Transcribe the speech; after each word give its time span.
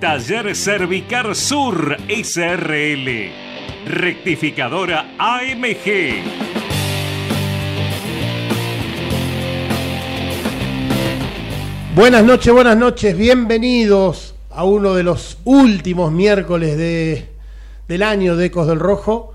Taller 0.00 0.54
Cervicar 0.54 1.34
Sur 1.34 1.96
SRL. 2.08 3.30
Rectificadora 3.86 5.14
AMG. 5.18 6.22
Buenas 11.94 12.24
noches, 12.24 12.52
buenas 12.52 12.76
noches, 12.76 13.16
bienvenidos 13.16 14.34
a 14.50 14.64
uno 14.64 14.92
de 14.92 15.02
los 15.02 15.38
últimos 15.44 16.12
miércoles 16.12 16.76
de, 16.76 17.30
del 17.88 18.02
año 18.02 18.36
de 18.36 18.46
Ecos 18.46 18.66
del 18.66 18.80
Rojo. 18.80 19.32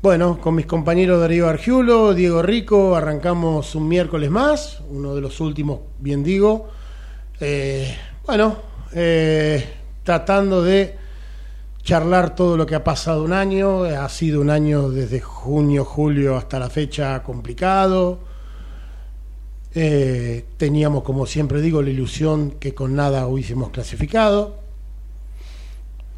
Bueno, 0.00 0.40
con 0.40 0.54
mis 0.54 0.66
compañeros 0.66 1.20
Darío 1.20 1.48
Argiulo, 1.48 2.14
Diego 2.14 2.42
Rico, 2.42 2.94
arrancamos 2.94 3.74
un 3.74 3.88
miércoles 3.88 4.30
más, 4.30 4.80
uno 4.90 5.16
de 5.16 5.20
los 5.20 5.40
últimos, 5.40 5.80
bien 5.98 6.22
digo. 6.22 6.68
Eh, 7.40 7.96
bueno, 8.24 8.58
eh, 8.92 9.77
tratando 10.08 10.62
de 10.62 10.96
charlar 11.82 12.34
todo 12.34 12.56
lo 12.56 12.64
que 12.64 12.74
ha 12.74 12.82
pasado 12.82 13.22
un 13.22 13.34
año. 13.34 13.82
Ha 13.82 14.08
sido 14.08 14.40
un 14.40 14.48
año 14.48 14.88
desde 14.88 15.20
junio, 15.20 15.84
julio 15.84 16.38
hasta 16.38 16.58
la 16.58 16.70
fecha 16.70 17.22
complicado. 17.22 18.18
Eh, 19.74 20.46
teníamos, 20.56 21.02
como 21.02 21.26
siempre 21.26 21.60
digo, 21.60 21.82
la 21.82 21.90
ilusión 21.90 22.52
que 22.52 22.74
con 22.74 22.96
nada 22.96 23.26
hubiésemos 23.26 23.68
clasificado. 23.68 24.56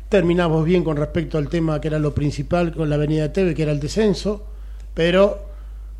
Terminamos 0.08 0.64
bien 0.64 0.84
con 0.84 0.96
respecto 0.96 1.36
al 1.36 1.48
tema 1.48 1.80
que 1.80 1.88
era 1.88 1.98
lo 1.98 2.14
principal 2.14 2.72
con 2.72 2.90
la 2.90 2.94
Avenida 2.94 3.32
Teve, 3.32 3.56
que 3.56 3.64
era 3.64 3.72
el 3.72 3.80
descenso, 3.80 4.44
pero 4.94 5.46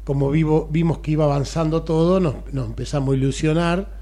como 0.05 0.31
vivo, 0.31 0.69
vimos 0.71 0.99
que 0.99 1.11
iba 1.11 1.25
avanzando 1.25 1.83
todo, 1.83 2.21
nos 2.21 2.37
empezamos 2.53 3.15
a 3.15 3.17
ilusionar 3.17 4.00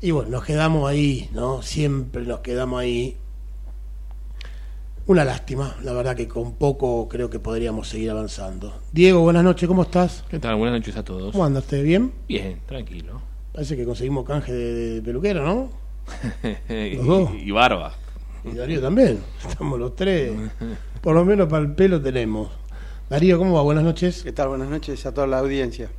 y 0.00 0.10
bueno, 0.12 0.30
nos 0.30 0.44
quedamos 0.44 0.88
ahí, 0.88 1.28
¿no? 1.32 1.62
Siempre 1.62 2.22
nos 2.24 2.40
quedamos 2.40 2.80
ahí. 2.80 3.16
Una 5.06 5.24
lástima, 5.24 5.74
la 5.82 5.92
verdad 5.94 6.14
que 6.14 6.28
con 6.28 6.52
poco 6.56 7.08
creo 7.08 7.30
que 7.30 7.38
podríamos 7.40 7.88
seguir 7.88 8.10
avanzando. 8.10 8.74
Diego, 8.92 9.20
buenas 9.20 9.42
noches, 9.42 9.66
¿cómo 9.66 9.82
estás? 9.82 10.22
¿Qué 10.28 10.38
tal? 10.38 10.56
Buenas 10.56 10.78
noches 10.80 10.96
a 10.96 11.02
todos. 11.02 11.32
¿Cómo 11.32 11.46
andaste? 11.46 11.82
¿Bien? 11.82 12.12
Bien, 12.28 12.60
tranquilo. 12.66 13.22
Parece 13.52 13.74
que 13.76 13.86
conseguimos 13.86 14.26
canje 14.26 14.52
de, 14.52 14.74
de 14.94 15.02
peluquero, 15.02 15.42
¿no? 15.44 15.70
y, 16.68 16.94
Los 16.96 17.06
dos. 17.06 17.30
y 17.34 17.50
barba. 17.50 17.94
Y 18.44 18.54
Darío 18.54 18.80
también. 18.82 19.18
Estamos 19.48 19.78
los 19.80 19.96
tres. 19.96 20.32
Por 21.00 21.14
lo 21.14 21.24
menos 21.24 21.48
para 21.48 21.62
el 21.64 21.72
pelo 21.74 22.00
tenemos. 22.00 22.50
Darío, 23.08 23.38
¿cómo 23.38 23.54
va? 23.54 23.62
Buenas 23.62 23.84
noches. 23.84 24.22
¿Qué 24.22 24.32
tal? 24.32 24.48
Buenas 24.48 24.68
noches 24.68 25.04
a 25.06 25.12
toda 25.14 25.26
la 25.26 25.38
audiencia. 25.38 25.90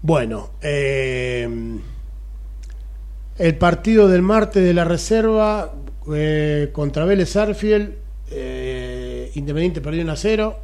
Bueno, 0.00 0.50
eh, 0.62 1.78
el 3.38 3.56
partido 3.56 4.08
del 4.08 4.22
martes 4.22 4.62
de 4.62 4.74
la 4.74 4.84
reserva 4.84 5.72
eh, 6.12 6.70
contra 6.72 7.04
Vélez 7.04 7.36
Arfiel, 7.36 7.96
eh, 8.30 9.30
Independiente 9.34 9.80
perdió 9.80 10.02
1 10.02 10.12
a 10.12 10.16
0. 10.16 10.56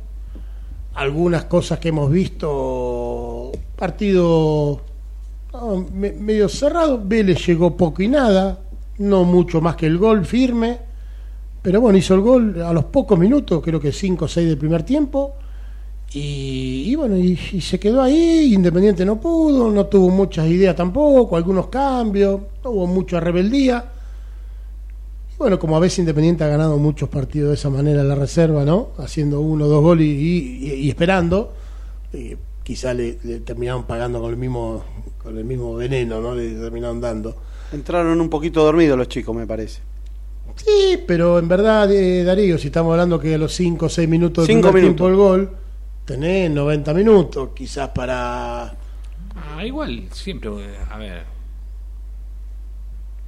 Algunas 0.95 1.45
cosas 1.45 1.79
que 1.79 1.89
hemos 1.89 2.11
visto, 2.11 3.53
partido 3.77 4.83
medio 5.93 6.49
cerrado. 6.49 7.01
Vélez 7.05 7.47
llegó 7.47 7.77
poco 7.77 8.03
y 8.03 8.09
nada, 8.09 8.61
no 8.99 9.25
mucho 9.25 9.61
más 9.61 9.77
que 9.77 9.87
el 9.87 9.99
gol 9.99 10.25
firme. 10.25 10.79
Pero 11.63 11.81
bueno, 11.81 11.97
hizo 11.97 12.15
el 12.15 12.21
gol 12.21 12.63
a 12.63 12.73
los 12.73 12.85
pocos 12.87 13.19
minutos, 13.19 13.63
creo 13.63 13.81
que 13.81 13.93
5 13.93 14.25
o 14.25 14.29
6 14.29 14.49
del 14.49 14.59
primer 14.59 14.83
tiempo. 14.83 15.37
Y, 16.15 16.85
y 16.87 16.95
bueno, 16.95 17.17
y, 17.19 17.39
y 17.53 17.61
se 17.61 17.79
quedó 17.81 18.01
ahí, 18.01 18.55
Independiente 18.55 19.05
no 19.05 19.21
pudo, 19.21 19.71
no 19.71 19.87
tuvo 19.87 20.11
muchas 20.11 20.47
ideas 20.47 20.77
tampoco, 20.77 21.37
algunos 21.37 21.67
cambios, 21.67 22.41
no 22.63 22.71
hubo 22.71 22.87
mucha 22.87 23.19
rebeldía. 23.19 23.85
Y 25.33 25.37
bueno, 25.37 25.59
como 25.59 25.77
a 25.77 25.81
veces 25.81 25.99
Independiente 25.99 26.45
ha 26.45 26.49
ganado 26.49 26.79
muchos 26.79 27.09
partidos 27.09 27.49
de 27.49 27.55
esa 27.55 27.69
manera 27.69 28.03
en 28.03 28.09
la 28.09 28.15
reserva, 28.15 28.65
¿no? 28.65 28.91
Haciendo 28.99 29.41
uno 29.41 29.65
o 29.65 29.69
dos 29.69 29.83
goles 29.83 30.07
y, 30.07 30.89
esperando, 30.89 31.53
eh, 32.13 32.37
quizá 32.63 32.95
le, 32.95 33.19
le 33.25 33.41
terminaron 33.41 33.83
pagando 33.83 34.21
con 34.21 34.31
el 34.31 34.37
mismo 34.37 34.85
con 35.25 35.39
el 35.39 35.45
mismo 35.45 35.75
veneno, 35.75 36.21
¿no? 36.21 36.35
Le 36.35 36.55
terminaron 36.55 37.01
dando. 37.01 37.35
Entraron 37.73 38.21
un 38.21 38.29
poquito 38.29 38.63
dormidos 38.63 38.97
los 38.97 39.09
chicos, 39.09 39.35
me 39.35 39.47
parece. 39.47 39.81
Sí, 40.55 40.99
pero 41.07 41.39
en 41.39 41.49
verdad, 41.49 41.91
eh, 41.91 42.23
Darío, 42.23 42.59
si 42.59 42.69
estamos 42.69 42.93
hablando 42.93 43.19
que 43.19 43.35
a 43.35 43.39
los 43.39 43.53
5 43.55 43.87
o 43.87 43.89
6 43.89 44.09
minutos 44.09 44.45
primer 44.45 44.63
minutos. 44.63 44.81
tiempo 44.81 45.09
el 45.09 45.17
gol, 45.17 45.51
tenés 46.05 46.51
90 46.51 46.95
minutos, 46.95 47.51
quizás 47.55 47.89
para 47.91 48.77
Ah, 49.37 49.65
igual, 49.65 50.05
siempre, 50.13 50.51
a 50.91 50.97
ver. 50.97 51.25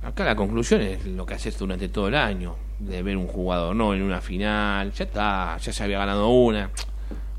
Acá 0.02 0.24
la 0.24 0.36
conclusión 0.36 0.82
es 0.82 1.04
lo 1.04 1.26
que 1.26 1.34
haces 1.34 1.58
durante 1.58 1.88
todo 1.88 2.08
el 2.08 2.14
año. 2.14 2.54
De 2.78 3.02
ver 3.02 3.16
un 3.16 3.26
jugador, 3.26 3.74
no 3.74 3.94
en 3.94 4.02
una 4.02 4.20
final. 4.20 4.92
Ya 4.92 5.04
está, 5.04 5.56
ya 5.58 5.72
se 5.72 5.82
había 5.82 5.98
ganado 5.98 6.28
una. 6.28 6.70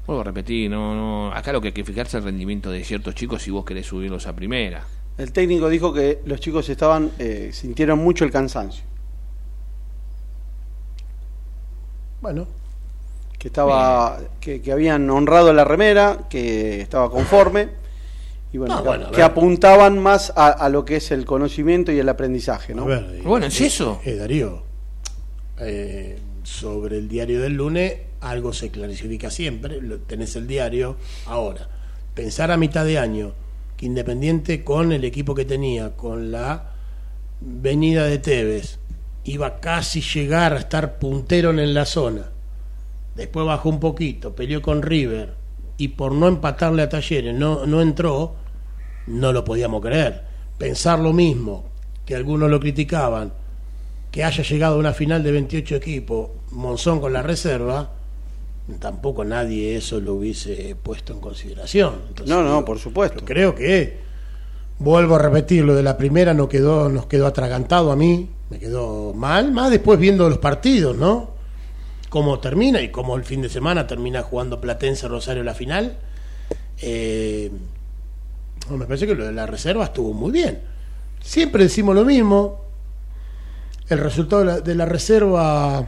Vuelvo 0.06 0.22
a 0.22 0.26
repetir, 0.26 0.70
no, 0.70 0.96
no. 0.96 1.34
Acá 1.34 1.54
lo 1.54 1.62
que 1.62 1.68
hay 1.68 1.74
que 1.74 1.86
fijarse 1.86 2.18
es 2.18 2.24
el 2.24 2.26
rendimiento 2.26 2.72
de 2.72 2.84
ciertos 2.84 3.16
chicos 3.16 3.42
si 3.42 3.52
vos 3.52 3.64
querés 3.64 3.86
subirlos 3.86 4.28
a 4.28 4.36
primera. 4.36 4.84
El 5.18 5.32
técnico 5.32 5.70
dijo 5.70 5.94
que 5.94 6.22
los 6.26 6.40
chicos 6.40 6.68
estaban 6.70 7.12
eh, 7.20 7.50
sintieron 7.52 8.00
mucho 8.00 8.24
el 8.24 8.32
cansancio, 8.32 8.84
Bueno, 12.22 12.48
que 13.38 13.48
estaba 13.50 14.20
que, 14.40 14.62
que 14.62 14.72
habían 14.72 15.10
honrado 15.10 15.54
la 15.54 15.64
remera, 15.64 16.26
que 16.30 16.82
estaba 16.82 17.10
conforme 17.10 17.70
y 18.52 18.58
bueno, 18.58 18.76
No, 18.76 18.82
que, 18.84 18.88
bueno, 18.90 19.26
apuntaban 19.26 20.00
más 20.00 20.34
a, 20.36 20.48
a 20.48 20.70
lo 20.70 20.86
que 20.86 20.96
es 20.98 21.12
el 21.12 21.26
conocimiento 21.26 21.92
y 21.92 22.00
el 22.00 22.10
aprendizaje, 22.10 22.74
¿no? 22.74 22.86
ver. 22.86 23.22
Bueno, 23.24 23.46
¿es 23.48 23.60
eh, 23.62 23.66
eso? 23.68 24.00
eh, 24.06 24.16
Darío, 24.16 24.64
eh, 25.60 26.18
sobre 26.44 26.98
el 26.98 27.08
diario 27.10 27.42
del 27.42 27.54
lunes, 27.54 27.94
algo 28.22 28.54
se 28.54 28.70
clarifica 28.70 29.30
siempre. 29.30 29.82
lo- 29.82 29.98
tenés 30.00 30.36
el 30.36 30.48
diario. 30.48 30.96
Ahora, 31.26 31.68
pensar 32.16 32.52
a 32.52 32.58
mitad 32.58 32.86
de 32.86 32.98
año 33.00 33.34
que 33.76 33.86
Independiente 33.86 34.64
con 34.64 34.92
el 34.92 35.04
equipo 35.04 35.36
que 35.36 35.46
tenía, 35.46 35.96
con 35.96 36.32
la 36.32 36.72
venida 37.42 38.06
de 38.06 38.18
Tevez, 38.18 38.80
iba 39.26 39.60
casi 39.60 40.02
llegar 40.02 40.54
a 40.54 40.58
estar 40.60 40.98
puntero 40.98 41.52
en 41.52 41.74
la 41.76 41.86
zona. 41.86 42.32
Después 43.18 43.46
bajó 43.46 43.70
un 43.70 43.80
poquito, 43.82 44.34
peleó 44.36 44.62
con 44.62 44.82
River 44.82 45.34
y 45.78 45.90
por 45.90 46.12
no 46.14 46.28
empatarle 46.28 46.84
a 46.84 46.90
Talleres 46.90 47.36
no, 47.36 47.66
no 47.66 47.82
entró, 47.82 48.36
no 49.08 49.34
lo 49.34 49.44
podíamos 49.44 49.82
creer. 49.82 50.22
Pensar 50.58 51.00
lo 51.00 51.12
mismo, 51.14 51.66
que 52.06 52.16
algunos 52.16 52.50
lo 52.50 52.60
criticaban, 52.60 53.34
que 54.12 54.24
haya 54.24 54.44
llegado 54.44 54.76
a 54.76 54.80
una 54.80 54.94
final 54.94 55.24
de 55.24 55.32
28 55.32 55.76
equipos, 55.76 56.30
Monzón 56.52 57.00
con 57.02 57.12
la 57.12 57.22
reserva, 57.24 57.92
tampoco 58.80 59.24
nadie 59.26 59.76
eso 59.76 60.00
lo 60.00 60.14
hubiese 60.16 60.76
puesto 60.82 61.12
en 61.14 61.20
consideración. 61.20 61.96
Entonces, 62.10 62.36
No, 62.36 62.44
no, 62.44 62.60
yo- 62.60 62.66
por 62.66 62.80
supuesto. 62.80 63.26
creo 63.26 63.54
que, 63.56 63.98
vuelvo 64.80 65.16
a 65.16 65.20
repetir, 65.20 65.64
lo 65.66 65.74
de 65.76 65.84
la 65.84 65.98
primera 65.98 66.34
no 66.34 66.48
quedó, 66.48 66.88
nos 66.90 67.08
quedó 67.08 67.28
atragantado 67.28 67.92
a 67.92 67.96
mí, 67.96 68.30
me 68.50 68.60
quedó 68.60 69.14
mal, 69.14 69.52
más 69.52 69.72
después 69.72 70.00
viendo 70.00 70.30
los 70.30 70.38
partidos, 70.38 70.96
¿no? 70.96 71.36
Cómo 72.10 72.40
termina 72.40 72.82
y 72.82 72.90
cómo 72.90 73.16
el 73.16 73.24
fin 73.24 73.42
de 73.42 73.50
semana 73.50 73.86
termina 73.88 74.22
jugando 74.22 74.62
Platense 74.62 75.08
Rosario 75.08 75.44
la 75.44 75.54
final. 75.54 75.98
Eh, 76.82 77.52
me 78.70 78.86
parece 78.86 79.08
que 79.08 79.16
lo 79.16 79.26
de 79.26 79.34
la 79.34 79.46
reserva 79.46 79.86
estuvo 79.86 80.14
muy 80.14 80.32
bien. 80.32 80.62
Siempre 81.22 81.64
decimos 81.64 81.96
lo 81.96 82.06
mismo. 82.06 82.62
El 83.90 84.00
resultado 84.00 84.44
de 84.44 84.46
la, 84.46 84.60
de 84.62 84.76
la 84.76 84.86
reserva 84.86 85.88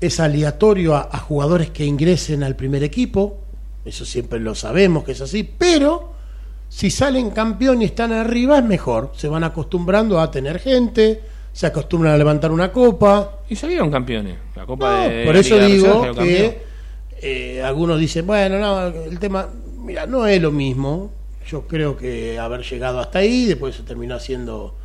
es 0.00 0.20
aleatorio 0.20 0.96
a, 0.96 1.08
a 1.10 1.18
jugadores 1.18 1.70
que 1.70 1.84
ingresen 1.84 2.42
al 2.42 2.56
primer 2.56 2.82
equipo, 2.82 3.38
eso 3.84 4.04
siempre 4.04 4.40
lo 4.40 4.54
sabemos 4.54 5.04
que 5.04 5.12
es 5.12 5.20
así, 5.20 5.42
pero 5.44 6.12
si 6.68 6.90
salen 6.90 7.30
campeón 7.30 7.82
y 7.82 7.86
están 7.86 8.12
arriba 8.12 8.58
es 8.58 8.64
mejor, 8.64 9.12
se 9.14 9.28
van 9.28 9.44
acostumbrando 9.44 10.20
a 10.20 10.30
tener 10.30 10.58
gente, 10.58 11.22
se 11.54 11.66
acostumbran 11.68 12.12
a 12.14 12.18
levantar 12.18 12.50
una 12.50 12.70
copa. 12.72 13.38
Y 13.48 13.54
salieron 13.56 13.88
campeones. 13.90 14.36
La 14.56 14.66
Copa 14.66 15.04
No, 15.04 15.08
de 15.08 15.24
por 15.24 15.34
la 15.34 15.40
eso 15.40 15.54
Liga 15.54 15.66
digo 15.68 16.02
Reserva 16.02 16.22
que 16.24 16.62
eh, 17.22 17.62
algunos 17.62 17.98
dicen, 18.00 18.26
bueno, 18.26 18.58
no, 18.58 18.86
el 18.88 19.18
tema, 19.20 19.48
mira, 19.78 20.04
no 20.04 20.26
es 20.26 20.42
lo 20.42 20.50
mismo. 20.50 21.12
Yo 21.46 21.66
creo 21.68 21.96
que 21.96 22.38
haber 22.38 22.62
llegado 22.62 22.98
hasta 22.98 23.20
ahí, 23.20 23.44
después 23.46 23.76
se 23.76 23.82
terminó 23.84 24.14
haciendo 24.16 24.76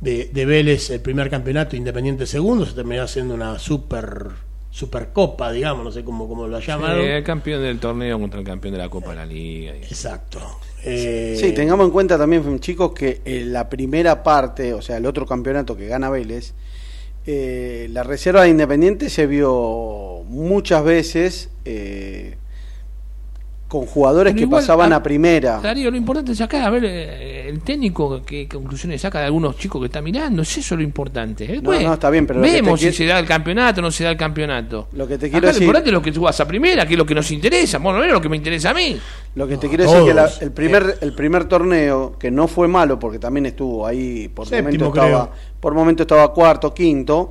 de, 0.00 0.26
de 0.32 0.46
Vélez 0.46 0.88
el 0.90 1.00
primer 1.00 1.28
campeonato, 1.30 1.74
Independiente 1.74 2.26
segundo, 2.26 2.64
se 2.64 2.74
terminó 2.74 3.02
haciendo 3.02 3.34
una 3.34 3.58
super 3.58 4.28
supercopa, 4.70 5.50
digamos, 5.50 5.82
no 5.84 5.90
sé 5.90 6.04
cómo, 6.04 6.28
cómo 6.28 6.46
lo 6.46 6.60
Sí, 6.60 6.66
llamaron. 6.68 7.00
el 7.04 7.24
campeón 7.24 7.62
del 7.62 7.80
torneo 7.80 8.20
contra 8.20 8.38
el 8.38 8.46
campeón 8.46 8.74
de 8.74 8.78
la 8.78 8.88
Copa 8.88 9.10
de 9.10 9.16
la 9.16 9.26
Liga. 9.26 9.74
Exacto. 9.74 10.38
Eh, 10.84 11.36
Sí, 11.38 11.52
tengamos 11.52 11.86
en 11.86 11.92
cuenta 11.92 12.18
también, 12.18 12.60
chicos, 12.60 12.92
que 12.92 13.20
en 13.24 13.52
la 13.52 13.68
primera 13.68 14.22
parte, 14.22 14.74
o 14.74 14.82
sea, 14.82 14.96
el 14.96 15.06
otro 15.06 15.26
campeonato 15.26 15.76
que 15.76 15.86
gana 15.86 16.10
Vélez, 16.10 16.54
eh, 17.26 17.88
la 17.90 18.02
reserva 18.04 18.42
de 18.42 18.50
Independiente 18.50 19.10
se 19.10 19.26
vio 19.26 20.22
muchas 20.28 20.82
veces 20.84 21.50
eh, 21.64 22.36
con 23.68 23.84
jugadores 23.84 24.32
Pero 24.32 24.38
que 24.38 24.42
igual, 24.44 24.62
pasaban 24.62 24.92
a- 24.94 24.96
a 24.96 25.02
primera. 25.02 25.60
Darío, 25.60 25.90
lo 25.90 25.96
importante 25.98 26.32
es 26.32 26.38
sacar, 26.38 26.62
a 26.62 26.70
ver, 26.70 26.84
eh, 26.86 27.48
el 27.50 27.60
técnico 27.60 28.22
qué 28.24 28.48
conclusiones 28.48 29.02
saca 29.02 29.18
de 29.20 29.26
algunos 29.26 29.58
chicos 29.58 29.78
que 29.82 29.86
está 29.86 30.00
mirando, 30.00 30.40
es 30.40 30.56
eso 30.56 30.74
lo 30.74 30.82
importante. 30.82 31.46
Después, 31.46 31.82
no, 31.82 31.92
está 31.92 32.08
bien, 32.08 32.26
pero 32.26 32.40
lo 32.40 32.46
vemos 32.46 32.80
si 32.80 32.90
se 32.92 33.04
da 33.04 33.18
el 33.18 33.26
campeonato 33.26 33.80
o 33.80 33.82
no 33.82 33.90
se 33.90 34.04
da 34.04 34.10
el 34.10 34.16
campeonato. 34.16 34.88
Lo 34.94 35.06
que 35.06 35.18
te 35.18 35.26
Acá 35.26 35.32
quiero 35.32 35.46
lo 35.46 35.52
decir- 35.52 35.62
importante 35.64 35.90
es 35.90 35.92
lo 35.92 36.00
que 36.02 36.12
tú 36.12 36.22
vas 36.22 36.40
a 36.40 36.48
primera, 36.48 36.86
que 36.86 36.94
es 36.94 36.98
lo 36.98 37.04
que 37.04 37.14
nos 37.14 37.30
interesa. 37.30 37.76
Bueno, 37.78 37.98
no 37.98 38.04
es 38.06 38.12
lo 38.12 38.20
que 38.22 38.28
me 38.30 38.36
interesa 38.38 38.70
a 38.70 38.74
mí. 38.74 38.98
Lo 39.34 39.46
que 39.46 39.58
te 39.58 39.66
No, 39.66 39.70
quiero 39.70 39.84
decir 39.84 40.06
que 40.08 40.14
la- 40.14 40.30
el 40.40 40.50
primer 40.52 40.98
el 41.02 41.12
primer 41.12 41.44
torneo 41.44 42.16
que 42.18 42.30
no 42.30 42.48
fue 42.48 42.68
malo 42.68 42.98
porque 42.98 43.18
también 43.18 43.44
estuvo 43.46 43.86
ahí 43.86 44.28
por 44.28 44.46
Séptimo, 44.48 44.62
momento 44.86 44.86
estaba 44.88 45.24
creo. 45.26 45.30
por 45.60 45.74
momento 45.74 46.02
estaba 46.04 46.32
cuarto 46.32 46.72
quinto 46.72 47.30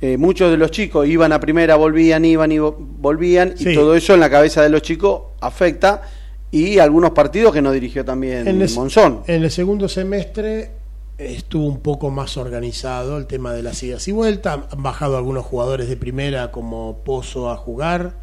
eh, 0.00 0.16
muchos 0.16 0.50
de 0.50 0.56
los 0.56 0.70
chicos 0.70 1.06
iban 1.08 1.32
a 1.32 1.40
primera 1.40 1.74
volvían 1.76 2.24
iban 2.24 2.52
y 2.52 2.58
vo- 2.58 2.76
volvían 2.78 3.56
Sí. 3.58 3.70
y 3.70 3.74
todo 3.74 3.94
eso 3.96 4.14
en 4.14 4.20
la 4.20 4.30
cabeza 4.30 4.62
de 4.62 4.68
los 4.68 4.82
chicos 4.82 5.22
afecta 5.40 6.02
y 6.50 6.78
algunos 6.78 7.10
partidos 7.10 7.52
que 7.52 7.60
no 7.62 7.72
dirigió 7.72 8.04
también 8.04 8.46
en 8.48 8.62
el, 8.62 8.70
Monzón 8.74 9.20
en 9.26 9.42
el 9.42 9.50
segundo 9.50 9.88
semestre 9.88 10.70
estuvo 11.18 11.66
un 11.66 11.80
poco 11.80 12.10
más 12.10 12.36
organizado 12.36 13.18
el 13.18 13.26
tema 13.26 13.52
de 13.52 13.62
las 13.64 13.82
idas 13.82 14.06
y 14.06 14.12
vueltas. 14.12 14.60
Han 14.70 14.82
bajado 14.84 15.16
algunos 15.16 15.44
jugadores 15.44 15.88
de 15.88 15.96
primera 15.96 16.52
como 16.52 16.98
Pozo 17.04 17.50
a 17.50 17.56
jugar. 17.56 18.14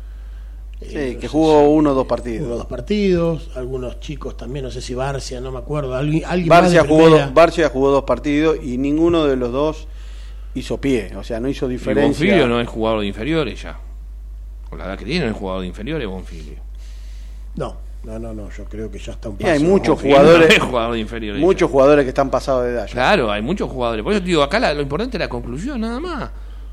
Sí, 0.81 0.87
Eh, 0.97 1.17
que 1.19 1.27
jugó 1.27 1.69
uno 1.69 1.91
o 1.91 1.93
dos 1.93 2.05
partidos 2.07 2.43
Jugó 2.45 2.57
dos 2.57 2.65
partidos, 2.67 3.49
algunos 3.55 3.99
chicos 3.99 4.37
también, 4.37 4.63
no 4.65 4.71
sé 4.71 4.81
si 4.81 4.93
Barcia, 4.93 5.39
no 5.41 5.51
me 5.51 5.57
acuerdo, 5.59 5.93
alguien, 5.95 6.23
Barcia 6.47 6.85
jugó, 6.85 7.09
Barcia 7.33 7.69
jugó 7.69 7.91
dos 7.91 8.03
partidos 8.03 8.57
y 8.63 8.77
ninguno 8.77 9.25
de 9.25 9.35
los 9.37 9.51
dos 9.53 9.87
hizo 10.55 10.79
pie 10.81 11.11
o 11.15 11.23
sea 11.23 11.39
no 11.39 11.47
hizo 11.47 11.67
Y 11.69 11.73
diferencia 11.73 12.05
Bonfilio 12.25 12.47
no 12.47 12.59
es 12.59 12.67
jugador 12.67 13.01
de 13.01 13.07
inferiores 13.07 13.61
ya. 13.61 13.77
Con 14.69 14.79
la 14.79 14.85
edad 14.85 14.97
que 14.97 15.05
tiene, 15.05 15.25
no 15.25 15.31
es 15.31 15.37
jugador 15.37 15.61
de 15.61 15.67
inferiores, 15.67 16.07
Bonfilio. 16.07 16.55
No, 17.55 17.75
no, 18.03 18.19
no, 18.19 18.33
no, 18.33 18.49
yo 18.49 18.65
creo 18.65 18.89
que 18.91 18.97
ya 18.99 19.13
está 19.13 19.29
un 19.29 19.35
Y 19.35 19.43
paso. 19.43 19.53
hay 19.53 19.59
muchos 19.59 19.89
Bonfilio 19.95 20.17
jugadores- 20.17 20.47
no 20.49 20.53
es 20.55 20.61
jugador 20.63 20.93
de 20.93 20.99
inferiores. 20.99 21.41
muchos 21.41 21.69
ya. 21.69 21.71
jugadores 21.71 22.03
que 22.03 22.09
están 22.09 22.29
pasados 22.29 22.63
de 22.65 22.71
edad 22.71 22.87
ya. 22.87 22.93
Claro, 22.93 23.31
hay 23.31 23.41
muchos 23.41 23.69
jugadores. 23.69 24.03
Por 24.03 24.11
eso 24.13 24.21
te 24.21 24.27
digo, 24.27 24.43
acá 24.43 24.59
la- 24.59 24.73
lo 24.73 24.81
importante 24.81 25.17
es 25.17 25.19
la 25.19 25.29
conclusión, 25.29 25.79
nada 25.81 25.99
más. 25.99 26.29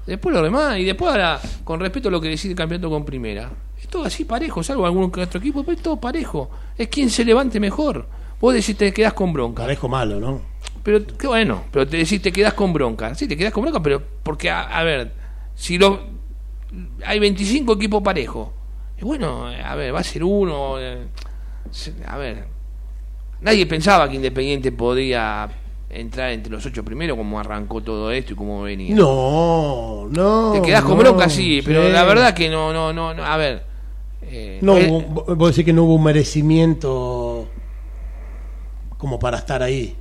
Después 0.06 0.34
lo 0.34 0.42
demás. 0.42 0.78
Y 0.78 0.84
después 0.84 1.10
ahora, 1.12 1.40
con 1.62 1.78
respecto 1.78 2.08
a 2.08 2.12
lo 2.12 2.20
que 2.20 2.28
decide 2.28 2.52
el 2.52 2.56
campeonato 2.58 2.90
con 2.90 3.04
primera, 3.04 3.50
es 3.80 3.86
todo 3.88 4.04
así 4.04 4.24
parejo, 4.24 4.62
salvo 4.62 4.84
algún 4.84 5.10
que 5.12 5.20
otro 5.20 5.38
equipo, 5.38 5.62
pero 5.62 5.76
es 5.76 5.82
todo 5.82 5.96
parejo. 6.00 6.50
Es 6.76 6.88
quien 6.88 7.08
se 7.10 7.24
levante 7.24 7.60
mejor. 7.60 8.06
Vos 8.40 8.52
decís 8.54 8.76
te 8.76 8.92
quedás 8.92 9.12
con 9.12 9.32
bronca. 9.32 9.62
Parejo 9.62 9.88
malo, 9.88 10.18
¿no? 10.18 10.40
Pero 10.82 11.06
qué 11.18 11.26
bueno, 11.28 11.64
pero 11.70 11.86
te 11.86 11.96
decís 11.98 12.20
te 12.20 12.32
quedás 12.32 12.54
con 12.54 12.72
bronca. 12.72 13.14
Sí, 13.14 13.28
te 13.28 13.36
quedás 13.36 13.52
con 13.52 13.62
bronca, 13.62 13.80
pero 13.82 14.02
porque, 14.22 14.50
a, 14.50 14.62
a 14.62 14.82
ver, 14.82 15.12
si 15.54 15.78
lo, 15.78 16.00
hay 17.04 17.18
25 17.20 17.74
equipos 17.74 18.02
parejos, 18.02 18.48
y 19.00 19.04
bueno, 19.04 19.46
a 19.46 19.74
ver, 19.76 19.94
va 19.94 20.00
a 20.00 20.04
ser 20.04 20.24
uno. 20.24 20.78
eh, 20.80 21.06
a 22.06 22.18
ver, 22.18 22.44
nadie 23.40 23.66
pensaba 23.66 24.08
que 24.08 24.16
Independiente 24.16 24.72
podía 24.72 25.48
entrar 25.90 26.30
entre 26.32 26.50
los 26.52 26.64
ocho 26.66 26.84
primeros, 26.84 27.16
como 27.16 27.38
arrancó 27.38 27.80
todo 27.82 28.10
esto 28.10 28.32
y 28.32 28.36
cómo 28.36 28.62
venía. 28.62 28.94
No, 28.94 30.08
no. 30.10 30.52
Te 30.52 30.62
quedás 30.62 30.82
con 30.82 30.96
no, 30.96 30.98
bronca, 30.98 31.28
sí, 31.28 31.62
pero 31.64 31.88
la 31.88 32.04
verdad 32.04 32.34
que 32.34 32.48
no, 32.48 32.72
no, 32.72 32.92
no, 32.92 33.14
no 33.14 33.24
a 33.24 33.36
ver. 33.36 33.62
eh, 34.22 34.58
No, 34.62 34.76
eh, 34.78 35.06
vos 35.08 35.50
decís 35.50 35.64
que 35.64 35.72
no 35.72 35.84
hubo 35.84 35.94
un 35.94 36.04
merecimiento 36.04 37.46
como 38.98 39.18
para 39.18 39.38
estar 39.38 39.62
ahí. 39.62 39.96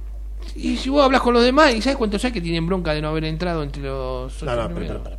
Y 0.55 0.77
si 0.77 0.89
vos 0.89 1.03
hablas 1.03 1.21
con 1.21 1.33
los 1.33 1.43
demás, 1.43 1.73
¿y 1.73 1.81
sabes 1.81 1.97
cuántos 1.97 2.23
hay 2.25 2.31
que 2.31 2.41
tienen 2.41 2.65
bronca 2.67 2.93
de 2.93 3.01
no 3.01 3.09
haber 3.09 3.25
entrado 3.25 3.63
entre 3.63 3.81
los 3.83 4.35
ocho 4.41 4.45
No, 4.45 4.55
no, 4.69 4.75
pero, 4.75 5.03
pero. 5.03 5.17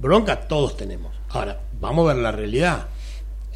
Bronca 0.00 0.40
todos 0.48 0.76
tenemos. 0.76 1.12
Ahora, 1.30 1.60
vamos 1.80 2.04
a 2.10 2.14
ver 2.14 2.22
la 2.22 2.32
realidad. 2.32 2.88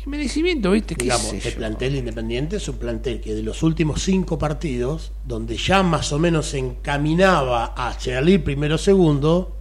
Y 0.04 0.08
merecimiento, 0.08 0.70
¿viste? 0.70 0.94
¿Qué 0.94 1.04
Digamos, 1.04 1.32
el 1.32 1.40
yo? 1.40 1.56
plantel 1.56 1.96
independiente 1.96 2.56
es 2.56 2.68
un 2.68 2.76
plantel 2.76 3.20
que 3.20 3.34
de 3.34 3.42
los 3.42 3.62
últimos 3.64 4.02
cinco 4.02 4.38
partidos, 4.38 5.12
donde 5.24 5.56
ya 5.56 5.82
más 5.82 6.12
o 6.12 6.18
menos 6.18 6.46
se 6.46 6.58
encaminaba 6.58 7.66
a 7.76 7.98
salir 7.98 8.44
primero 8.44 8.76
o 8.76 8.78
segundo, 8.78 9.56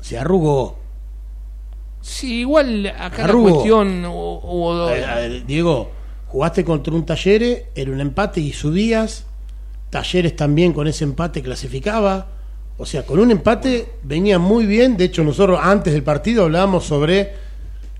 se 0.00 0.18
arrugó. 0.18 0.78
Sí, 2.02 2.40
igual 2.40 2.86
acá 2.98 3.18
la 3.18 3.24
Arrugo. 3.24 3.50
cuestión 3.50 4.04
hubo, 4.04 4.40
hubo 4.40 4.74
dos. 4.74 4.90
A 4.90 4.94
ver, 4.94 5.04
a 5.04 5.14
ver, 5.16 5.46
Diego, 5.46 5.90
jugaste 6.26 6.62
contra 6.62 6.92
un 6.94 7.06
Talleres, 7.06 7.62
era 7.74 7.90
un 7.90 8.00
empate 8.00 8.40
y 8.40 8.52
subías. 8.52 9.26
Talleres 9.94 10.34
también 10.34 10.72
con 10.72 10.88
ese 10.88 11.04
empate 11.04 11.40
clasificaba. 11.40 12.26
O 12.78 12.84
sea, 12.84 13.06
con 13.06 13.20
un 13.20 13.30
empate 13.30 13.90
venía 14.02 14.40
muy 14.40 14.66
bien. 14.66 14.96
De 14.96 15.04
hecho, 15.04 15.22
nosotros 15.22 15.60
antes 15.62 15.92
del 15.92 16.02
partido 16.02 16.42
hablábamos 16.42 16.84
sobre, 16.84 17.30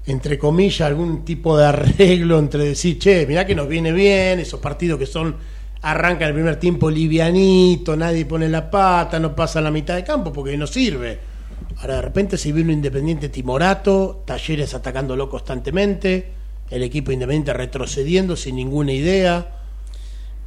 entre 0.05 0.37
comillas, 0.37 0.81
algún 0.81 1.25
tipo 1.25 1.57
de 1.57 1.67
arreglo 1.67 2.41
entre 2.41 2.65
decir, 2.65 2.99
che, 2.99 3.25
mirá 3.29 3.47
que 3.47 3.55
nos 3.55 3.69
viene 3.69 3.93
bien, 3.93 4.41
esos 4.41 4.59
partidos 4.59 4.99
que 4.99 5.07
son, 5.07 5.37
arrancan 5.83 6.31
el 6.31 6.35
primer 6.35 6.59
tiempo 6.59 6.91
livianito, 6.91 7.95
nadie 7.95 8.27
pone 8.27 8.49
la 8.49 8.69
pata, 8.69 9.21
no 9.21 9.37
pasa 9.37 9.61
la 9.61 9.71
mitad 9.71 9.95
de 9.95 10.03
campo 10.03 10.33
porque 10.33 10.57
no 10.57 10.67
sirve. 10.67 11.21
Ahora 11.77 11.95
de 11.95 12.03
repente 12.03 12.37
se 12.39 12.51
vino 12.51 12.73
Independiente 12.73 13.29
timorato, 13.29 14.25
Talleres 14.27 14.75
atacándolo 14.75 15.31
constantemente, 15.31 16.33
el 16.71 16.83
equipo 16.83 17.13
Independiente 17.13 17.53
retrocediendo 17.53 18.35
sin 18.35 18.57
ninguna 18.57 18.91
idea. 18.91 19.61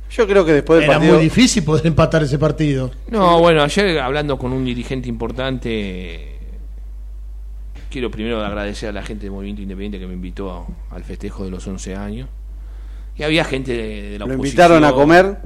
Yo 0.10 0.26
creo 0.28 0.46
que 0.46 0.54
después 0.54 0.80
del 0.80 0.86
Era 0.90 0.94
partido 0.98 1.16
muy 1.16 1.24
difícil 1.24 1.64
poder 1.64 1.86
empatar 1.88 2.24
ese 2.24 2.40
partido. 2.40 2.92
No, 3.10 3.40
bueno, 3.40 3.62
ayer 3.62 4.00
hablando 4.00 4.38
con 4.38 4.54
un 4.54 4.64
dirigente 4.64 5.10
importante, 5.10 6.38
quiero 7.90 8.10
primero 8.12 8.44
agradecer 8.44 8.90
a 8.90 8.92
la 8.92 9.04
gente 9.04 9.24
del 9.24 9.32
Movimiento 9.32 9.62
Independiente 9.62 10.00
que 10.00 10.08
me 10.08 10.14
invitó 10.14 10.52
a- 10.52 10.96
al 10.96 11.04
festejo 11.04 11.44
de 11.44 11.52
los 11.52 11.66
11 11.68 11.96
años. 11.96 12.28
Y 13.18 13.24
había 13.24 13.44
gente 13.44 13.74
de, 13.74 14.02
de 14.12 14.20
la 14.20 14.26
lo 14.26 14.36
oposición. 14.36 14.46
invitaron 14.72 14.84
a 14.86 14.92
comer, 14.94 15.38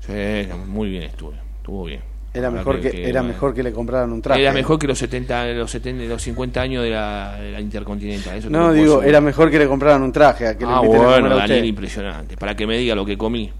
Sí, 0.00 0.48
muy 0.68 0.88
bien 0.88 1.02
estuvo, 1.02 1.34
estuvo 1.58 1.84
bien. 1.84 2.00
era 2.32 2.50
mejor 2.50 2.80
que, 2.80 3.08
era 3.08 3.22
mejor 3.22 3.52
que 3.52 3.62
le 3.62 3.72
compraran 3.72 4.12
un 4.12 4.22
traje. 4.22 4.40
Era 4.40 4.52
mejor 4.52 4.78
que 4.78 4.86
los 4.86 4.96
70, 4.98 5.46
los 5.48 5.70
70, 5.70 6.04
los 6.04 6.22
50 6.22 6.60
años 6.60 6.84
de 6.84 6.90
la, 6.90 7.36
de 7.40 7.50
la 7.52 7.60
Intercontinental. 7.60 8.38
eso 8.38 8.48
No, 8.48 8.72
digo, 8.72 9.02
era 9.02 9.20
mejor 9.20 9.50
que 9.50 9.58
le 9.58 9.66
compraran 9.66 10.00
un 10.02 10.12
traje 10.12 10.46
a 10.46 10.56
que 10.56 10.64
le 10.64 10.70
Ah, 10.70 10.76
a 10.78 10.80
bueno, 10.80 11.26
a 11.26 11.34
Daniel, 11.40 11.64
impresionante. 11.64 12.36
Para 12.36 12.54
que 12.54 12.66
me 12.66 12.78
diga 12.78 12.94
lo 12.94 13.04
que 13.04 13.18
comí. 13.18 13.50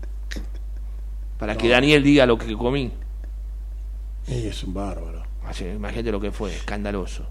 Para 1.38 1.56
que 1.56 1.68
Daniel 1.68 2.02
diga 2.02 2.26
lo 2.26 2.36
que 2.36 2.54
comí. 2.56 2.90
Y 4.26 4.46
es 4.46 4.62
un 4.64 4.74
bárbaro. 4.74 5.22
Así, 5.46 5.64
Imagínate 5.64 6.12
lo 6.12 6.20
que 6.20 6.30
fue, 6.30 6.54
escandaloso. 6.54 7.24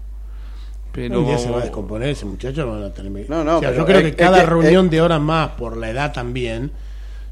Pero 0.92 1.20
Un 1.20 1.26
día 1.26 1.38
se 1.38 1.50
va 1.50 1.58
a 1.58 1.62
descomponer 1.62 2.08
ese 2.08 2.24
muchacho. 2.24 2.64
no 2.66 2.72
a 2.86 2.90
No, 3.28 3.44
no, 3.44 3.58
O 3.58 3.60
sea, 3.60 3.68
pero 3.70 3.80
yo 3.82 3.86
creo 3.86 3.98
es- 3.98 4.02
que 4.04 4.08
es 4.10 4.16
cada 4.16 4.42
reunión 4.44 4.90
de 4.90 5.00
horas 5.00 5.20
más, 5.20 5.50
por 5.50 5.76
la 5.76 5.90
edad 5.90 6.12
también, 6.12 6.72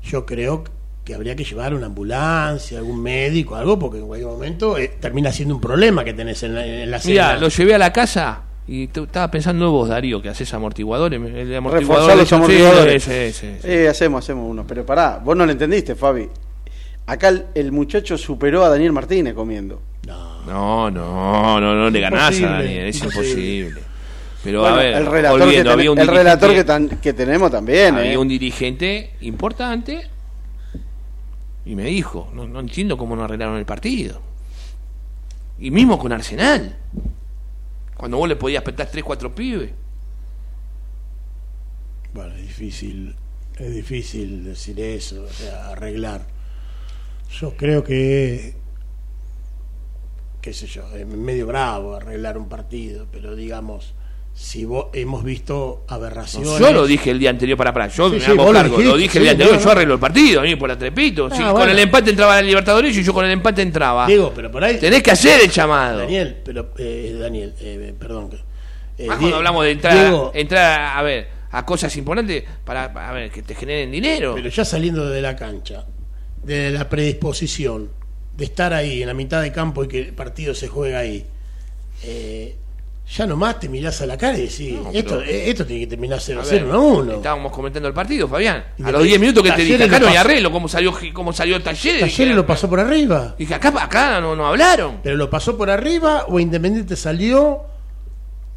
yo 0.05 0.27
creo 0.27 0.63
que 1.05 1.15
habría 1.15 1.35
que 1.35 1.45
llevar 1.45 1.73
una 1.75 1.87
ambulancia, 1.87 2.79
algún 2.79 3.01
médico, 3.03 3.57
algo, 3.57 3.79
porque 3.79 3.99
en 3.99 4.07
cualquier 4.07 4.31
momento 4.31 4.77
eh, 4.77 4.89
termina 5.01 5.33
siendo 5.33 5.55
un 5.55 5.61
problema 5.61 6.05
que 6.05 6.13
tenés 6.13 6.43
en 6.43 6.55
la, 6.55 6.67
en 6.67 6.91
la 6.91 7.01
Mira, 7.05 7.37
lo 7.39 7.49
llevé 7.49 7.75
a 7.75 7.79
la 7.79 7.93
casa 7.93 8.43
y 8.69 8.85
estaba 8.93 9.31
pensando 9.31 9.71
vos, 9.71 9.89
Darío, 9.89 10.21
que 10.21 10.29
haces 10.29 10.53
amortiguadores. 10.53 11.19
El 11.21 11.31
Reforzar 11.33 11.57
amortiguador 11.59 12.17
los 12.17 12.29
sí, 12.29 12.35
amortiguadores. 12.35 13.09
ese. 13.09 13.59
Eh, 13.65 13.89
hacemos, 13.89 14.25
hacemos 14.25 14.51
uno. 14.51 14.65
Pero 14.67 14.85
pará, 14.85 15.21
vos 15.25 15.37
no 15.37 15.47
lo 15.47 15.53
entendiste, 15.53 15.95
Fabi. 15.95 16.29
Acá 17.07 17.29
el, 17.29 17.47
el 17.55 17.73
muchacho 17.73 18.19
superó 18.19 18.65
a 18.65 18.69
Daniel 18.69 18.93
Martínez 18.93 19.35
comiendo. 19.35 19.81
No. 20.07 20.37
No, 20.47 20.91
no, 20.91 21.61
no, 21.61 21.75
no 21.75 21.91
le 21.91 22.01
ganás 22.01 22.41
a 22.41 22.47
Daniel, 22.51 22.87
es 22.89 22.97
imposible. 23.03 23.29
imposible. 23.61 23.81
Pero 24.45 24.61
Bueno, 24.61 24.77
a 24.77 24.79
ver, 24.79 24.95
el 24.95 25.07
relator, 25.07 25.41
volviendo, 25.41 25.57
que, 25.65 25.65
ten- 25.71 25.79
había 25.81 25.91
un 25.91 25.99
el 25.99 26.07
relator 26.07 26.51
que, 26.51 26.57
dirigente- 26.63 26.67
tan- 26.91 26.99
que 27.01 27.13
tenemos 27.13 27.51
también. 27.51 27.95
había 27.97 28.13
eh. 28.13 28.17
un 28.19 28.29
dirigente 28.29 29.15
importante 29.23 30.09
y 31.65 31.75
me 31.75 31.85
dijo, 31.85 32.31
no, 32.33 32.47
no 32.47 32.61
entiendo 32.61 32.97
cómo 32.97 33.17
no 33.17 33.25
arreglaron 33.25 33.57
el 33.57 33.65
partido. 33.65 34.21
Y 35.59 35.71
mismo 35.73 35.99
con 35.99 36.13
Arsenal. 36.13 36.77
Cuando 37.97 38.19
vos 38.19 38.29
le 38.29 38.37
podías 38.37 38.61
apretar 38.61 38.87
3, 38.89 39.03
4 39.03 39.35
pibes. 39.35 39.71
Bueno, 42.15 42.35
es 42.35 42.43
difícil, 42.43 43.15
es 43.59 43.75
difícil 43.75 44.45
decir 44.45 44.79
eso, 44.81 45.25
o 45.25 45.33
sea, 45.33 45.71
arreglar. 45.71 46.27
Yo 47.31 47.55
creo 47.57 47.83
que, 47.85 48.55
qué 50.41 50.53
sé 50.53 50.67
yo, 50.67 50.83
es 50.97 51.07
medio 51.07 51.47
bravo 51.47 51.95
arreglar 51.97 52.39
un 52.39 52.49
partido, 52.49 53.07
pero 53.13 53.35
digamos, 53.35 53.95
si 54.33 54.65
vos 54.65 54.87
hemos 54.93 55.25
visto 55.25 55.85
aberraciones. 55.89 56.59
yo 56.59 56.73
lo 56.73 56.87
dije 56.87 57.11
el 57.11 57.19
día 57.19 57.31
anterior 57.31 57.57
para 57.59 57.73
para, 57.73 57.89
yo 57.89 58.09
Sí, 58.11 58.15
me 58.17 58.21
sí, 58.21 58.31
hago 58.31 58.53
cargo, 58.53 58.79
lo 58.81 58.97
dije 58.97 59.19
el 59.19 59.25
día 59.25 59.33
anterior, 59.33 59.57
no, 59.57 59.61
yo 59.63 59.71
arreglo 59.71 59.95
el 59.95 60.01
partido, 60.01 60.41
a 60.41 60.45
mí 60.45 60.57
por 60.57 60.69
la 60.69 60.79
trepito. 60.79 61.31
Si 61.31 61.43
Ah, 61.43 61.53
con 61.53 61.69
el 61.69 61.79
empate 61.79 62.11
entraba 62.11 62.39
el 62.39 62.47
Libertadores 62.47 62.97
y 62.97 63.03
yo 63.03 63.13
con 63.13 63.25
el 63.25 63.33
empate 63.33 63.63
entraba. 63.63 64.07
Digo, 64.07 64.33
pero 64.35 64.51
por 64.51 64.63
ahí. 64.63 64.79
Tenés 64.79 65.03
que 65.03 65.11
hacer 65.11 65.41
el 65.43 65.51
llamado. 65.51 65.99
Daniel, 65.99 66.37
pero 66.45 66.71
eh, 66.79 67.17
Daniel, 67.19 67.55
eh, 67.61 67.95
perdón. 67.99 68.31
eh, 68.99 69.07
Más 69.07 69.19
cuando 69.19 69.37
hablamos 69.37 69.65
de 69.65 69.71
entrar, 69.73 69.95
Diego, 69.99 70.31
entrar 70.35 70.97
a 70.99 71.03
ver 71.03 71.29
a 71.51 71.65
cosas 71.65 71.97
importantes 71.97 72.45
para 72.65 72.85
a 72.85 73.13
ver 73.13 73.31
que 73.31 73.43
te 73.43 73.55
generen 73.55 73.91
dinero. 73.91 74.35
pero 74.37 74.49
ya 74.49 74.65
saliendo 74.65 75.09
de 75.09 75.23
la 75.23 75.35
cancha, 75.35 75.87
de 76.47 76.71
la 76.71 76.89
predisposición, 76.89 77.91
de 78.37 78.45
estar 78.45 78.73
ahí 78.73 79.03
en 79.03 79.09
la 79.09 79.15
mitad 79.15 79.43
de 79.43 79.53
campo 79.53 79.85
y 79.85 79.89
que 79.89 80.01
el 80.01 80.13
partido 80.13 80.55
se 80.55 80.69
juega 80.69 81.01
ahí, 81.01 81.27
eh, 82.05 82.55
ya 83.09 83.27
nomás 83.27 83.61
te 83.61 83.69
mirás 83.69 84.01
a 84.03 84.07
la 84.07 84.17
cara 84.17 84.37
y 84.37 84.43
decís, 84.43 84.73
No, 84.73 84.91
esto, 84.93 85.23
eh, 85.23 85.51
esto 85.51 85.65
tiene 85.65 85.83
que 85.83 85.87
terminar 85.89 86.21
0 86.21 86.41
A 86.41 86.45
0 86.45 86.67
ver, 86.67 86.75
1 86.77 86.89
1. 86.89 87.13
Estábamos 87.15 87.53
comentando 87.53 87.89
el 87.89 87.95
partido, 87.95 88.29
Fabián. 88.29 88.65
A 88.83 88.91
los 88.91 89.03
10 89.03 89.21
minutos 89.21 89.43
que 89.43 89.53
te 89.53 89.63
dije, 89.63 89.83
acá 89.83 89.99
no 89.99 90.09
hay 90.09 90.17
arreglo, 90.17 90.51
cómo 90.51 90.69
salió 90.69 90.93
cómo 91.13 91.33
salió 91.33 91.61
Talleres. 91.63 92.01
Talleres 92.01 92.35
lo 92.35 92.47
pasó 92.47 92.69
por 92.69 92.81
arriba. 92.81 93.35
Dije, 93.39 93.55
acá, 93.55 93.73
acá 93.81 94.21
no, 94.21 94.35
no 94.35 94.47
hablaron. 94.47 95.01
Pero 95.03 95.17
lo 95.17 95.31
pasó 95.31 95.57
por 95.57 95.71
arriba 95.71 96.25
o 96.29 96.41
Independiente 96.41 96.97
salió 96.97 97.63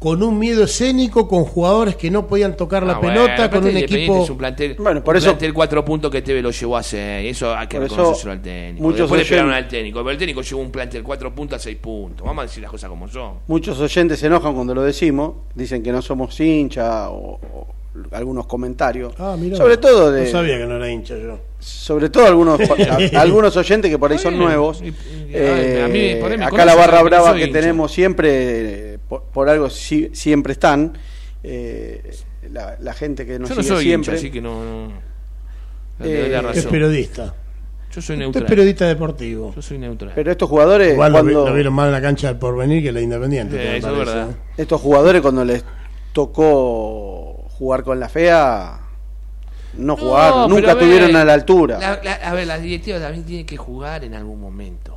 con 0.00 0.22
un 0.22 0.38
miedo 0.38 0.64
escénico, 0.64 1.28
con 1.28 1.44
jugadores 1.44 1.94
que 1.94 2.10
no 2.10 2.26
podían 2.26 2.56
tocar 2.56 2.82
la 2.84 2.94
Ah, 2.94 2.98
bueno, 3.00 3.22
pelota, 3.26 3.50
con 3.50 3.64
un 3.66 3.76
equipo... 3.76 4.24
Es 4.24 4.30
un 4.30 4.38
plantel, 4.38 4.74
Bueno, 4.78 5.04
por 5.04 5.14
un 5.14 5.18
eso- 5.18 5.26
plantel 5.32 5.52
cuatro 5.52 5.84
puntos 5.84 6.10
que 6.10 6.22
TV 6.22 6.40
lo 6.40 6.50
llevó 6.52 6.78
a 6.78 6.82
6. 6.82 7.30
Eso 7.36 7.54
hay 7.54 7.66
que 7.66 7.78
reconocérselo 7.78 8.32
al 8.32 8.40
técnico. 8.40 8.82
muchos 8.82 9.00
Después 9.00 9.20
le 9.22 9.28
pegaron 9.28 9.50
oyen- 9.52 9.56
al 9.58 9.68
técnico. 9.68 9.98
Pero 9.98 10.10
el 10.10 10.16
técnico 10.16 10.40
llevó 10.40 10.62
un 10.62 10.70
plantel 10.70 11.02
cuatro 11.02 11.34
puntos 11.34 11.56
a 11.56 11.62
6 11.62 11.76
puntos. 11.76 12.26
Vamos 12.26 12.42
a 12.42 12.46
decir 12.46 12.62
las 12.62 12.70
cosas 12.70 12.88
como 12.88 13.08
son. 13.08 13.34
Muchos 13.46 13.78
oyentes 13.78 14.18
se 14.18 14.26
enojan 14.28 14.54
cuando 14.54 14.74
lo 14.74 14.82
decimos, 14.82 15.34
dicen 15.54 15.82
que 15.82 15.92
no 15.92 16.00
somos 16.00 16.40
hincha 16.40 17.10
o, 17.10 17.34
o 17.34 17.66
algunos 18.12 18.46
comentarios. 18.46 19.12
Ah, 19.18 19.36
mirá. 19.38 19.56
sobre 19.58 19.76
todo 19.76 20.10
de 20.12 20.24
No 20.24 20.30
sabía 20.30 20.56
que 20.56 20.64
no 20.64 20.76
era 20.76 20.90
hincha 20.90 21.14
yo. 21.18 21.38
sobre 21.58 22.08
todo 22.08 22.24
algunos 22.26 22.58
a- 23.14 23.20
algunos 23.20 23.54
oyentes 23.54 23.90
que 23.90 23.98
por 23.98 24.10
ahí 24.12 24.18
son 24.18 24.38
nuevos. 24.38 24.80
Y- 24.80 24.88
a 24.88 25.88
mí, 25.88 25.98
Eh, 26.00 26.18
por 26.22 26.32
ahí 26.32 26.38
me 26.38 26.44
acá 26.46 26.64
la 26.64 26.74
barra 26.74 27.02
brava 27.02 27.34
que 27.34 27.42
hincha. 27.46 27.52
tenemos 27.60 27.92
siempre, 27.92 28.89
eh, 28.89 28.89
por, 29.10 29.24
por 29.24 29.50
algo 29.50 29.68
si- 29.68 30.08
siempre 30.14 30.54
están. 30.54 30.96
eh, 31.42 32.16
la, 32.50 32.76
la 32.80 32.94
gente 32.94 33.26
que 33.26 33.38
nos 33.38 33.50
Yo 33.50 33.56
no 33.56 33.62
sigue 33.62 33.74
soy 33.74 33.84
siempre. 33.84 34.12
hincha, 34.14 34.18
así 34.18 34.30
que 34.30 34.40
no. 34.40 34.64
no 34.64 34.92
Eh, 36.02 36.40
Es 36.54 36.64
periodista. 36.66 37.34
Yo 37.92 38.00
soy 38.00 38.14
Usted 38.14 38.16
neutral. 38.18 38.44
es 38.44 38.48
periodista 38.48 38.86
deportivo. 38.86 39.52
Yo 39.54 39.60
soy 39.62 39.76
neutral. 39.78 40.12
Pero 40.14 40.30
estos 40.30 40.48
jugadores, 40.48 40.92
Igual 40.94 41.12
lo, 41.12 41.18
vi- 41.24 41.32
cuando, 41.34 41.48
lo 41.50 41.54
vieron 41.54 41.74
más 41.74 41.86
en 41.88 41.92
la 41.92 42.00
cancha 42.00 42.28
del 42.28 42.38
porvenir 42.38 42.82
que 42.82 42.92
la 42.92 43.00
Independiente. 43.02 43.76
Es 43.76 43.84
verdad. 43.84 44.28
estos 44.56 44.80
jugadores 44.80 45.20
cuando 45.20 45.44
les 45.44 45.64
tocó 46.12 47.46
jugar 47.50 47.82
con 47.82 47.98
la 48.00 48.08
fea, 48.08 48.80
no, 49.74 49.96
jugaron, 49.96 50.46
pero 50.46 50.48
nunca 50.60 50.74
ver, 50.74 50.84
tuvieron 50.84 51.16
a 51.16 51.24
la 51.24 51.34
altura. 51.34 51.78
la- 51.78 52.00
la- 52.02 52.14
a 52.14 52.32
ver, 52.34 52.46
las 52.46 52.62
directivas 52.62 53.00
también 53.02 53.24
tienen 53.24 53.46
que 53.46 53.56
jugar 53.56 54.04
en 54.04 54.14
algún 54.14 54.40
momento. 54.40 54.89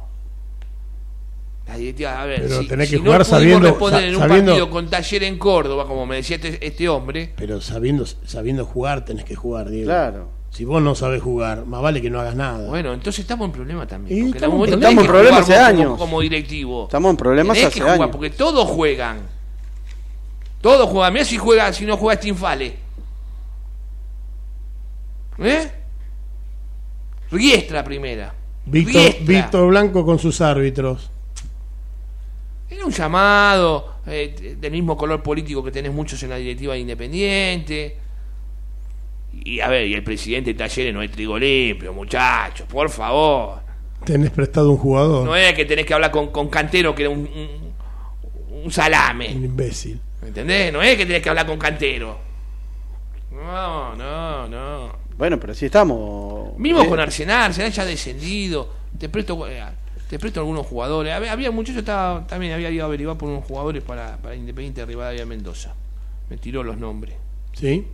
Las 1.68 1.78
directivas, 1.78 2.18
a 2.18 2.26
ver, 2.26 2.42
Pero 2.42 2.60
si, 2.62 2.68
tenés 2.68 2.90
si 2.90 2.96
que 2.96 3.00
no 3.00 3.06
jugar 3.06 3.22
pudimos 3.22 3.40
sabiendo- 3.40 3.68
responder 3.70 4.02
sa- 4.02 4.08
en 4.08 4.16
un 4.16 4.20
sabiendo- 4.22 4.52
partido 4.52 4.70
con 4.70 4.90
Taller 4.90 5.24
en 5.24 5.38
Córdoba, 5.38 5.88
como 5.88 6.06
me 6.06 6.16
decía 6.18 6.36
este, 6.36 6.66
este 6.68 6.90
hombre, 6.90 7.34
Pero 7.38 7.62
sabiendo, 7.62 8.06
sabiendo 8.06 8.66
jugar, 8.66 9.06
tenés 9.06 9.24
que 9.24 9.36
jugar, 9.36 9.70
Diego. 9.70 9.86
Claro. 9.86 10.28
Si 10.50 10.66
vos 10.66 10.84
no 10.84 10.94
sabés 10.94 11.22
jugar, 11.24 11.66
más 11.66 11.82
vale 11.82 12.00
que 12.02 12.10
no 12.12 12.20
hagas 12.20 12.36
nada. 12.36 12.68
bueno, 12.70 12.94
entonces 12.94 13.22
estamos 13.22 13.46
en 13.46 13.54
problema 13.54 13.88
también. 13.88 14.18
Y 14.18 14.22
porque 14.24 14.38
en 14.38 14.44
estamos 14.44 14.68
en 14.68 14.80
tenés 14.80 14.80
problemas. 14.80 14.94
que 14.94 15.02
Estamos 15.02 15.08
problemas 15.08 15.42
hace 15.50 15.54
como- 15.54 15.66
años. 15.90 15.98
Como, 15.98 16.22
directivo. 16.22 16.84
Estamos 16.84 17.10
en 17.12 17.18
problemas 17.18 17.54
Tenés 17.56 17.68
hace 17.70 17.74
que 17.76 17.82
jugar, 17.82 17.96
años. 18.02 18.10
porque 18.12 18.30
todos 18.30 18.68
juegan. 18.70 19.18
Todos 20.62 20.90
juegan. 20.90 21.14
Mirá 21.14 21.26
si 21.26 21.38
juega, 21.38 21.74
si 21.74 21.86
no 21.86 21.98
juega 21.98 22.20
Stinfale. 22.22 22.76
¿Eh? 25.40 25.72
Riestra 27.32 27.84
primera. 27.84 28.34
Víctor, 28.66 28.94
Riestra. 29.02 29.26
Víctor 29.26 29.68
Blanco 29.70 30.06
con 30.06 30.20
sus 30.20 30.40
árbitros. 30.42 31.10
Era 32.74 32.86
un 32.86 32.92
llamado 32.92 33.96
eh, 34.08 34.56
del 34.60 34.72
mismo 34.72 34.98
color 34.98 35.22
político 35.22 35.64
que 35.64 35.72
tenés 35.72 35.92
muchos 35.94 36.22
en 36.24 36.30
la 36.32 36.38
directiva 36.38 36.74
de 36.74 36.80
Independiente. 36.80 37.98
Y 39.46 39.60
a 39.60 39.68
ver, 39.68 39.88
y 39.88 39.94
el 39.94 40.04
presidente 40.04 40.54
de 40.54 40.58
Talleres 40.58 40.94
no 40.94 41.02
es 41.02 41.12
trigo 41.12 41.38
limpio, 41.38 41.94
muchachos, 41.94 42.68
por 42.68 42.90
favor. 42.90 43.62
Tenés 44.06 44.32
prestado 44.32 44.72
un 44.72 44.78
jugador. 44.78 45.26
No 45.26 45.36
es 45.36 45.54
que 45.54 45.66
tenés 45.66 45.86
que 45.86 45.94
hablar 45.94 46.12
con, 46.12 46.28
con 46.32 46.50
Cantero, 46.50 46.94
que 46.94 47.04
era 47.04 47.10
un, 47.10 47.20
un, 47.20 47.74
un 48.58 48.64
Un 48.66 48.72
salame. 48.72 49.32
imbécil. 49.32 50.00
¿Entendés? 50.22 50.72
No 50.72 50.82
es 50.82 50.96
que 50.98 51.06
tenés 51.06 51.22
que 51.22 51.30
hablar 51.30 51.46
con 51.46 51.58
Cantero. 51.58 52.18
No, 53.32 53.96
no, 53.96 54.48
no. 54.48 54.96
Bueno, 55.18 55.40
pero 55.40 55.54
sí 55.54 55.66
estamos. 55.66 56.58
Mismo 56.58 56.82
eh, 56.84 56.88
con 56.90 57.00
Arsenal, 57.00 57.44
Arsenal 57.46 57.72
ya 57.72 57.84
ha 57.84 57.86
descendido. 57.86 58.70
Te 58.98 59.10
presto, 59.10 59.48
eh, 59.48 59.62
te 60.14 60.20
presto 60.20 60.42
algunos 60.42 60.68
jugadores. 60.68 61.12
Había, 61.12 61.32
había 61.32 61.50
muchachos, 61.50 61.80
estaba, 61.80 62.28
también 62.28 62.54
había 62.54 62.70
ido 62.70 62.84
a 62.84 62.86
averiguar 62.86 63.18
por 63.18 63.30
unos 63.30 63.44
jugadores 63.46 63.82
para, 63.82 64.18
para 64.18 64.36
Independiente 64.36 64.82
de 64.82 64.86
Rivadavia 64.86 65.26
Mendoza. 65.26 65.74
Me 66.30 66.38
tiró 66.38 66.62
los 66.62 66.78
nombres. 66.78 67.16
¿Sí? 67.54 67.88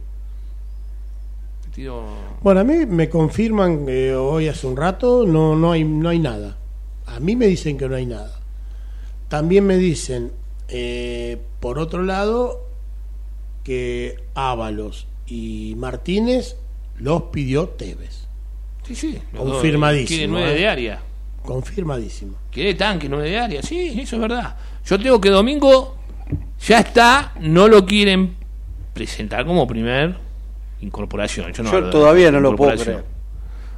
Me 1.66 1.74
tiró. 1.74 2.04
Bueno, 2.42 2.60
a 2.60 2.66
mí 2.66 2.86
me 2.86 3.08
confirman 3.08 3.86
que 3.86 4.14
hoy 4.16 4.50
hace 4.50 4.68
un 4.68 4.76
rato 4.76 5.26
no, 5.26 5.56
no, 5.56 5.72
hay, 5.72 5.86
no 5.86 6.10
hay 6.10 6.20
nada. 6.20 6.58
A 7.06 7.22
mí 7.22 7.38
me 7.38 7.48
dicen 7.48 7.78
que 7.78 7.88
no 7.88 7.96
hay 7.96 8.06
nada. 8.06 8.38
También 9.30 9.66
me 9.66 9.78
dicen, 9.78 10.34
eh, 10.68 11.38
por 11.62 11.80
otro 11.80 12.04
lado, 12.04 12.66
que 13.64 14.26
Ábalos 14.34 15.08
y 15.26 15.74
Martínez 15.78 16.58
los 16.98 17.22
pidió 17.32 17.70
Tevez. 17.70 18.28
Sí, 18.86 18.94
sí. 18.94 19.22
Confirmadísimo, 19.38 20.08
Quiere 20.10 20.28
nueve 20.28 20.52
eh. 20.52 20.60
de 20.60 20.68
área. 20.68 21.04
Confirmadísimo. 21.44 22.36
Quiere 22.52 22.74
tanque, 22.76 23.10
nueve 23.10 23.30
de 23.30 23.40
área. 23.40 23.62
Sí, 23.62 24.00
eso 24.00 24.16
es 24.16 24.22
verdad. 24.22 24.56
Yo 24.86 25.00
tengo 25.00 25.20
que 25.20 25.30
Domingo 25.30 25.96
ya 26.66 26.80
está, 26.80 27.34
no 27.40 27.68
lo 27.68 27.86
quieren 27.86 28.36
presentar 28.94 29.46
como 29.46 29.68
primer 29.68 30.16
incorporación. 30.82 31.52
Yo, 31.54 31.64
no 31.64 31.90
todavía 31.90 32.32
no 32.32 32.40
lo 32.40 32.56
puedo 32.56 32.78
creer. 32.78 33.04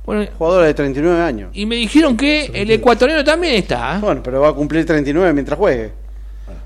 Bueno, 0.06 0.30
Jugador 0.38 0.65
de 0.65 0.74
39 0.74 1.22
años. 1.22 1.51
y 1.53 1.65
me 1.65 1.75
dijeron 1.75 2.18
que 2.18 2.46
el 2.46 2.72
ecuatoriano 2.72 3.24
también 3.24 3.56
está. 3.56 3.98
¿eh? 3.98 4.00
Bueno, 4.01 4.22
pero 4.24 4.41
va 4.41 4.50
a 4.50 4.53
cumplir 4.53 4.86
39 4.86 5.32
mientras 5.34 5.58
juegue. 5.58 5.91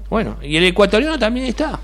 Bueno, 0.09 0.37
y 0.41 0.55
el 0.55 0.63
ecuatoriano 0.63 1.19
también 1.19 1.47
está. 1.47 1.79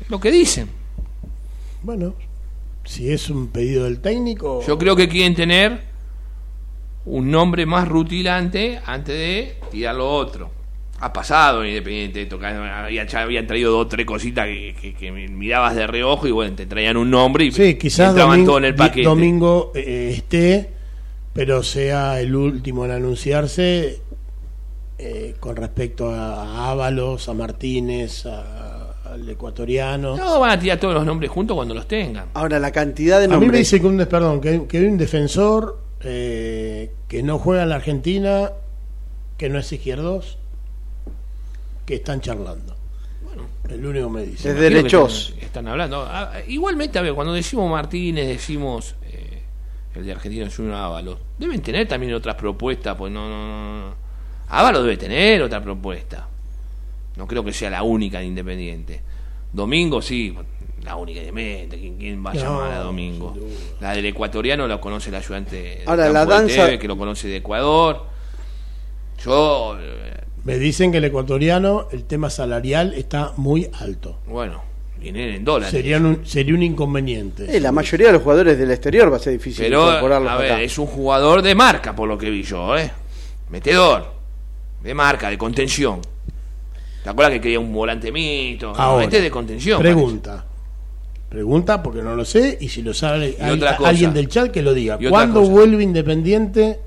Es 0.00 0.10
Lo 0.10 0.20
que 0.20 0.30
dicen. 0.30 0.68
Bueno, 1.82 2.14
si 2.84 3.10
es 3.10 3.30
un 3.30 3.48
pedido 3.48 3.84
del 3.84 4.00
técnico... 4.00 4.62
Yo 4.66 4.78
creo 4.78 4.94
que 4.94 5.08
quieren 5.08 5.34
tener 5.34 5.80
un 7.04 7.30
nombre 7.30 7.66
más 7.66 7.88
rutilante 7.88 8.80
antes 8.84 9.14
de 9.16 9.56
tirar 9.70 9.94
lo 9.96 10.08
otro. 10.10 10.50
Ha 11.00 11.12
pasado 11.12 11.64
en 11.64 11.70
Independiente, 11.70 12.26
toca- 12.26 12.84
había- 12.84 13.04
ya 13.06 13.22
habían 13.22 13.46
traído 13.46 13.72
dos 13.72 13.86
o 13.86 13.88
tres 13.88 14.06
cositas 14.06 14.46
que, 14.46 14.76
que- 14.80 14.94
que 14.94 15.10
mirabas 15.10 15.74
de 15.74 15.86
reojo 15.88 16.28
y 16.28 16.30
bueno, 16.30 16.54
te 16.54 16.66
traían 16.66 16.96
un 16.96 17.10
nombre 17.10 17.44
y 17.46 17.50
Sí, 17.52 17.74
quizás 17.74 18.10
entraban 18.10 18.30
Domingo, 18.36 18.46
todo 18.50 18.58
en 18.58 18.64
el 18.66 18.74
paquete. 18.76 19.02
Domingo 19.08 19.72
eh, 19.74 20.12
esté, 20.16 20.70
pero 21.32 21.64
sea 21.64 22.20
el 22.20 22.36
último 22.36 22.84
en 22.84 22.92
anunciarse 22.92 24.00
eh, 24.98 25.34
con 25.40 25.56
respecto 25.56 26.08
a, 26.10 26.70
Ábalos, 26.70 27.28
a 27.28 27.34
Martínez, 27.34 28.24
a- 28.26 28.92
al 29.12 29.28
ecuatoriano. 29.28 30.16
No, 30.16 30.38
van 30.38 30.50
a 30.52 30.58
tirar 30.58 30.78
todos 30.78 30.94
los 30.94 31.04
nombres 31.04 31.30
juntos 31.32 31.56
cuando 31.56 31.74
los 31.74 31.88
tengan. 31.88 32.26
Ahora, 32.34 32.60
la 32.60 32.70
cantidad 32.70 33.18
de 33.18 33.24
a 33.24 33.28
mí 33.28 33.34
me 33.34 33.40
nombres. 33.40 33.58
dice 33.62 33.80
que 33.80 33.86
un, 33.88 33.98
perdón, 34.06 34.40
que, 34.40 34.66
que 34.68 34.78
hay 34.78 34.84
un 34.86 34.96
defensor 34.96 35.81
eh, 36.04 36.92
que 37.08 37.22
no 37.22 37.38
juega 37.38 37.62
en 37.64 37.68
la 37.70 37.76
Argentina, 37.76 38.52
que 39.38 39.48
no 39.48 39.58
es 39.58 39.72
izquierdos, 39.72 40.38
que 41.86 41.94
están 41.96 42.20
charlando. 42.20 42.76
el 43.68 43.86
único 43.86 44.10
me 44.10 44.22
dice. 44.22 44.50
Es 44.50 44.54
que 44.54 44.60
derechos. 44.60 45.28
están- 45.30 45.44
Están 45.44 45.68
hablando. 45.68 46.02
Ah, 46.08 46.32
Igualmente, 46.46 46.98
a 46.98 47.02
ver, 47.02 47.14
cuando 47.14 47.32
decimos 47.32 47.70
Martínez, 47.70 48.26
decimos 48.26 48.94
eh, 49.04 49.42
el 49.94 50.04
de 50.06 50.12
Argentina 50.12 50.48
Junior 50.54 50.74
Ábalos. 50.76 51.18
Deben 51.38 51.60
tener 51.62 51.86
también 51.88 52.12
otras 52.14 52.34
propuestas, 52.36 52.96
pues 52.96 53.12
no, 53.12 53.28
no, 53.28 53.46
no, 53.48 53.88
no. 53.88 53.94
Ábalos 54.48 54.82
debe 54.82 54.96
tener 54.96 55.42
otra 55.42 55.62
propuesta. 55.62 56.28
No 57.16 57.26
creo 57.26 57.44
que 57.44 57.52
sea 57.52 57.70
la 57.70 57.82
única 57.82 58.18
de 58.18 58.26
Independiente. 58.26 59.00
Domingo, 59.52 60.00
sí, 60.02 60.34
la 60.84 60.96
única 60.96 61.20
de 61.20 61.28
Independiente. 61.28 61.78
¿Quién, 61.78 61.96
quién 61.96 62.24
va 62.26 62.30
a 62.30 62.34
No, 62.34 62.40
llamar 62.40 62.72
a 62.72 62.78
Domingo? 62.80 63.36
La 63.80 63.92
del 63.94 64.06
ecuatoriano 64.06 64.66
la 64.66 64.80
conoce 64.80 65.10
el 65.10 65.16
ayudante 65.16 65.56
de 65.56 65.82
Ahora, 65.86 66.08
la 66.10 66.24
danza- 66.26 66.64
Tevez, 66.66 66.80
que 66.80 66.88
lo 66.88 66.96
conoce 66.98 67.28
de 67.28 67.36
Ecuador. 67.36 68.06
Yo, 69.24 69.76
eh, 69.80 70.20
Me 70.44 70.58
dicen 70.58 70.90
que 70.90 70.98
el 70.98 71.04
ecuatoriano, 71.04 71.86
el 71.92 72.04
tema 72.04 72.28
salarial 72.30 72.94
está 72.94 73.32
muy 73.36 73.68
alto. 73.80 74.18
Bueno, 74.26 74.60
vienen 74.98 75.28
en 75.34 75.44
dólares. 75.44 75.70
Sería 75.70 75.98
un, 75.98 76.26
sería 76.26 76.54
un 76.54 76.62
inconveniente. 76.64 77.56
Eh, 77.56 77.60
la 77.60 77.70
mayoría 77.70 78.08
de 78.08 78.14
los 78.14 78.22
jugadores 78.22 78.58
del 78.58 78.70
exterior 78.72 79.12
va 79.12 79.16
a 79.16 79.20
ser 79.20 79.34
difícil 79.34 79.64
Pero, 79.64 79.86
incorporarlos 79.86 80.32
a 80.32 80.36
ver, 80.36 80.52
acá. 80.52 80.62
es 80.62 80.76
un 80.78 80.86
jugador 80.86 81.42
de 81.42 81.54
marca, 81.54 81.94
por 81.94 82.08
lo 82.08 82.18
que 82.18 82.28
vi 82.30 82.42
yo, 82.42 82.76
¿eh? 82.76 82.90
Metedor. 83.50 84.12
De 84.82 84.94
marca, 84.94 85.30
de 85.30 85.38
contención. 85.38 86.00
¿Te 87.04 87.10
acuerdas 87.10 87.34
que 87.34 87.40
quería 87.40 87.60
un 87.60 87.72
volante 87.72 88.10
mito? 88.10 88.72
Ahora, 88.76 89.04
este 89.04 89.18
es 89.18 89.22
de 89.22 89.30
contención. 89.30 89.80
Pregunta. 89.80 90.44
Pregunta 91.32 91.82
porque 91.82 92.02
no 92.02 92.14
lo 92.14 92.26
sé 92.26 92.58
y 92.60 92.68
si 92.68 92.82
lo 92.82 92.92
sabe 92.92 93.34
Y 93.38 93.42
al- 93.42 93.52
otra 93.54 93.74
cosa. 93.78 93.88
alguien 93.88 94.12
del 94.12 94.28
chat 94.28 94.50
que 94.50 94.60
lo 94.60 94.74
diga. 94.74 94.98
¿Cuándo 95.08 95.40
cosa. 95.40 95.50
vuelve 95.50 95.82
Independiente 95.82 96.78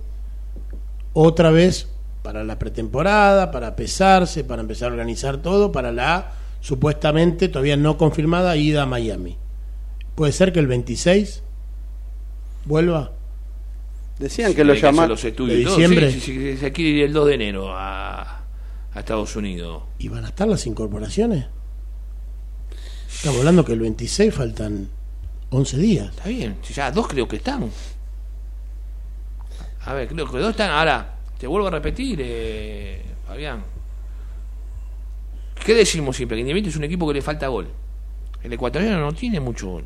otra 1.14 1.50
vez 1.50 1.88
para 2.22 2.44
la 2.44 2.60
pretemporada, 2.60 3.50
para 3.50 3.76
pesarse, 3.76 4.44
para 4.44 4.62
empezar 4.62 4.90
a 4.90 4.92
organizar 4.92 5.38
todo, 5.38 5.72
para 5.72 5.92
la 5.92 6.32
supuestamente 6.62 7.50
todavía 7.50 7.76
no 7.76 7.98
confirmada 7.98 8.56
ida 8.56 8.84
a 8.84 8.86
Miami? 8.86 9.36
¿Puede 10.14 10.32
ser 10.32 10.54
que 10.54 10.60
el 10.60 10.68
26 10.68 11.42
vuelva? 12.66 13.14
Decían 14.20 14.54
que 14.54 14.64
lo 14.64 14.76
llaman. 14.76 15.10
los 15.10 15.26
estudios 15.26 15.58
de 15.58 15.66
diciembre. 15.66 16.12
Sí, 16.12 16.22
sí, 16.22 16.82
ir 16.84 17.04
el 17.04 17.14
2 17.14 17.28
de 17.30 17.34
enero 17.34 17.70
a, 17.76 18.42
a 18.94 19.00
Estados 19.00 19.36
Unidos. 19.36 19.82
¿Y 19.98 20.08
van 20.08 20.24
a 20.24 20.28
estar 20.28 20.48
las 20.48 20.68
incorporaciones? 20.68 21.48
Estamos 23.16 23.40
hablando 23.40 23.66
que 23.66 23.74
el 23.74 23.80
26 23.80 24.34
faltan 24.34 24.88
11 25.50 25.78
días. 25.78 26.10
Está 26.10 26.30
bien, 26.30 26.58
ya 26.74 26.92
dos 26.92 27.08
creo 27.08 27.28
que 27.28 27.38
están. 27.38 27.70
A 29.86 29.94
ver, 29.94 30.08
creo 30.08 30.30
que 30.30 30.38
dos 30.40 30.52
están. 30.52 30.70
Ahora, 30.72 31.16
te 31.40 31.48
vuelvo 31.48 31.68
a 31.68 31.72
repetir, 31.72 32.20
eh, 32.22 33.02
Fabián. 33.28 33.64
¿Qué 35.66 35.74
decimos 35.74 36.16
siempre? 36.16 36.36
Que 36.38 36.42
Independiente 36.42 36.70
es 36.70 36.76
un 36.76 36.84
equipo 36.84 37.08
que 37.08 37.16
le 37.16 37.22
falta 37.22 37.48
gol. 37.48 37.68
El 38.44 38.54
ecuatoriano 38.54 39.00
no 39.00 39.14
tiene 39.14 39.40
mucho 39.40 39.70
gol. 39.70 39.84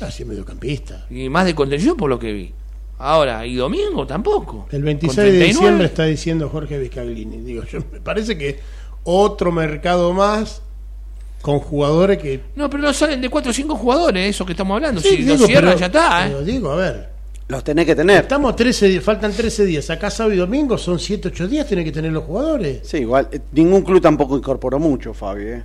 Así 0.00 0.24
mediocampista. 0.24 1.06
Y 1.10 1.28
más 1.28 1.46
de 1.46 1.54
contención 1.54 1.96
por 1.96 2.10
lo 2.10 2.18
que 2.18 2.32
vi. 2.32 2.52
Ahora, 2.98 3.46
y 3.46 3.54
domingo 3.54 4.06
tampoco. 4.06 4.66
El 4.70 4.80
Con 4.80 4.84
26 4.84 5.16
de 5.16 5.22
39. 5.22 5.46
diciembre 5.52 5.86
está 5.86 6.04
diciendo 6.04 6.48
Jorge 6.48 6.78
Vizcaglini. 6.78 7.38
Digo, 7.38 7.64
yo 7.64 7.78
me 7.92 8.00
parece 8.00 8.36
que 8.36 8.60
otro 9.04 9.52
mercado 9.52 10.12
más 10.12 10.62
con 11.42 11.60
jugadores 11.60 12.18
que. 12.18 12.40
No, 12.56 12.68
pero 12.68 12.82
no 12.82 12.92
salen 12.92 13.20
de 13.20 13.28
4 13.28 13.50
o 13.50 13.54
5 13.54 13.76
jugadores, 13.76 14.30
eso 14.30 14.44
que 14.44 14.52
estamos 14.52 14.74
hablando. 14.74 15.00
Sí, 15.00 15.08
si 15.10 15.16
digo, 15.22 15.46
cierran, 15.46 15.70
pero- 15.74 15.78
ya 15.80 15.86
está. 15.86 16.26
¿eh? 16.26 16.30
pero 16.30 16.42
digo, 16.44 16.70
a 16.72 16.76
ver, 16.76 17.08
Los 17.48 17.64
tenés 17.64 17.86
que 17.86 17.94
tener. 17.96 18.22
estamos 18.22 18.54
13 18.56 18.88
días, 18.88 19.02
faltan 19.04 19.32
13 19.32 19.64
días. 19.64 19.88
Acá 19.90 20.10
sábado 20.10 20.34
y 20.34 20.38
domingo 20.38 20.76
son 20.76 20.98
7, 20.98 21.28
8 21.28 21.48
días, 21.48 21.66
tienen 21.66 21.84
que 21.84 21.92
tener 21.92 22.12
los 22.12 22.24
jugadores. 22.24 22.80
Sí, 22.82 22.98
igual. 22.98 23.28
eh, 23.32 23.40
Ningún 23.52 23.82
club 23.82 24.00
tampoco 24.02 24.36
incorporó 24.36 24.78
mucho, 24.78 25.14
Fabi. 25.14 25.44
¿eh? 25.44 25.62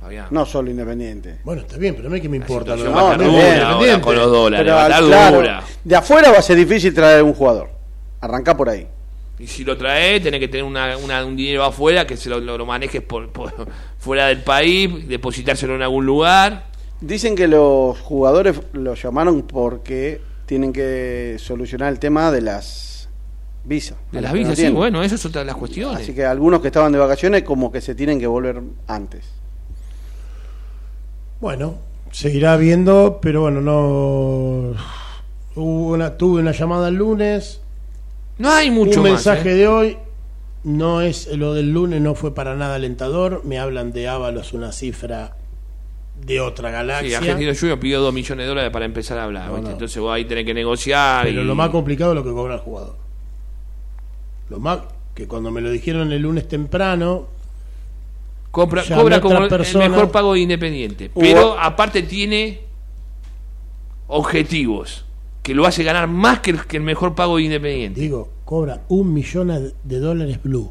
Fabián. 0.00 0.26
No 0.30 0.46
solo 0.46 0.70
Independiente. 0.70 1.38
Bueno, 1.42 1.62
está 1.62 1.76
bien, 1.76 1.96
pero 1.96 2.06
a 2.08 2.10
mí 2.12 2.20
que 2.20 2.28
me 2.28 2.36
importa. 2.36 2.76
lo 2.76 2.84
no, 2.84 2.90
dura 3.16 3.24
Independiente. 3.24 4.00
con 4.00 4.14
los 4.14 4.30
dólares. 4.30 4.64
Pero, 4.64 4.76
va 4.76 4.84
a 4.84 4.88
estar 4.88 5.02
claro, 5.04 5.62
de 5.82 5.96
afuera 5.96 6.30
va 6.30 6.38
a 6.38 6.42
ser 6.42 6.56
difícil 6.56 6.94
traer 6.94 7.22
un 7.24 7.34
jugador. 7.34 7.68
Arrancá 8.20 8.56
por 8.56 8.68
ahí. 8.68 8.86
Y 9.38 9.46
si 9.46 9.64
lo 9.64 9.76
traes, 9.76 10.22
tenés 10.22 10.40
que 10.40 10.48
tener 10.48 10.64
una, 10.64 10.96
una- 10.96 11.24
un 11.24 11.36
dinero 11.36 11.64
afuera 11.64 12.06
que 12.06 12.16
se 12.16 12.28
lo, 12.28 12.40
lo- 12.40 12.58
lo 12.58 12.66
manejes 12.66 13.02
por, 13.02 13.30
por- 13.30 13.52
fuera 13.98 14.26
del 14.26 14.42
país, 14.42 15.08
depositárselo 15.08 15.74
en 15.76 15.82
algún 15.82 16.04
lugar. 16.06 16.66
Dicen 17.00 17.36
que 17.36 17.46
los 17.46 17.98
jugadores 18.00 18.60
lo 18.72 18.94
llamaron 18.94 19.42
porque 19.42 20.20
tienen 20.46 20.72
que 20.72 21.36
solucionar 21.38 21.92
el 21.92 21.98
tema 22.00 22.32
de 22.32 22.40
las 22.40 23.08
visas. 23.64 23.96
De 24.10 24.20
las 24.20 24.32
no 24.32 24.38
visas, 24.38 24.54
sí, 24.56 24.62
tienen. 24.62 24.74
bueno, 24.74 25.02
eso 25.02 25.14
es 25.14 25.24
otra 25.24 25.42
de 25.42 25.44
las 25.46 25.54
cuestiones. 25.56 26.00
Así 26.02 26.12
que 26.14 26.24
algunos 26.24 26.60
que 26.60 26.66
estaban 26.68 26.90
de 26.90 26.98
vacaciones 26.98 27.44
como 27.44 27.70
que 27.70 27.80
se 27.80 27.94
tienen 27.94 28.18
que 28.18 28.26
volver 28.26 28.60
antes. 28.88 29.24
Bueno, 31.40 31.76
seguirá 32.10 32.56
viendo, 32.56 33.20
pero 33.22 33.42
bueno, 33.42 33.60
no. 33.60 34.74
Hubo 35.54 35.92
una, 35.92 36.16
tuve 36.16 36.40
una 36.40 36.52
llamada 36.52 36.88
el 36.88 36.94
lunes. 36.96 37.60
No 38.38 38.50
hay 38.50 38.70
mucho 38.70 39.00
un 39.00 39.10
más. 39.10 39.12
mensaje 39.26 39.52
¿eh? 39.52 39.54
de 39.54 39.68
hoy 39.68 39.98
no 40.64 41.00
es 41.00 41.28
lo 41.36 41.54
del 41.54 41.70
lunes 41.72 42.00
no 42.00 42.14
fue 42.14 42.34
para 42.34 42.54
nada 42.56 42.74
alentador 42.76 43.42
me 43.44 43.58
hablan 43.58 43.92
de 43.92 44.08
Ábalos 44.08 44.52
una 44.52 44.72
cifra 44.72 45.36
de 46.24 46.40
otra 46.40 46.68
Sí, 46.70 46.72
galaxia 46.74 47.18
Argentino 47.18 47.52
Junior 47.58 47.78
pidió 47.78 48.00
2 48.00 48.12
millones 48.12 48.44
de 48.44 48.48
dólares 48.48 48.70
para 48.72 48.84
empezar 48.84 49.18
a 49.18 49.24
hablar. 49.24 49.46
No, 49.46 49.52
¿viste? 49.54 49.68
no. 49.68 49.72
Entonces 49.74 50.02
vos 50.02 50.12
ahí 50.12 50.24
tenés 50.24 50.44
que 50.44 50.54
negociar. 50.54 51.24
pero 51.26 51.42
y- 51.42 51.44
lo 51.44 51.54
más 51.54 51.70
complicado 51.70 52.10
es 52.12 52.16
lo 52.16 52.24
que 52.24 52.32
cobra 52.32 52.54
el 52.54 52.60
jugador 52.60 52.96
lo 54.50 54.58
más 54.58 54.80
que 55.14 55.26
cuando 55.28 55.50
me 55.50 55.60
lo 55.60 55.70
dijeron 55.70 56.10
el 56.12 56.22
lunes 56.22 56.48
temprano 56.48 57.26
Compra- 58.50 58.82
cobra 58.92 59.20
como 59.20 59.46
persona. 59.46 59.84
el 59.84 59.90
mejor 59.90 60.10
pago 60.10 60.32
de 60.32 60.40
Independiente. 60.40 61.10
Hubo- 61.14 61.20
Pero 61.20 61.58
aparte 61.60 62.02
tiene 62.02 62.60
objetivos 64.06 65.04
que 65.48 65.54
lo 65.54 65.64
hace 65.64 65.82
ganar 65.82 66.08
más 66.08 66.40
que 66.40 66.50
el, 66.50 66.66
que 66.66 66.76
el 66.76 66.82
mejor 66.82 67.14
pago 67.14 67.38
de 67.38 67.44
Independiente. 67.44 67.98
digo 67.98 68.28
cobra 68.44 68.82
un 68.88 69.14
millón 69.14 69.72
de 69.82 69.98
dólares 69.98 70.42
blue 70.42 70.70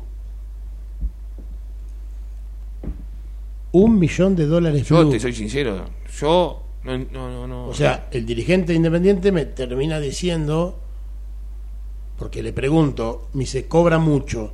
un 3.72 3.98
millón 3.98 4.36
de 4.36 4.46
dólares 4.46 4.88
Yo 4.88 5.00
blue 5.00 5.10
te 5.10 5.20
soy 5.20 5.34
sincero, 5.34 5.84
yo 6.20 6.62
no, 6.84 6.96
no, 6.96 7.30
no, 7.32 7.48
no. 7.48 7.68
O 7.70 7.74
sea, 7.74 8.08
el 8.12 8.24
dirigente 8.28 8.72
independiente 8.72 9.32
me 9.32 9.46
termina 9.46 10.00
diciendo, 10.00 10.80
porque 12.20 12.44
le 12.44 12.54
pregunto, 12.54 13.30
me 13.34 13.42
dice, 13.42 13.68
cobra 13.68 13.98
mucho. 13.98 14.54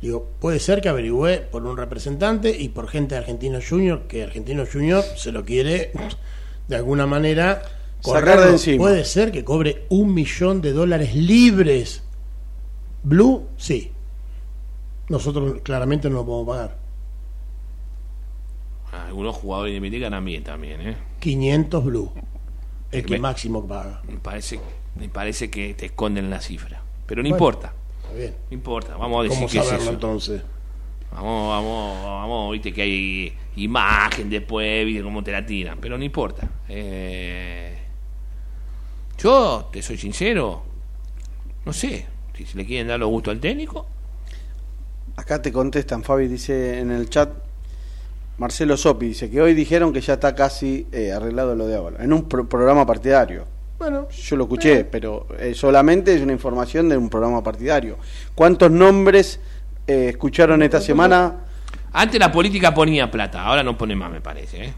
Digo, 0.00 0.26
puede 0.40 0.58
ser 0.58 0.80
que 0.80 0.88
averigüe 0.88 1.36
por 1.38 1.66
un 1.66 1.76
representante 1.76 2.50
y 2.50 2.70
por 2.70 2.88
gente 2.88 3.14
de 3.14 3.20
Argentino 3.20 3.60
Junior, 3.60 4.08
que 4.08 4.22
Argentino 4.22 4.64
Junior 4.66 5.04
se 5.16 5.30
lo 5.30 5.44
quiere 5.44 5.92
de 6.68 6.76
alguna 6.76 7.06
manera 7.06 7.62
Correrlo. 8.02 8.46
de 8.46 8.50
encima. 8.52 8.78
Puede 8.78 9.04
ser 9.04 9.30
que 9.32 9.44
cobre 9.44 9.84
un 9.90 10.14
millón 10.14 10.60
de 10.62 10.72
dólares 10.72 11.14
libres. 11.14 12.02
Blue, 13.02 13.46
sí. 13.56 13.92
Nosotros 15.08 15.60
claramente 15.62 16.08
no 16.08 16.16
lo 16.16 16.26
podemos 16.26 16.56
pagar. 16.56 16.80
algunos 19.06 19.36
jugadores 19.36 19.72
de 19.72 19.76
Independiente 19.76 20.04
ganan 20.04 20.24
bien 20.24 20.44
también, 20.44 20.80
¿eh? 20.80 20.96
500 21.20 21.84
blue. 21.84 22.12
El 22.90 23.04
que 23.04 23.14
Me- 23.14 23.18
máximo 23.20 23.66
paga. 23.66 24.02
Me 24.08 24.18
parece, 24.18 24.58
me 24.96 25.08
parece 25.08 25.48
que 25.50 25.74
te 25.74 25.86
esconden 25.86 26.28
la 26.30 26.40
cifra. 26.40 26.82
Pero 27.06 27.22
no 27.22 27.28
Bueno. 27.28 27.36
importa, 27.36 27.72
Está 28.02 28.14
bien. 28.16 28.34
no 28.50 28.54
importa. 28.54 28.96
Vamos 28.96 29.20
a 29.20 29.22
decir 29.24 29.38
¿Cómo 29.38 29.48
que 29.48 29.58
es 29.58 29.64
saberlo 29.64 29.82
eso. 29.84 29.92
entonces? 29.92 30.42
Vamos, 31.12 31.48
vamos, 31.48 32.04
vamos, 32.04 32.52
viste 32.52 32.72
que 32.72 32.82
hay 32.82 33.32
imagen 33.56 34.30
después, 34.30 34.84
viste 34.86 35.02
cómo 35.02 35.22
te 35.24 35.32
la 35.32 35.44
tiran, 35.44 35.78
pero 35.80 35.96
no 35.98 36.04
importa. 36.04 36.48
Eh, 36.68 37.69
yo, 39.22 39.68
te 39.72 39.82
soy 39.82 39.96
sincero, 39.98 40.62
no 41.64 41.72
sé, 41.72 42.06
si 42.36 42.46
se 42.46 42.56
le 42.56 42.64
quieren 42.64 42.88
dar 42.88 42.98
los 42.98 43.08
gustos 43.08 43.32
al 43.32 43.40
técnico, 43.40 43.86
Acá 45.16 45.42
te 45.42 45.52
contestan, 45.52 46.02
Fabi 46.02 46.28
dice 46.28 46.78
en 46.78 46.90
el 46.90 47.10
chat, 47.10 47.28
Marcelo 48.38 48.76
Sopi 48.78 49.08
dice 49.08 49.28
que 49.28 49.42
hoy 49.42 49.52
dijeron 49.52 49.92
que 49.92 50.00
ya 50.00 50.14
está 50.14 50.34
casi 50.34 50.86
eh, 50.92 51.12
arreglado 51.12 51.54
lo 51.54 51.66
de 51.66 51.76
Ábalos, 51.76 52.00
en 52.00 52.12
un 52.14 52.26
pro- 52.26 52.48
programa 52.48 52.86
partidario. 52.86 53.44
Bueno, 53.78 54.08
Yo 54.08 54.36
lo 54.36 54.44
escuché, 54.44 54.84
pero 54.84 55.26
eh, 55.38 55.52
solamente 55.54 56.14
es 56.14 56.22
una 56.22 56.32
información 56.32 56.88
de 56.88 56.96
un 56.96 57.10
programa 57.10 57.42
partidario. 57.42 57.98
¿Cuántos 58.34 58.70
nombres 58.70 59.40
eh, 59.86 60.08
escucharon 60.10 60.62
esta 60.62 60.80
semana? 60.80 61.34
antes 61.92 62.18
la 62.18 62.30
política 62.32 62.72
ponía 62.72 63.10
plata, 63.10 63.42
ahora 63.42 63.62
no 63.62 63.76
pone 63.76 63.94
más, 63.96 64.10
me 64.10 64.20
parece. 64.22 64.64
¿eh? 64.64 64.74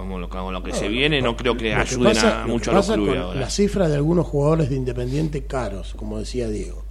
Como 0.00 0.18
lo, 0.18 0.28
como 0.28 0.52
lo 0.52 0.62
que 0.62 0.72
se 0.72 0.88
viene, 0.88 1.22
no 1.22 1.36
creo 1.36 1.56
que 1.56 1.74
ayuden 1.74 2.04
pasa- 2.14 2.36
a, 2.36 2.40
lo 2.40 2.46
que 2.46 2.52
mucho 2.52 2.70
a 2.70 2.74
los 2.74 2.86
pasa 2.86 2.94
clubes 2.94 3.18
ahora. 3.18 3.40
La 3.40 3.50
cifra 3.50 3.88
de 3.88 3.94
algunos 3.96 4.26
jugadores 4.26 4.68
de 4.70 4.76
Independiente 4.76 5.44
caros, 5.44 5.94
como 5.96 6.18
decía 6.18 6.48
Diego. 6.48 6.84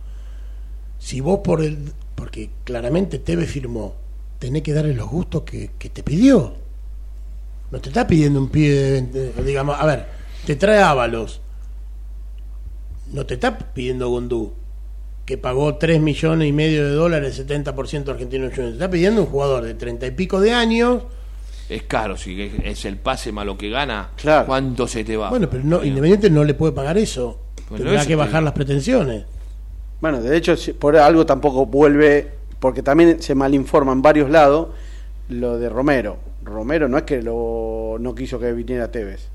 Si 0.99 1.21
vos 1.21 1.39
por 1.43 1.61
el. 1.63 1.77
Porque 2.15 2.49
claramente 2.63 3.19
Teve 3.19 3.45
firmó, 3.45 3.93
tenés 4.39 4.63
que 4.63 4.73
darle 4.73 4.93
los 4.95 5.09
gustos 5.09 5.43
que, 5.43 5.71
que 5.77 5.89
te 5.89 6.01
pidió. 6.01 6.53
No 7.71 7.79
te 7.79 7.89
está 7.89 8.07
pidiendo 8.07 8.39
un 8.39 8.49
pie 8.49 8.71
de. 8.73 9.01
de- 9.01 9.43
digamos, 9.43 9.77
a 9.79 9.85
ver, 9.85 10.05
te 10.45 10.55
trae 10.55 10.79
Ábalos. 10.81 11.41
No 13.11 13.25
te 13.25 13.35
está 13.35 13.57
pidiendo 13.57 14.09
Gondú, 14.09 14.53
que 15.25 15.37
pagó 15.37 15.75
3 15.75 16.01
millones 16.01 16.47
y 16.49 16.53
medio 16.53 16.85
de 16.85 16.91
dólares, 16.91 17.37
70% 17.45 18.09
argentino. 18.09 18.49
Te 18.49 18.69
está 18.69 18.89
pidiendo 18.89 19.21
un 19.21 19.27
jugador 19.27 19.63
de 19.63 19.73
30 19.75 20.07
y 20.07 20.11
pico 20.11 20.39
de 20.41 20.53
años. 20.53 21.03
Es 21.69 21.83
caro, 21.83 22.15
si 22.17 22.39
es- 22.41 22.53
es 22.63 22.85
el 22.85 22.97
pase 22.97 23.31
más 23.31 23.45
lo 23.45 23.57
que 23.57 23.69
gana, 23.69 24.09
Claro. 24.17 24.45
¿cuánto 24.45 24.87
se 24.87 25.03
te 25.03 25.17
va? 25.17 25.29
Bueno, 25.29 25.49
pero 25.49 25.63
no. 25.63 25.83
Independiente 25.83 26.29
no 26.29 26.43
le 26.43 26.53
puede 26.53 26.73
pagar 26.73 26.97
eso. 26.97 27.39
Bueno, 27.69 27.85
Tendrá 27.85 28.05
que 28.05 28.15
bajar 28.15 28.43
las 28.43 28.53
pretensiones. 28.53 29.25
Bueno, 29.99 30.21
de 30.21 30.37
hecho, 30.37 30.53
por 30.77 30.95
algo 30.97 31.25
tampoco 31.25 31.65
vuelve, 31.65 32.31
porque 32.59 32.83
también 32.83 33.21
se 33.21 33.33
malinforma 33.33 33.91
en 33.93 34.01
varios 34.03 34.29
lados 34.29 34.67
lo 35.29 35.57
de 35.57 35.69
Romero. 35.69 36.17
Romero 36.43 36.87
no 36.87 36.97
es 36.99 37.03
que 37.03 37.23
lo, 37.23 37.97
no 37.99 38.13
quiso 38.13 38.39
que 38.39 38.51
viniera 38.53 38.91
Tevez. 38.91 39.29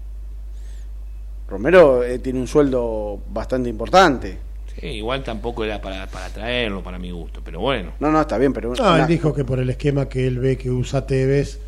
Romero 1.49 2.05
eh, 2.05 2.19
tiene 2.21 2.38
un 2.38 2.47
sueldo 2.47 3.19
bastante 3.33 3.69
importante. 3.69 4.38
Sí, 4.79 4.87
igual 4.87 5.25
tampoco 5.25 5.64
era 5.64 5.81
para, 5.83 6.07
para 6.07 6.29
traerlo, 6.29 6.83
para 6.83 6.99
mi 6.99 7.11
gusto, 7.11 7.40
pero 7.45 7.59
bueno. 7.59 7.93
No, 7.99 8.11
no, 8.12 8.21
está 8.21 8.38
bien, 8.38 8.53
pero... 8.53 8.73
No, 8.73 8.75
una- 8.81 9.01
él 9.03 9.07
dijo 9.09 9.35
que 9.35 9.45
por 9.45 9.59
el 9.59 9.69
esquema 9.71 10.09
que 10.09 10.27
él 10.29 10.38
ve 10.38 10.57
que 10.57 10.71
usa 10.71 11.07
Tevez, 11.07 11.59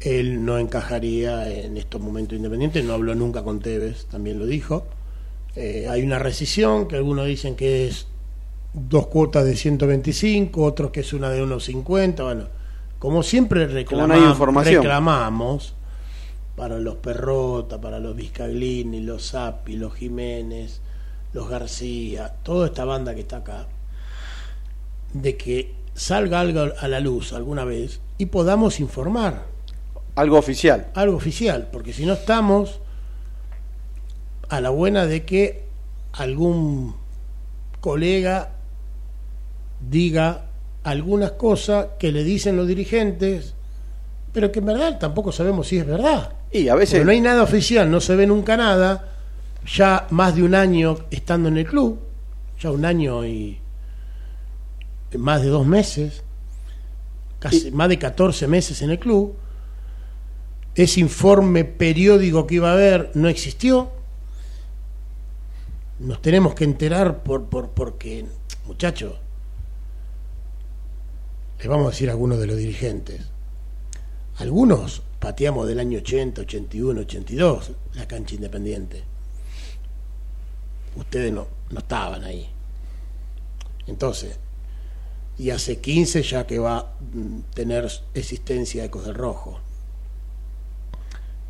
él 0.00 0.44
no 0.44 0.58
encajaría 0.58 1.50
en 1.50 1.76
estos 1.76 2.00
momentos 2.00 2.36
independientes. 2.36 2.84
No 2.84 2.94
habló 2.94 3.14
nunca 3.14 3.42
con 3.42 3.60
Tevez, 3.60 4.06
también 4.06 4.38
lo 4.38 4.46
dijo. 4.46 4.86
Eh, 5.54 5.86
hay 5.88 6.02
una 6.02 6.18
rescisión 6.18 6.86
que 6.86 6.96
algunos 6.96 7.26
dicen 7.26 7.56
que 7.56 7.86
es 7.88 8.06
dos 8.74 9.06
cuotas 9.06 9.44
de 9.46 9.56
125, 9.56 10.62
otros 10.62 10.90
que 10.90 11.00
es 11.00 11.12
una 11.12 11.30
de 11.30 11.42
unos 11.42 11.64
50. 11.64 12.22
Bueno, 12.22 12.44
como 12.98 13.22
siempre 13.22 13.66
reclama- 13.66 14.02
Como 14.02 14.06
no 14.08 14.14
hay 14.14 14.30
información. 14.30 14.82
reclamamos 14.82 15.74
para 16.56 16.78
los 16.78 16.96
Perrota, 16.96 17.80
para 17.80 17.98
los 17.98 18.14
Vizcaglini, 18.16 19.00
los 19.00 19.30
Zappi, 19.30 19.76
los 19.76 19.94
Jiménez, 19.94 20.80
los 21.32 21.48
García, 21.48 22.34
toda 22.42 22.66
esta 22.66 22.84
banda 22.84 23.14
que 23.14 23.20
está 23.22 23.38
acá, 23.38 23.66
de 25.12 25.36
que 25.36 25.74
salga 25.94 26.40
algo 26.40 26.66
a 26.78 26.88
la 26.88 27.00
luz 27.00 27.32
alguna 27.32 27.64
vez 27.64 28.00
y 28.18 28.26
podamos 28.26 28.80
informar 28.80 29.44
Algo 30.16 30.38
oficial. 30.38 30.88
algo 30.94 31.16
oficial, 31.16 31.68
porque 31.72 31.92
si 31.92 32.04
no 32.06 32.14
estamos 32.14 32.80
a 34.48 34.60
la 34.60 34.70
buena 34.70 35.06
de 35.06 35.24
que 35.24 35.64
algún 36.12 36.94
colega 37.80 38.50
diga 39.88 40.46
algunas 40.84 41.32
cosas 41.32 41.88
que 41.98 42.12
le 42.12 42.24
dicen 42.24 42.56
los 42.56 42.66
dirigentes, 42.66 43.54
pero 44.32 44.50
que 44.52 44.60
en 44.60 44.66
verdad 44.66 44.98
tampoco 44.98 45.32
sabemos 45.32 45.68
si 45.68 45.78
es 45.78 45.86
verdad. 45.86 46.32
Y 46.50 46.68
a 46.68 46.74
veces... 46.74 46.94
Porque 47.00 47.04
no 47.04 47.10
hay 47.10 47.20
nada 47.20 47.42
oficial, 47.42 47.90
no 47.90 48.00
se 48.00 48.16
ve 48.16 48.26
nunca 48.26 48.56
nada, 48.56 49.08
ya 49.66 50.06
más 50.10 50.34
de 50.36 50.42
un 50.44 50.54
año 50.54 50.96
estando 51.10 51.48
en 51.48 51.58
el 51.58 51.66
club, 51.66 51.98
ya 52.60 52.70
un 52.70 52.84
año 52.84 53.24
y 53.26 53.58
más 55.18 55.42
de 55.42 55.48
dos 55.48 55.66
meses, 55.66 56.22
casi 57.38 57.68
Y- 57.68 57.70
más 57.72 57.88
de 57.88 57.98
14 57.98 58.46
meses 58.46 58.80
en 58.82 58.90
el 58.90 58.98
club, 58.98 59.34
ese 60.76 61.00
informe 61.00 61.64
periódico 61.64 62.46
que 62.46 62.56
iba 62.56 62.70
a 62.70 62.74
haber 62.74 63.10
no 63.14 63.28
existió, 63.28 63.90
nos 65.98 66.20
tenemos 66.20 66.54
que 66.54 66.64
enterar 66.64 67.22
por, 67.22 67.46
por 67.46 67.70
porque, 67.70 68.26
muchachos, 68.66 69.14
les 71.58 71.68
vamos 71.68 71.86
a 71.86 71.90
decir 71.90 72.10
a 72.10 72.12
algunos 72.12 72.38
de 72.38 72.46
los 72.46 72.56
dirigentes, 72.56 73.22
algunos 74.36 75.02
pateamos 75.18 75.66
del 75.66 75.80
año 75.80 75.98
80, 75.98 76.42
81, 76.42 77.00
82 77.00 77.72
la 77.94 78.06
cancha 78.06 78.34
independiente. 78.34 79.02
Ustedes 80.94 81.32
no, 81.32 81.46
no 81.70 81.78
estaban 81.78 82.22
ahí. 82.24 82.48
Entonces, 83.86 84.38
y 85.38 85.50
hace 85.50 85.80
15 85.80 86.22
ya 86.22 86.46
que 86.46 86.58
va 86.58 86.78
a 86.78 86.94
mm, 87.14 87.40
tener 87.54 87.90
existencia 88.14 88.84
Ecos 88.84 89.04
del 89.06 89.14
Rojo. 89.14 89.60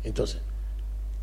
Entonces, 0.07 0.41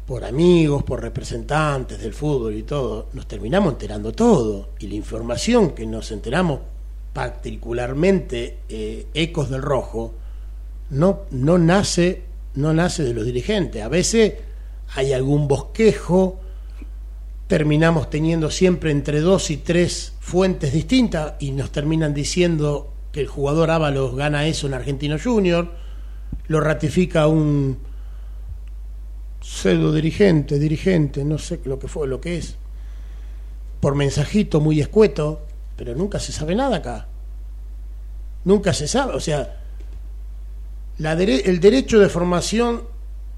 por 0.07 0.25
amigos, 0.25 0.83
por 0.83 1.01
representantes 1.01 1.99
del 1.99 2.13
fútbol 2.13 2.55
y 2.55 2.63
todo, 2.63 3.09
nos 3.15 3.27
terminamos 3.27 3.73
enterando 3.73 4.13
todo. 4.13 4.71
Y 4.79 4.87
la 4.87 4.95
información 4.95 5.71
que 5.71 5.87
nos 5.87 6.11
enteramos, 6.11 6.61
particularmente 7.13 8.59
eh, 8.69 9.07
Ecos 9.15 9.49
del 9.49 9.63
Rojo, 9.63 10.15
no, 10.91 11.21
no 11.31 11.57
nace, 11.59 12.25
no 12.55 12.75
nace 12.75 13.03
de 13.03 13.15
los 13.15 13.25
dirigentes. 13.25 13.83
A 13.83 13.89
veces 13.89 14.35
hay 14.95 15.15
algún 15.15 15.49
bosquejo, 15.49 16.41
terminamos 17.47 18.11
teniendo 18.11 18.51
siempre 18.51 18.91
entre 18.91 19.21
dos 19.21 19.51
y 19.51 19.57
tres 19.57 20.13
fuentes 20.21 20.73
distintas 20.73 21.35
y 21.39 21.53
nos 21.53 21.71
terminan 21.71 22.13
diciendo 22.13 22.93
que 23.13 23.21
el 23.21 23.29
jugador 23.29 23.71
Ábalos 23.71 24.15
gana 24.15 24.47
eso 24.47 24.67
en 24.67 24.75
Argentino 24.75 25.17
Junior, 25.23 25.71
lo 26.49 26.61
ratifica 26.61 27.27
un 27.27 27.79
pseudo 29.45 29.93
dirigente, 29.93 30.59
dirigente, 30.59 31.23
no 31.25 31.37
sé 31.37 31.61
lo 31.65 31.79
que 31.79 31.87
fue, 31.87 32.09
lo 32.09 32.19
que 32.21 32.39
es, 32.39 32.57
por 33.81 33.95
mensajito 33.95 34.59
muy 34.61 34.81
escueto, 34.81 35.43
pero 35.77 35.95
nunca 35.95 36.19
se 36.19 36.33
sabe 36.33 36.55
nada 36.55 36.77
acá. 36.79 37.09
Nunca 38.45 38.73
se 38.73 38.89
sabe, 38.89 39.13
o 39.15 39.21
sea, 39.21 39.61
la 40.99 41.15
dere- 41.17 41.43
el 41.45 41.61
derecho 41.61 41.99
de 41.99 42.09
formación 42.09 42.83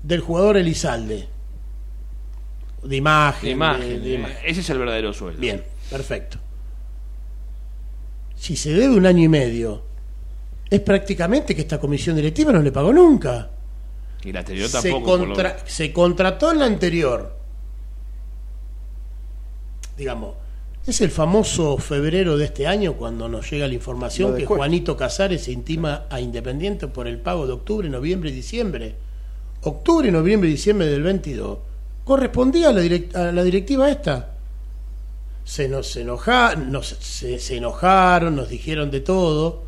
del 0.02 0.20
jugador 0.20 0.56
Elizalde, 0.56 1.28
de 2.84 2.96
imagen, 2.96 3.40
De 3.42 3.46
de- 3.48 3.52
imagen, 3.52 4.02
de 4.02 4.10
eh, 4.10 4.14
imagen. 4.14 4.36
ese 4.46 4.60
es 4.60 4.70
el 4.70 4.78
verdadero 4.78 5.12
sueldo. 5.12 5.40
Bien, 5.40 5.62
perfecto. 5.90 6.38
Si 8.36 8.54
se 8.56 8.70
debe 8.74 8.94
un 8.94 9.06
año 9.06 9.24
y 9.24 9.28
medio, 9.28 9.82
es 10.70 10.80
prácticamente 10.80 11.54
que 11.54 11.62
esta 11.62 11.80
comisión 11.80 12.14
directiva 12.14 12.52
no 12.52 12.62
le 12.62 12.70
pagó 12.70 12.92
nunca. 12.92 13.50
Y 14.24 14.32
la 14.32 14.40
anterior 14.40 14.68
Se, 14.68 14.80
tampoco. 14.90 15.16
lo- 15.18 15.26
contra- 15.26 15.58
se 15.66 15.92
contrató 15.92 16.50
en 16.52 16.58
la 16.58 16.66
anterior. 16.66 17.36
Digamos, 19.96 20.34
es 20.86 21.00
el 21.00 21.10
famoso 21.10 21.78
febrero 21.78 22.36
de 22.36 22.44
este 22.46 22.66
año 22.66 22.94
cuando 22.94 23.28
nos 23.28 23.50
llega 23.50 23.66
la 23.66 23.74
información 23.74 24.36
que. 24.36 24.46
Juanito 24.46 24.96
Casares 24.96 25.44
se 25.44 25.52
intima 25.52 26.04
a 26.10 26.20
Independiente 26.20 26.86
por 26.88 27.06
el 27.08 27.18
pago 27.18 27.46
de 27.46 27.52
octubre, 27.54 27.88
noviembre 27.88 28.30
y 28.30 28.32
diciembre. 28.32 28.94
Octubre, 29.62 30.10
noviembre 30.12 30.48
y 30.48 30.52
diciembre 30.52 30.86
del 30.86 31.02
22 31.02 31.58
correspondía 32.04 32.68
a 32.68 32.72
la, 32.72 32.82
direct- 32.82 33.16
a 33.16 33.32
la 33.32 33.42
directiva 33.42 33.90
esta. 33.90 34.32
Se 35.44 35.68
nos 35.68 35.96
enoja, 35.96 36.54
nos, 36.56 36.86
se, 36.88 37.38
se 37.40 37.56
enojaron, 37.56 38.36
nos 38.36 38.48
dijeron 38.48 38.90
de 38.90 39.00
todo. 39.00 39.64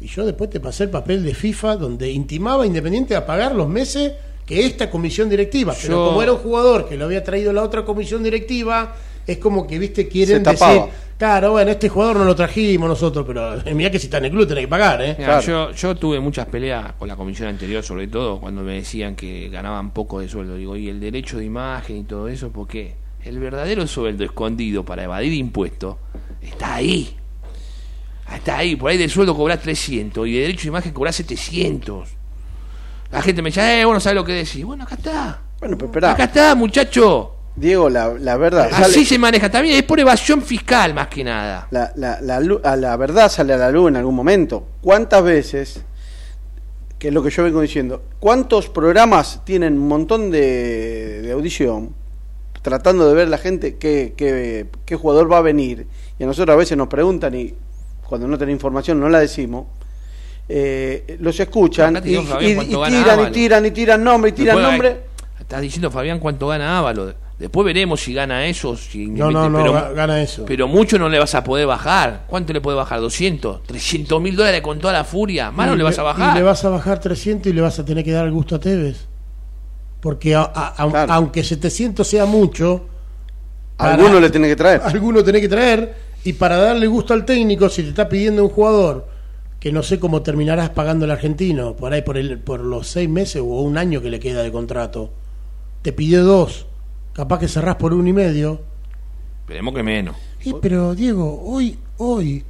Y 0.00 0.06
yo 0.06 0.24
después 0.24 0.48
te 0.50 0.60
pasé 0.60 0.84
el 0.84 0.90
papel 0.90 1.24
de 1.24 1.34
FIFA 1.34 1.76
donde 1.76 2.10
intimaba 2.10 2.62
a 2.62 2.66
Independiente 2.66 3.16
a 3.16 3.26
pagar 3.26 3.54
los 3.54 3.68
meses 3.68 4.12
que 4.46 4.64
esta 4.64 4.90
comisión 4.90 5.28
directiva. 5.28 5.74
Pero 5.80 6.06
como 6.08 6.22
era 6.22 6.32
un 6.32 6.38
jugador 6.38 6.88
que 6.88 6.96
lo 6.96 7.04
había 7.06 7.22
traído 7.22 7.52
la 7.52 7.62
otra 7.62 7.84
comisión 7.84 8.22
directiva, 8.22 8.94
es 9.26 9.36
como 9.38 9.66
que, 9.66 9.78
viste, 9.78 10.08
quieren 10.08 10.42
decir, 10.42 10.82
claro, 11.18 11.50
bueno, 11.52 11.70
este 11.70 11.90
jugador 11.90 12.16
no 12.16 12.24
lo 12.24 12.34
trajimos 12.34 12.88
nosotros, 12.88 13.26
pero 13.26 13.60
eh, 13.60 13.74
mirá 13.74 13.90
que 13.90 13.98
si 13.98 14.06
está 14.06 14.16
en 14.18 14.24
el 14.26 14.30
club 14.30 14.48
tenés 14.48 14.64
que 14.64 14.68
pagar, 14.68 15.02
¿eh? 15.02 15.16
Mira, 15.18 15.40
Claro. 15.40 15.70
yo, 15.70 15.72
yo 15.72 15.94
tuve 15.96 16.18
muchas 16.20 16.46
peleas 16.46 16.94
con 16.98 17.08
la 17.08 17.16
comisión 17.16 17.48
anterior, 17.48 17.82
sobre 17.82 18.06
todo 18.06 18.40
cuando 18.40 18.62
me 18.62 18.74
decían 18.74 19.16
que 19.16 19.50
ganaban 19.50 19.90
poco 19.90 20.20
de 20.20 20.28
sueldo. 20.28 20.56
Digo, 20.56 20.76
y 20.76 20.88
el 20.88 20.98
derecho 20.98 21.36
de 21.36 21.44
imagen 21.44 21.98
y 21.98 22.04
todo 22.04 22.28
eso, 22.28 22.50
¿por 22.50 22.66
qué? 22.68 22.94
El 23.22 23.38
verdadero 23.40 23.86
sueldo 23.86 24.24
escondido 24.24 24.82
para 24.84 25.02
evadir 25.04 25.34
impuestos 25.34 25.96
está 26.40 26.76
ahí. 26.76 27.17
Está 28.34 28.58
ahí. 28.58 28.76
Por 28.76 28.90
ahí 28.90 28.98
de 28.98 29.08
sueldo 29.08 29.34
cobras 29.36 29.60
300 29.60 30.26
y 30.26 30.32
de 30.34 30.40
derecho 30.40 30.62
de 30.62 30.68
imagen 30.68 30.92
cobras 30.92 31.16
700. 31.16 32.08
La 33.10 33.22
gente 33.22 33.40
me 33.42 33.48
dice, 33.48 33.80
eh, 33.80 33.84
bueno, 33.84 34.00
¿sabes 34.00 34.16
lo 34.16 34.24
que 34.24 34.32
decís? 34.32 34.64
Bueno, 34.64 34.84
acá 34.84 34.94
está. 34.96 35.42
Bueno, 35.60 35.76
pero 35.76 35.86
esperá. 35.86 36.12
Acá 36.12 36.24
está, 36.24 36.54
muchacho. 36.54 37.34
Diego, 37.56 37.88
la, 37.90 38.14
la 38.20 38.36
verdad... 38.36 38.68
Así 38.70 38.92
sale- 38.92 39.04
se 39.06 39.18
maneja. 39.18 39.50
También 39.50 39.76
es 39.76 39.82
por 39.82 39.98
evasión 39.98 40.42
fiscal 40.42 40.94
más 40.94 41.08
que 41.08 41.24
nada. 41.24 41.66
La, 41.70 41.90
la, 41.96 42.20
la, 42.20 42.76
la 42.76 42.96
verdad 42.96 43.28
sale 43.30 43.54
a 43.54 43.56
la 43.56 43.70
luz 43.70 43.88
en 43.88 43.96
algún 43.96 44.14
momento. 44.14 44.64
¿Cuántas 44.80 45.24
veces, 45.24 45.82
que 46.98 47.08
es 47.08 47.14
lo 47.14 47.22
que 47.22 47.30
yo 47.30 47.42
vengo 47.42 47.60
diciendo, 47.60 48.04
cuántos 48.20 48.68
programas 48.68 49.42
tienen 49.44 49.72
un 49.78 49.88
montón 49.88 50.30
de, 50.30 51.22
de 51.22 51.32
audición 51.32 51.94
tratando 52.62 53.08
de 53.08 53.14
ver 53.14 53.28
la 53.28 53.38
gente 53.38 53.76
qué, 53.76 54.12
qué, 54.16 54.66
qué 54.84 54.94
jugador 54.96 55.32
va 55.32 55.38
a 55.38 55.42
venir? 55.42 55.88
Y 56.18 56.22
a 56.22 56.26
nosotros 56.26 56.54
a 56.54 56.56
veces 56.58 56.76
nos 56.78 56.86
preguntan 56.88 57.34
y 57.34 57.54
cuando 58.08 58.26
no 58.26 58.38
tenemos 58.38 58.56
información 58.58 58.98
no 59.00 59.08
la 59.08 59.20
decimos. 59.20 59.66
eh, 60.50 61.18
los 61.20 61.38
escuchan 61.38 62.00
y, 62.02 62.14
Fabián, 62.16 62.66
y- 62.66 62.74
y 62.74 62.90
tiran 62.90 63.20
y 63.28 63.30
tiran 63.32 63.66
y 63.66 63.70
tiran 63.70 64.02
nombre 64.02 64.30
y 64.30 64.32
tiran 64.32 64.56
Después, 64.56 64.72
nombre. 64.72 65.00
Estás 65.38 65.60
diciendo, 65.60 65.90
Fabián, 65.90 66.18
cuánto 66.18 66.46
gana 66.48 66.78
Ávalo. 66.78 67.12
Después 67.38 67.66
veremos 67.66 68.00
si 68.00 68.14
gana 68.14 68.46
eso. 68.46 68.74
Si 68.76 69.06
No, 69.08 69.30
no, 69.30 69.48
no, 69.50 69.58
pero, 69.58 69.74
ga- 69.74 69.92
gana 69.92 70.22
eso. 70.22 70.44
pero 70.46 70.66
mucho 70.66 70.98
no 70.98 71.08
le 71.10 71.18
vas 71.18 71.34
a 71.34 71.44
poder 71.44 71.66
bajar. 71.66 72.24
¿Cuánto 72.28 72.52
le 72.54 72.60
puede 72.62 72.76
bajar? 72.78 72.98
¿200? 73.00 73.60
¿300 73.66 74.20
mil 74.22 74.34
dólares 74.36 74.62
con 74.62 74.78
toda 74.78 74.94
la 74.94 75.04
furia? 75.04 75.50
Más 75.50 75.66
no 75.68 75.74
Y 75.74 75.76
le 75.78 75.84
vas 75.84 75.98
a 75.98 76.02
Y 76.02 76.04
bajar. 76.04 76.34
le 76.36 76.42
vas 76.42 76.64
a 76.64 76.70
bajar 76.70 76.98
300 76.98 77.52
y 77.52 77.54
le 77.54 77.60
vas 77.60 77.78
a 77.78 77.84
tener 77.84 78.02
que 78.02 78.12
dar 78.12 78.24
el 78.24 78.32
gusto 78.32 78.56
a 78.56 78.58
Tevez. 78.58 79.06
Porque 80.00 80.34
a- 80.34 80.42
a- 80.42 80.82
a- 80.82 80.88
Claro. 80.90 81.12
aunque 81.12 81.44
700 81.44 82.08
sea 82.08 82.24
mucho, 82.24 82.86
para- 83.76 83.94
Alguno 83.94 84.18
le 84.18 84.30
tiene 84.30 84.48
que 84.48 84.56
traer. 84.56 84.80
alguno 84.84 85.22
tenés 85.22 85.42
que 85.42 85.48
traer. 85.48 86.07
Y 86.28 86.34
para 86.34 86.58
darle 86.58 86.86
gusto 86.88 87.14
al 87.14 87.24
técnico, 87.24 87.70
si 87.70 87.82
te 87.82 87.88
está 87.88 88.06
pidiendo 88.06 88.44
un 88.44 88.50
jugador 88.50 89.08
que 89.58 89.72
no 89.72 89.82
sé 89.82 89.98
cómo 89.98 90.20
terminarás 90.20 90.68
pagando 90.68 91.06
el 91.06 91.10
argentino, 91.10 91.74
por 91.74 91.94
ahí 91.94 92.02
por, 92.02 92.18
el, 92.18 92.38
por 92.38 92.60
los 92.60 92.86
seis 92.86 93.08
meses 93.08 93.40
o 93.40 93.62
un 93.62 93.78
año 93.78 94.02
que 94.02 94.10
le 94.10 94.20
queda 94.20 94.42
de 94.42 94.52
contrato, 94.52 95.10
te 95.80 95.90
pidió 95.90 96.22
dos, 96.24 96.66
capaz 97.14 97.38
que 97.38 97.48
cerrás 97.48 97.76
por 97.76 97.94
uno 97.94 98.06
y 98.06 98.12
medio. 98.12 98.60
Esperemos 99.40 99.74
que 99.74 99.82
menos. 99.82 100.16
Y, 100.44 100.52
pero 100.52 100.94
Diego, 100.94 101.42
hoy, 101.46 101.78
hoy, 101.96 102.44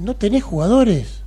no 0.00 0.16
tenés 0.16 0.42
jugadores. 0.42 1.22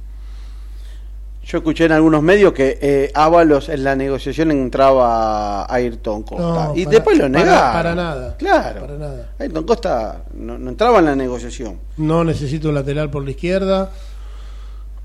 Yo 1.49 1.59
escuché 1.59 1.85
en 1.85 1.93
algunos 1.93 2.21
medios 2.21 2.51
que 2.51 2.77
eh, 2.81 3.11
Ábalos 3.13 3.69
en 3.69 3.83
la 3.85 3.95
negociación 3.95 4.51
entraba 4.51 5.61
a 5.63 5.73
Ayrton 5.75 6.23
Costa. 6.23 6.43
No, 6.67 6.75
y 6.75 6.83
para- 6.83 6.91
después 6.95 7.17
lo 7.17 7.23
para- 7.31 7.39
negaron. 7.39 7.71
para 7.73 7.95
nada, 7.95 8.35
Claro. 8.37 8.81
para 8.81 8.97
nada. 8.97 9.29
Ayrton 9.39 9.63
Costa 9.63 10.23
no, 10.33 10.57
no 10.57 10.69
entraba 10.71 10.99
en 10.99 11.05
la 11.05 11.15
negociación. 11.15 11.79
No 11.97 12.25
necesito 12.25 12.67
un 12.67 12.75
lateral 12.75 13.09
por 13.09 13.23
la 13.23 13.31
izquierda. 13.31 13.91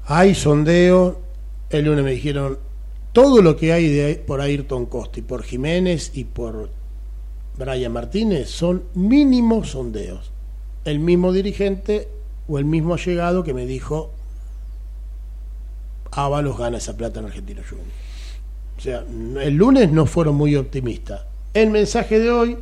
Hay 0.07 0.35
sondeo. 0.35 1.20
El 1.70 1.85
lunes 1.85 2.05
me 2.05 2.11
dijeron 2.11 2.59
todo 3.12 3.40
lo 3.40 3.57
que 3.57 3.72
hay 3.72 3.88
de, 3.88 4.16
por 4.16 4.40
Ayrton 4.40 4.87
Costa 4.87 5.20
y 5.20 5.22
por 5.22 5.42
Jiménez 5.44 6.11
y 6.14 6.24
por 6.24 6.70
Brian 7.57 7.92
Martínez 7.92 8.50
son 8.50 8.83
mínimos 8.94 9.70
sondeos. 9.70 10.33
El 10.85 10.98
mismo 10.98 11.33
dirigente 11.33 12.09
o 12.48 12.59
el 12.59 12.64
mismo 12.64 12.96
llegado 12.96 13.44
que 13.44 13.55
me 13.55 13.64
dijo 13.64 14.11
Ábalos 16.12 16.57
gana 16.59 16.79
esa 16.79 16.96
plata 16.96 17.20
en 17.20 17.27
Argentino 17.27 17.62
Junior. 17.68 17.87
O 18.79 18.81
sea, 18.81 19.05
el 19.44 19.55
lunes 19.55 19.90
no 19.90 20.07
fueron 20.07 20.35
muy 20.35 20.57
optimistas. 20.57 21.22
El 21.55 21.70
mensaje 21.70 22.18
de 22.18 22.31
hoy, 22.31 22.59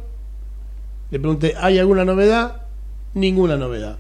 le 1.11 1.19
pregunté, 1.19 1.55
¿hay 1.59 1.79
alguna 1.79 2.05
novedad? 2.05 2.63
Ninguna 3.15 3.57
novedad. 3.57 3.99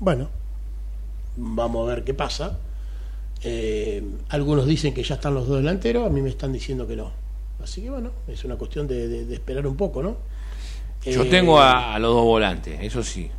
Bueno, 0.00 0.28
vamos 1.36 1.86
a 1.88 1.94
ver 1.94 2.04
qué 2.04 2.14
pasa. 2.14 2.58
Eh, 3.44 4.02
algunos 4.28 4.66
dicen 4.66 4.94
que 4.94 5.02
ya 5.02 5.16
están 5.16 5.34
los 5.34 5.46
dos 5.48 5.58
delanteros, 5.58 6.06
a 6.06 6.10
mí 6.10 6.20
me 6.22 6.28
están 6.30 6.52
diciendo 6.52 6.86
que 6.86 6.96
no. 6.96 7.10
Así 7.62 7.82
que 7.82 7.90
bueno, 7.90 8.10
es 8.28 8.44
una 8.44 8.56
cuestión 8.56 8.86
de, 8.88 9.08
de- 9.08 9.24
de 9.26 9.34
esperar 9.34 9.66
un 9.66 9.76
poco, 9.76 10.02
¿no? 10.02 10.16
Yo 11.04 11.22
Eh, 11.24 11.28
tengo 11.28 11.58
a, 11.60 11.94
a 11.94 11.98
los 11.98 12.14
dos 12.14 12.24
volantes, 12.24 12.78
eso 12.82 13.02
sí. 13.02 13.30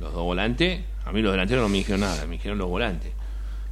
Los 0.00 0.12
dos 0.12 0.22
volantes, 0.22 0.80
a 1.04 1.12
mí 1.12 1.20
los 1.22 1.32
delanteros 1.32 1.62
no 1.62 1.68
me 1.68 1.78
dijeron 1.78 2.00
nada, 2.00 2.24
me 2.26 2.32
dijeron 2.32 2.58
los 2.58 2.68
volantes. 2.68 3.12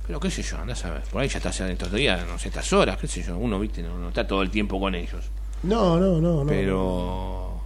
Pero 0.09 0.19
qué 0.19 0.31
sé 0.31 0.43
yo, 0.43 0.57
andás 0.59 0.85
a 0.87 0.91
ver. 0.91 1.03
Por 1.03 1.23
ahí 1.23 1.29
ya 1.29 1.39
está 1.39 1.51
dentro 1.67 1.89
de 1.89 1.99
días, 1.99 2.27
no 2.27 2.39
sé, 2.39 2.49
estas 2.49 2.73
horas, 2.73 2.97
qué 2.97 3.07
sé 3.07 3.23
yo. 3.23 3.37
Uno, 3.39 3.61
viste, 3.61 3.83
no, 3.83 3.97
no 3.99 4.09
está 4.09 4.27
todo 4.27 4.43
el 4.43 4.51
tiempo 4.51 4.81
con 4.81 4.95
ellos. 4.97 5.23
No, 5.63 6.01
no, 6.01 6.19
no, 6.21 6.43
no. 6.45 6.47
Pero. 6.51 7.61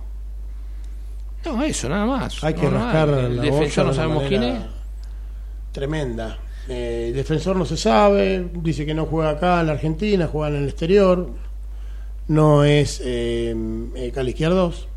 No, 1.45 1.63
eso, 1.63 1.89
nada 1.89 2.05
más. 2.05 2.43
Hay 2.45 2.55
que 2.55 2.63
No, 2.65 2.71
rascar 2.71 3.09
nada. 3.09 3.27
El 3.27 3.37
la 3.37 3.43
defensor 3.45 3.85
no 3.87 3.91
de 3.93 3.97
sabemos 3.97 4.25
quién 4.29 4.43
es. 4.43 4.61
Tremenda. 5.73 6.39
Eh, 6.69 7.07
el 7.09 7.15
defensor 7.15 7.57
no 7.57 7.65
se 7.65 7.77
sabe, 7.77 8.49
dice 8.55 8.85
que 8.87 8.95
no 8.95 9.07
juega 9.07 9.31
acá 9.31 9.61
en 9.61 9.67
la 9.67 9.73
Argentina, 9.73 10.29
juega 10.31 10.49
en 10.57 10.63
el 10.63 10.69
exterior. 10.69 11.31
No 12.29 12.65
es 12.65 13.01
eh, 13.05 13.55
eh, 13.97 14.13
Cali 14.15 14.31
Izquierdos. 14.31 14.89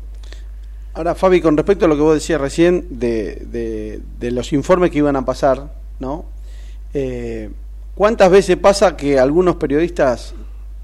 Ahora, 0.94 1.14
Fabi, 1.14 1.40
con 1.40 1.56
respecto 1.56 1.84
a 1.84 1.88
lo 1.88 1.94
que 1.96 2.02
vos 2.02 2.14
decías 2.14 2.40
recién 2.40 2.86
de, 2.98 3.36
de- 3.46 4.00
de 4.18 4.30
los 4.30 4.52
informes 4.52 4.90
que 4.90 4.98
iban 4.98 5.14
a 5.16 5.24
pasar, 5.24 5.72
¿no? 6.00 6.24
Eh, 6.98 7.50
¿Cuántas 7.94 8.30
veces 8.30 8.56
pasa 8.56 8.96
que 8.96 9.18
algunos 9.18 9.56
periodistas 9.56 10.34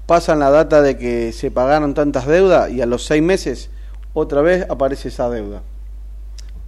pasan 0.05 0.37
la 0.39 0.51
data 0.51 0.81
de 0.83 0.95
que 0.97 1.31
se 1.31 1.49
pagaron 1.49 1.93
tantas 1.95 2.27
deudas 2.27 2.69
y 2.71 2.81
a 2.81 2.85
los 2.85 3.03
seis 3.05 3.23
meses 3.23 3.69
otra 4.13 4.41
vez 4.43 4.65
aparece 4.69 5.07
esa 5.07 5.27
deuda? 5.29 5.63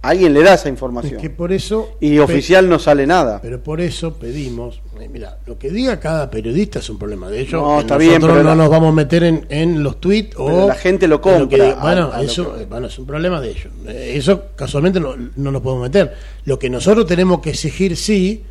Alguien 0.02 0.34
le 0.34 0.42
da 0.42 0.54
esa 0.54 0.64
Es 0.68 0.72
información. 0.72 1.20
que 1.20 1.30
por 1.30 1.52
eso. 1.52 1.90
Y 2.00 2.18
oficial 2.18 2.68
no 2.68 2.78
sale 2.78 3.06
nada. 3.06 3.40
Pero 3.42 3.60
por 3.60 3.80
eso 3.80 4.14
pedimos, 4.14 4.80
eh, 5.00 5.08
mira, 5.08 5.38
lo 5.46 5.58
que 5.58 5.70
diga 5.70 5.98
cada 6.00 6.28
periodista 6.30 6.78
es 6.80 6.90
un 6.90 6.98
problema 6.98 7.28
de 7.28 7.40
ellos. 7.40 7.52
No, 7.54 7.74
que 7.76 7.80
está 7.82 7.94
nosotros 7.94 7.98
bien, 8.08 8.20
pero 8.20 8.34
no 8.36 8.42
la- 8.50 8.54
nos 8.54 8.68
vamos 8.70 8.88
a 8.90 8.92
meter 8.94 9.22
en, 9.24 9.46
en 9.48 9.82
los 9.82 10.00
tweets 10.00 10.36
o 10.38 10.68
la 10.68 10.74
gente 10.74 11.06
lo 11.08 11.20
que 11.20 11.30
compra 11.30 11.74
bueno, 11.82 12.10
a- 12.12 12.16
a 12.16 12.18
lo 12.18 12.24
eso 12.24 12.54
que- 12.54 12.62
eh, 12.62 12.66
bueno, 12.66 12.86
es 12.88 12.98
un 12.98 13.06
problema 13.06 13.40
de 13.40 13.50
ellos. 13.50 13.68
Eh, 13.86 14.12
Eso 14.16 14.42
casualmente 14.56 14.98
no, 15.00 15.14
no 15.36 15.50
nos 15.52 15.62
podemos 15.62 15.82
meter. 15.84 16.14
Lo 16.44 16.58
que 16.58 16.68
nosotros 16.70 17.04
tenemos 17.06 17.40
que 17.40 17.50
exigir 17.50 17.96
sí, 17.96 18.44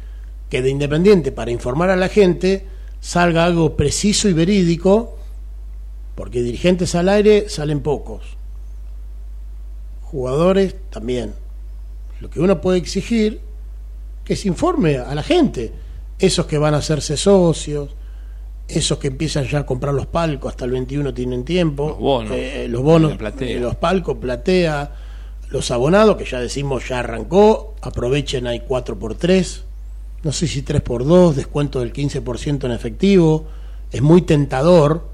que 0.55 0.61
de 0.61 0.69
Independiente 0.69 1.33
para 1.33 1.51
informar 1.51 1.89
a 1.89 1.97
la 1.97 2.07
gente 2.07 2.65
salga 3.01 3.43
algo 3.43 3.75
preciso 3.75 4.29
y 4.29 4.33
verídico, 4.33 5.17
porque 6.15 6.41
dirigentes 6.41 6.95
al 6.95 7.09
aire 7.09 7.49
salen 7.49 7.81
pocos. 7.81 8.23
Jugadores 10.03 10.77
también. 10.89 11.33
Lo 12.21 12.29
que 12.29 12.39
uno 12.39 12.61
puede 12.61 12.77
exigir 12.77 13.41
que 14.23 14.37
se 14.37 14.47
informe 14.47 14.97
a 14.97 15.13
la 15.13 15.23
gente. 15.23 15.73
Esos 16.19 16.45
que 16.45 16.57
van 16.57 16.73
a 16.73 16.77
hacerse 16.77 17.17
socios, 17.17 17.93
esos 18.69 18.97
que 18.97 19.07
empiezan 19.09 19.43
ya 19.45 19.59
a 19.59 19.65
comprar 19.65 19.93
los 19.93 20.05
palcos, 20.05 20.51
hasta 20.51 20.63
el 20.63 20.71
21 20.71 21.13
tienen 21.13 21.43
tiempo. 21.43 21.89
Los 21.89 21.99
bonos. 21.99 22.31
Eh, 22.31 22.67
los 22.69 22.81
bonos, 22.81 23.11
La 23.11 23.17
platea. 23.17 23.49
eh, 23.49 23.59
los 23.59 23.75
palcos, 23.75 24.19
platea, 24.19 24.89
los 25.49 25.69
abonados, 25.69 26.15
que 26.15 26.23
ya 26.23 26.39
decimos 26.39 26.87
ya 26.87 26.99
arrancó, 26.99 27.75
aprovechen, 27.81 28.47
hay 28.47 28.61
4 28.61 28.97
por 28.97 29.15
3 29.15 29.64
no 30.25 30.31
sé 30.31 30.47
si 30.47 30.63
3 30.63 30.81
por 30.81 31.05
2 31.05 31.35
descuento 31.35 31.81
del 31.81 31.93
15% 31.93 32.65
en 32.65 32.71
efectivo. 32.71 33.45
Es 33.91 34.01
muy 34.01 34.23
tentador, 34.23 35.07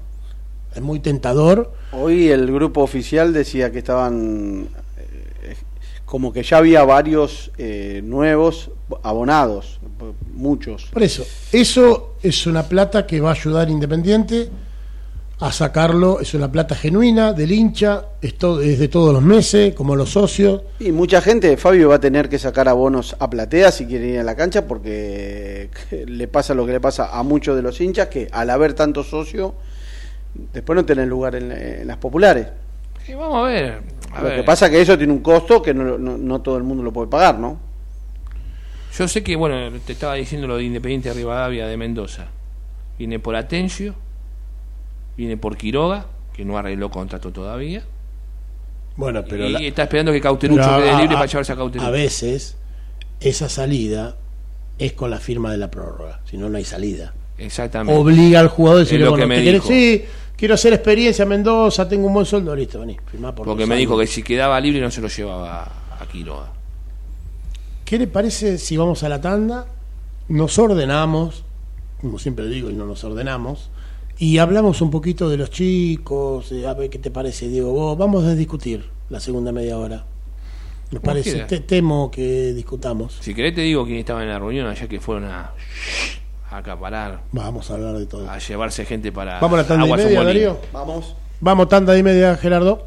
es 0.74 0.80
muy 0.80 1.00
tentador. 1.00 1.70
Hoy 1.92 2.30
el 2.30 2.50
grupo 2.50 2.80
oficial 2.80 3.34
decía 3.34 3.70
que 3.70 3.80
estaban 3.80 4.68
eh, 4.96 5.54
como 6.06 6.32
que 6.32 6.42
ya 6.42 6.56
había 6.56 6.82
varios 6.84 7.50
eh, 7.58 8.00
nuevos 8.02 8.70
abonados, 9.02 9.80
muchos. 10.32 10.86
Por 10.86 11.02
eso, 11.02 11.26
eso 11.52 12.14
es 12.22 12.46
una 12.46 12.62
plata 12.62 13.06
que 13.06 13.20
va 13.20 13.32
a 13.32 13.34
ayudar 13.34 13.68
Independiente 13.68 14.48
a 15.44 15.52
sacarlo, 15.52 16.20
es 16.20 16.34
una 16.34 16.50
plata 16.50 16.74
genuina 16.74 17.32
del 17.32 17.50
hincha, 17.52 18.04
es, 18.20 18.38
todo, 18.38 18.60
es 18.62 18.78
de 18.78 18.88
todos 18.88 19.12
los 19.12 19.22
meses, 19.22 19.74
como 19.74 19.96
los 19.96 20.10
socios. 20.10 20.62
Y 20.78 20.92
mucha 20.92 21.20
gente, 21.20 21.56
Fabio, 21.56 21.88
va 21.88 21.96
a 21.96 22.00
tener 22.00 22.28
que 22.28 22.38
sacar 22.38 22.68
abonos 22.68 23.16
a 23.18 23.28
platea 23.28 23.72
si 23.72 23.86
quiere 23.86 24.06
ir 24.08 24.18
a 24.20 24.22
la 24.22 24.36
cancha 24.36 24.66
porque 24.66 25.68
le 26.06 26.28
pasa 26.28 26.54
lo 26.54 26.64
que 26.64 26.72
le 26.72 26.80
pasa 26.80 27.10
a 27.18 27.22
muchos 27.22 27.56
de 27.56 27.62
los 27.62 27.80
hinchas 27.80 28.08
que 28.08 28.28
al 28.30 28.50
haber 28.50 28.74
tantos 28.74 29.08
socios, 29.08 29.52
después 30.52 30.76
no 30.76 30.84
tienen 30.84 31.08
lugar 31.08 31.34
en, 31.34 31.50
en 31.50 31.86
las 31.86 31.96
populares. 31.96 32.46
Sí, 33.04 33.14
vamos 33.14 33.36
a 33.44 33.48
ver. 33.50 33.80
A 34.12 34.22
lo 34.22 34.28
ver. 34.28 34.36
que 34.36 34.42
pasa 34.44 34.70
que 34.70 34.80
eso 34.80 34.96
tiene 34.96 35.12
un 35.12 35.20
costo 35.20 35.60
que 35.60 35.74
no, 35.74 35.98
no- 35.98 36.16
no 36.18 36.40
todo 36.40 36.56
el 36.56 36.62
mundo 36.62 36.82
lo 36.84 36.92
puede 36.92 37.08
pagar, 37.08 37.38
¿no? 37.38 37.58
Yo 38.96 39.08
sé 39.08 39.22
que, 39.24 39.34
bueno, 39.36 39.56
te 39.86 39.92
estaba 39.94 40.14
diciendo 40.14 40.46
lo 40.46 40.56
de 40.58 40.64
Independiente 40.64 41.08
de 41.08 41.14
Rivadavia 41.16 41.66
de 41.66 41.76
Mendoza. 41.76 42.26
Viene 42.98 43.18
por 43.18 43.34
Atencio, 43.34 43.94
viene 45.16 45.36
por 45.36 45.56
Quiroga, 45.56 46.06
que 46.32 46.44
no 46.44 46.56
arregló 46.58 46.90
contrato 46.90 47.30
todavía. 47.30 47.82
Bueno, 48.96 49.22
pero, 49.28 49.46
y 49.48 49.52
la- 49.52 49.60
está 49.60 49.82
esperando 49.84 50.12
que 50.12 50.20
Cauterucho 50.20 50.62
quede 50.76 50.90
a- 50.90 50.98
libre 51.00 51.14
a- 51.14 51.18
para 51.18 51.26
llevarse 51.26 51.52
a 51.52 51.56
Cauterucho. 51.56 51.86
A 51.86 51.90
veces 51.90 52.56
esa 53.20 53.48
salida 53.48 54.16
es 54.78 54.92
con 54.92 55.10
la 55.10 55.18
firma 55.18 55.50
de 55.52 55.58
la 55.58 55.70
prórroga, 55.70 56.20
si 56.28 56.36
no, 56.36 56.48
no 56.48 56.58
hay 56.58 56.64
salida. 56.64 57.14
Exactamente. 57.38 57.98
Obliga 57.98 58.40
al 58.40 58.48
jugador 58.48 58.78
a 58.78 58.80
decirle, 58.84 59.04
Es 59.04 59.10
lo 59.10 59.10
bueno, 59.16 59.24
que 59.34 59.40
me 59.42 59.50
dijo. 59.52 59.66
Sí, 59.68 60.04
quiero 60.36 60.54
hacer 60.54 60.72
experiencia 60.74 61.22
en 61.22 61.28
Mendoza, 61.30 61.88
tengo 61.88 62.06
un 62.06 62.14
buen 62.14 62.26
sueldo, 62.26 62.54
listo, 62.54 62.80
vení, 62.80 62.96
firmá 63.10 63.34
por 63.34 63.46
Porque 63.46 63.66
me 63.66 63.76
dijo 63.76 63.98
que 63.98 64.06
si 64.06 64.22
quedaba 64.22 64.60
libre 64.60 64.80
no 64.80 64.90
se 64.90 65.00
lo 65.00 65.08
llevaba 65.08 65.62
a 65.98 66.06
Quiroga. 66.10 66.48
¿Qué 67.84 67.98
le 67.98 68.06
parece 68.06 68.58
si 68.58 68.76
vamos 68.76 69.02
a 69.02 69.08
la 69.08 69.20
tanda? 69.20 69.66
Nos 70.28 70.58
ordenamos, 70.58 71.44
como 72.00 72.18
siempre 72.18 72.46
digo, 72.46 72.70
y 72.70 72.74
no 72.74 72.86
nos 72.86 73.02
ordenamos, 73.04 73.70
y 74.24 74.38
hablamos 74.38 74.80
un 74.80 74.90
poquito 74.90 75.28
de 75.28 75.36
los 75.36 75.50
chicos, 75.50 76.52
a 76.66 76.74
ver 76.74 76.90
qué 76.90 76.98
te 76.98 77.10
parece, 77.10 77.48
Diego. 77.48 77.72
Vos, 77.72 77.98
vamos 77.98 78.24
a 78.24 78.34
discutir 78.34 78.84
la 79.10 79.18
segunda 79.18 79.50
media 79.52 79.76
hora. 79.78 80.04
Me 80.92 81.00
parece, 81.00 81.40
te- 81.44 81.60
temo 81.60 82.10
que 82.10 82.52
discutamos. 82.52 83.16
Si 83.20 83.34
querés 83.34 83.54
te 83.54 83.62
digo 83.62 83.84
quién 83.84 83.98
estaba 83.98 84.22
en 84.22 84.28
la 84.28 84.38
reunión 84.38 84.66
allá 84.68 84.86
que 84.86 85.00
fueron 85.00 85.24
a, 85.24 85.52
a 86.50 86.56
acaparar, 86.58 87.22
Vamos 87.32 87.70
a 87.70 87.74
hablar 87.74 87.96
de 87.98 88.06
todo. 88.06 88.30
a 88.30 88.38
llevarse 88.38 88.84
gente 88.84 89.10
para 89.10 89.40
Vamos 89.40 89.58
a 89.58 89.62
la 89.62 89.68
tanda 89.68 89.86
y 89.88 89.90
media. 89.92 90.22
Darío. 90.22 90.58
Vamos. 90.72 91.16
Vamos, 91.40 91.68
tanda 91.68 91.96
y 91.98 92.02
media, 92.02 92.36
Gerardo. 92.36 92.86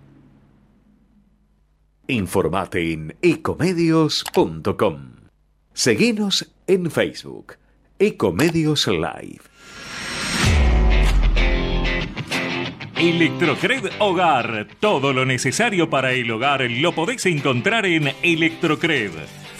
Informate 2.07 2.93
en 2.93 3.15
ecomedios.com. 3.21 5.11
Seguinos 5.73 6.53
en 6.67 6.91
Facebook. 6.91 7.53
Ecomedios 7.99 8.87
Live. 8.87 9.41
Electrocred 12.97 13.91
Hogar. 13.99 14.67
Todo 14.79 15.13
lo 15.13 15.25
necesario 15.25 15.89
para 15.89 16.11
el 16.11 16.29
hogar 16.29 16.61
lo 16.69 16.93
podéis 16.93 17.25
encontrar 17.25 17.85
en 17.85 18.11
Electrocred. 18.21 19.11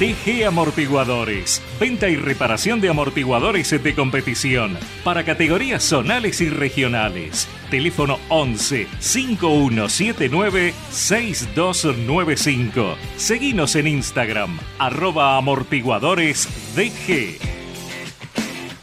TG 0.00 0.46
Amortiguadores. 0.46 1.62
Venta 1.78 2.08
y 2.08 2.16
reparación 2.16 2.80
de 2.80 2.88
amortiguadores 2.88 3.70
de 3.82 3.94
competición 3.94 4.78
para 5.04 5.26
categorías 5.26 5.84
zonales 5.84 6.40
y 6.40 6.48
regionales. 6.48 7.46
Teléfono 7.70 8.18
11 8.30 8.86
5179 8.98 10.72
6295. 10.90 12.96
Seguinos 13.18 13.76
en 13.76 13.88
Instagram, 13.88 14.58
arroba 14.78 15.36
amortiguadores. 15.36 16.48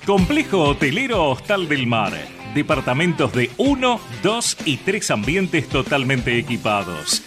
Complejo 0.06 0.66
Hotelero 0.66 1.32
Hostal 1.32 1.68
del 1.68 1.88
Mar. 1.88 2.14
Departamentos 2.54 3.34
de 3.34 3.50
1, 3.58 4.00
2 4.22 4.58
y 4.66 4.78
3 4.78 5.10
ambientes 5.10 5.68
totalmente 5.68 6.38
equipados. 6.38 7.27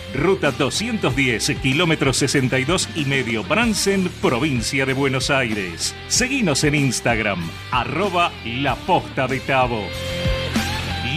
ruta 0.13 0.51
210, 0.51 1.57
kilómetro 1.61 2.13
62 2.13 2.89
y 2.95 3.05
medio, 3.05 3.43
Bransen, 3.43 4.09
provincia 4.21 4.85
de 4.85 4.93
Buenos 4.93 5.29
Aires. 5.29 5.95
Seguinos 6.07 6.63
en 6.63 6.75
Instagram, 6.75 7.39
arroba 7.71 8.31
La 8.45 8.75
Posta 8.75 9.27
de 9.27 9.39
Tabo. 9.39 9.83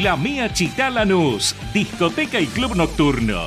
La 0.02 0.16
Mía 0.16 0.52
Chitá 0.52 0.90
Lanús, 0.90 1.54
discoteca 1.72 2.40
y 2.40 2.46
club 2.46 2.74
nocturno. 2.74 3.46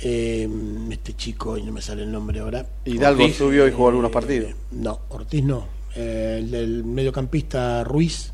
eh, 0.00 0.48
este 0.90 1.12
chico, 1.12 1.58
y 1.58 1.62
no 1.62 1.72
me 1.72 1.82
sale 1.82 2.04
el 2.04 2.10
nombre 2.10 2.40
ahora. 2.40 2.64
Hidalgo 2.86 3.24
Ortiz. 3.24 3.36
subió 3.36 3.68
y 3.68 3.70
jugó 3.70 3.88
algunos 3.90 4.10
partidos. 4.10 4.52
Eh, 4.52 4.56
no, 4.70 5.00
Ortiz 5.10 5.44
no. 5.44 5.77
Eh, 6.00 6.36
el 6.38 6.50
del 6.50 6.84
mediocampista 6.84 7.82
Ruiz. 7.82 8.32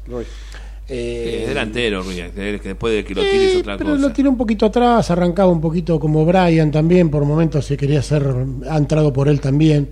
eh, 0.87 1.39
Es 1.43 1.49
delantero, 1.49 2.03
Ruiz, 2.03 2.25
que 2.35 2.61
después 2.61 2.95
de 2.95 3.05
que 3.05 3.15
lo 3.15 3.23
tires 3.23 3.55
eh, 3.55 3.59
otra 3.61 3.79
pero 3.79 3.91
cosa. 3.93 4.03
lo 4.07 4.12
tiró 4.12 4.29
un 4.31 4.37
poquito 4.37 4.67
atrás, 4.67 5.11
arrancaba 5.11 5.51
un 5.51 5.62
poquito 5.62 5.99
como 5.99 6.27
Brian 6.27 6.71
también, 6.71 7.09
por 7.11 7.25
momentos 7.25 7.65
se 7.65 7.77
quería 7.79 8.01
hacer, 8.01 8.23
ha 8.69 8.77
entrado 8.77 9.12
por 9.15 9.29
él 9.29 9.41
también. 9.41 9.89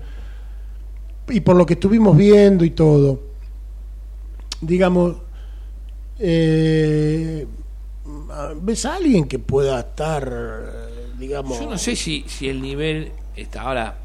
Y 1.30 1.40
por 1.40 1.56
lo 1.56 1.64
que 1.64 1.74
estuvimos 1.74 2.14
viendo 2.14 2.62
y 2.62 2.70
todo, 2.70 3.20
digamos, 4.60 5.16
eh, 6.18 7.46
¿ves 8.60 8.84
a 8.84 8.96
alguien 8.96 9.26
que 9.26 9.38
pueda 9.38 9.80
estar, 9.80 10.30
eh, 10.30 11.12
digamos... 11.18 11.58
Yo 11.58 11.70
no 11.70 11.78
sé 11.78 11.96
si, 11.96 12.24
si 12.26 12.48
el 12.50 12.60
nivel 12.60 13.12
está 13.34 13.62
ahora. 13.62 13.96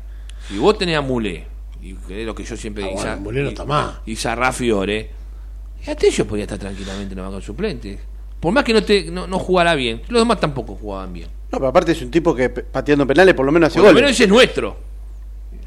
Si 0.48 0.58
vos 0.58 0.78
tenés 0.78 0.96
a 0.98 1.02
Mulé, 1.02 1.46
y 1.82 1.94
que 1.94 2.22
es 2.22 2.26
lo 2.26 2.34
que 2.36 2.44
yo 2.44 2.56
siempre 2.58 2.84
Ah, 2.84 2.88
digo, 2.88 2.98
bueno, 3.00 3.12
Isa- 3.14 3.22
Mulé 3.22 3.44
no 3.44 3.52
y-. 4.06 4.12
Y 4.12 4.16
Sarrafiore, 4.16 5.10
y 5.86 5.90
Atello 5.90 6.26
podía 6.28 6.44
estar 6.44 6.58
tranquilamente 6.60 7.14
en 7.14 7.18
la 7.18 7.24
banca 7.24 7.38
de 7.38 7.44
suplentes. 7.44 8.00
Por 8.40 8.54
más 8.54 8.64
que 8.64 8.74
no, 8.74 8.84
te, 8.84 9.10
no, 9.12 9.26
no 9.28 9.40
jugara 9.40 9.74
bien, 9.76 10.02
los 10.10 10.22
demás 10.22 10.40
tampoco 10.40 10.76
jugaban 10.76 11.12
bien. 11.14 11.28
No, 11.52 11.58
pero 11.60 11.68
aparte 11.68 11.94
es 11.94 12.02
un 12.02 12.12
tipo 12.12 12.36
que 12.36 12.50
pateando 12.50 13.08
penales 13.08 13.34
por 13.34 13.46
lo 13.46 13.52
menos 13.52 13.68
hace 13.68 13.80
Por 13.80 13.86
goles. 13.90 13.96
menos 13.96 14.12
ese 14.12 14.24
es 14.24 14.30
nuestro. 14.30 14.78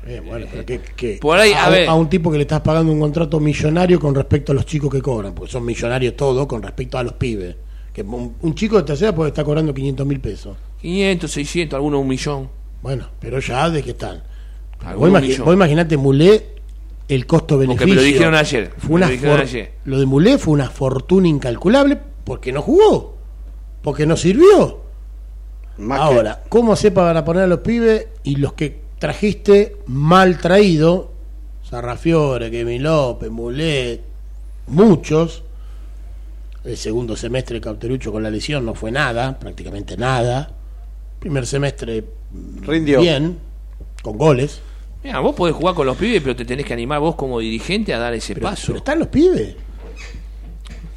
Eh, 0.06 0.20
bueno, 0.24 0.46
pero 0.50 0.64
que- 0.64 0.80
que- 0.96 1.18
Por 1.20 1.38
ahí, 1.38 1.52
a 1.52 1.66
un- 1.66 1.72
ver. 1.72 1.88
a 1.88 1.94
un 1.94 2.08
tipo 2.08 2.30
que 2.30 2.38
le 2.38 2.42
estás 2.42 2.60
pagando 2.60 2.92
un 2.92 3.00
contrato 3.00 3.38
millonario 3.40 3.98
con 4.00 4.14
respecto 4.14 4.52
a 4.52 4.54
los 4.54 4.64
chicos 4.66 4.90
que 4.90 5.02
cobran, 5.02 5.34
porque 5.34 5.52
son 5.52 5.64
millonarios 5.64 6.16
todos 6.16 6.46
con 6.46 6.62
respecto 6.62 6.96
a 6.98 7.02
los 7.02 7.12
pibes. 7.14 7.56
Que 7.92 8.02
un, 8.02 8.34
un 8.40 8.54
chico 8.54 8.76
de 8.76 8.84
tercera 8.84 9.14
puede 9.14 9.28
estar 9.30 9.44
cobrando 9.44 9.74
500 9.74 10.06
mil 10.06 10.20
pesos. 10.20 10.56
500, 10.80 11.30
600, 11.30 11.76
algunos 11.76 12.00
un 12.00 12.08
millón. 12.08 12.48
Bueno, 12.82 13.08
pero 13.20 13.40
ya 13.40 13.68
de 13.68 13.82
qué 13.82 13.90
están. 13.90 14.22
Vos, 14.96 15.10
imagi- 15.10 15.38
vos 15.44 15.54
imaginate 15.54 15.96
Mulé, 15.96 16.46
el 17.08 17.26
costo-beneficio. 17.26 17.86
Porque 17.86 17.90
me 17.90 17.96
lo 17.96 18.02
dijeron 18.02 18.34
ayer, 18.34 18.72
Fue 18.78 18.88
me 18.90 18.94
una 18.96 19.06
lo 19.06 19.12
dijeron 19.12 19.36
for- 19.36 19.44
ayer. 19.46 19.72
Lo 19.84 19.98
de 19.98 20.06
Mulé 20.06 20.38
fue 20.38 20.54
una 20.54 20.70
fortuna 20.70 21.28
incalculable 21.28 21.98
porque 22.24 22.52
no 22.52 22.62
jugó. 22.62 23.16
Porque 23.82 24.06
no 24.06 24.16
sirvió. 24.16 24.80
Más 25.78 25.98
que- 25.98 26.04
Ahora, 26.04 26.42
¿cómo 26.48 26.72
hace 26.74 26.90
para 26.90 27.24
poner 27.24 27.44
a 27.44 27.46
los 27.46 27.60
pibes 27.60 28.06
y 28.22 28.36
los 28.36 28.52
que 28.54 28.80
trajiste 28.98 29.76
mal 29.86 30.38
traído? 30.38 31.12
Sarrafiore, 31.68 32.50
Kevin 32.50 32.82
López, 32.82 33.30
Mulet, 33.30 34.02
muchos. 34.66 35.42
El 36.64 36.76
segundo 36.76 37.16
semestre 37.16 37.54
de 37.54 37.60
Cauterucho 37.62 38.12
con 38.12 38.22
la 38.22 38.30
lesión 38.30 38.66
no 38.66 38.74
fue 38.74 38.90
nada, 38.90 39.38
prácticamente 39.38 39.96
nada. 39.96 40.52
Primer 41.18 41.46
semestre 41.46 42.04
Rindió. 42.62 43.00
bien, 43.00 43.38
con 44.02 44.18
goles. 44.18 44.60
Mira, 45.02 45.20
vos 45.20 45.34
podés 45.34 45.54
jugar 45.54 45.74
con 45.74 45.86
los 45.86 45.96
pibes, 45.96 46.20
pero 46.22 46.36
te 46.36 46.44
tenés 46.44 46.66
que 46.66 46.74
animar 46.74 47.00
vos 47.00 47.14
como 47.14 47.38
dirigente 47.40 47.94
a 47.94 47.98
dar 47.98 48.12
ese 48.14 48.34
Pero, 48.34 48.46
paso. 48.48 48.66
pero 48.68 48.78
están 48.78 48.98
los 48.98 49.08
pibes. 49.08 49.56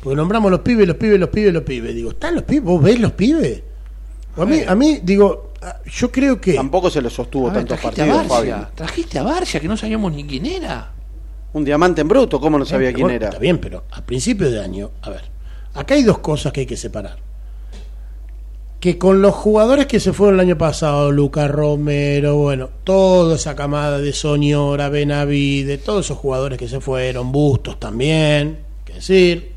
Porque 0.01 0.15
nombramos 0.17 0.51
los 0.51 0.59
pibes, 0.59 0.85
los 0.87 0.97
pibes, 0.97 1.19
los 1.19 1.29
pibes, 1.29 1.53
los 1.53 1.63
pibes. 1.63 1.95
Digo, 1.95 2.09
¿están 2.11 2.35
los 2.35 2.43
pibes? 2.43 2.63
¿Vos 2.65 2.83
ves 2.83 2.99
los 2.99 3.13
pibes? 3.13 3.63
A, 4.35 4.45
mí, 4.45 4.59
a 4.67 4.75
mí, 4.75 4.99
digo, 5.03 5.53
ah, 5.61 5.77
yo 5.85 6.11
creo 6.11 6.41
que... 6.41 6.53
Tampoco 6.55 6.89
se 6.89 7.01
lo 7.01 7.09
sostuvo 7.09 7.45
ver, 7.45 7.53
tantos 7.53 7.79
trajiste 7.79 8.01
a 8.01 8.05
partidos, 8.07 8.29
Barcia, 8.29 8.55
Fabio. 8.55 8.69
trajiste 8.75 9.19
a 9.19 9.23
Barcia, 9.23 9.59
que 9.61 9.67
no 9.69 9.77
sabíamos 9.77 10.11
ni 10.11 10.25
quién 10.25 10.45
era. 10.47 10.91
Un 11.53 11.63
diamante 11.63 12.01
en 12.01 12.07
bruto, 12.09 12.41
¿cómo 12.41 12.57
no 12.59 12.65
sabía 12.65 12.87
Pero 12.89 12.95
quién 12.95 13.05
bueno, 13.05 13.15
era? 13.15 13.27
Está 13.27 13.39
bien, 13.39 13.59
pero 13.59 13.85
a 13.91 14.01
principio 14.01 14.49
de 14.51 14.59
año, 14.59 14.89
a 15.03 15.11
ver, 15.11 15.21
acá 15.75 15.93
hay 15.93 16.03
dos 16.03 16.17
cosas 16.19 16.51
que 16.51 16.61
hay 16.61 16.65
que 16.65 16.75
separar. 16.75 17.17
Que 18.83 18.97
con 18.97 19.21
los 19.21 19.33
jugadores 19.33 19.85
que 19.85 20.01
se 20.01 20.11
fueron 20.11 20.35
el 20.35 20.41
año 20.41 20.57
pasado, 20.57 21.09
Lucas 21.09 21.49
Romero, 21.49 22.35
bueno, 22.35 22.69
toda 22.83 23.37
esa 23.37 23.55
camada 23.55 23.97
de 23.99 24.11
Soñora, 24.11 24.89
Benavide, 24.89 25.77
todos 25.77 26.07
esos 26.07 26.17
jugadores 26.17 26.59
que 26.59 26.67
se 26.67 26.81
fueron, 26.81 27.31
Bustos 27.31 27.79
también, 27.79 28.59
que 28.83 28.95
decir, 28.95 29.53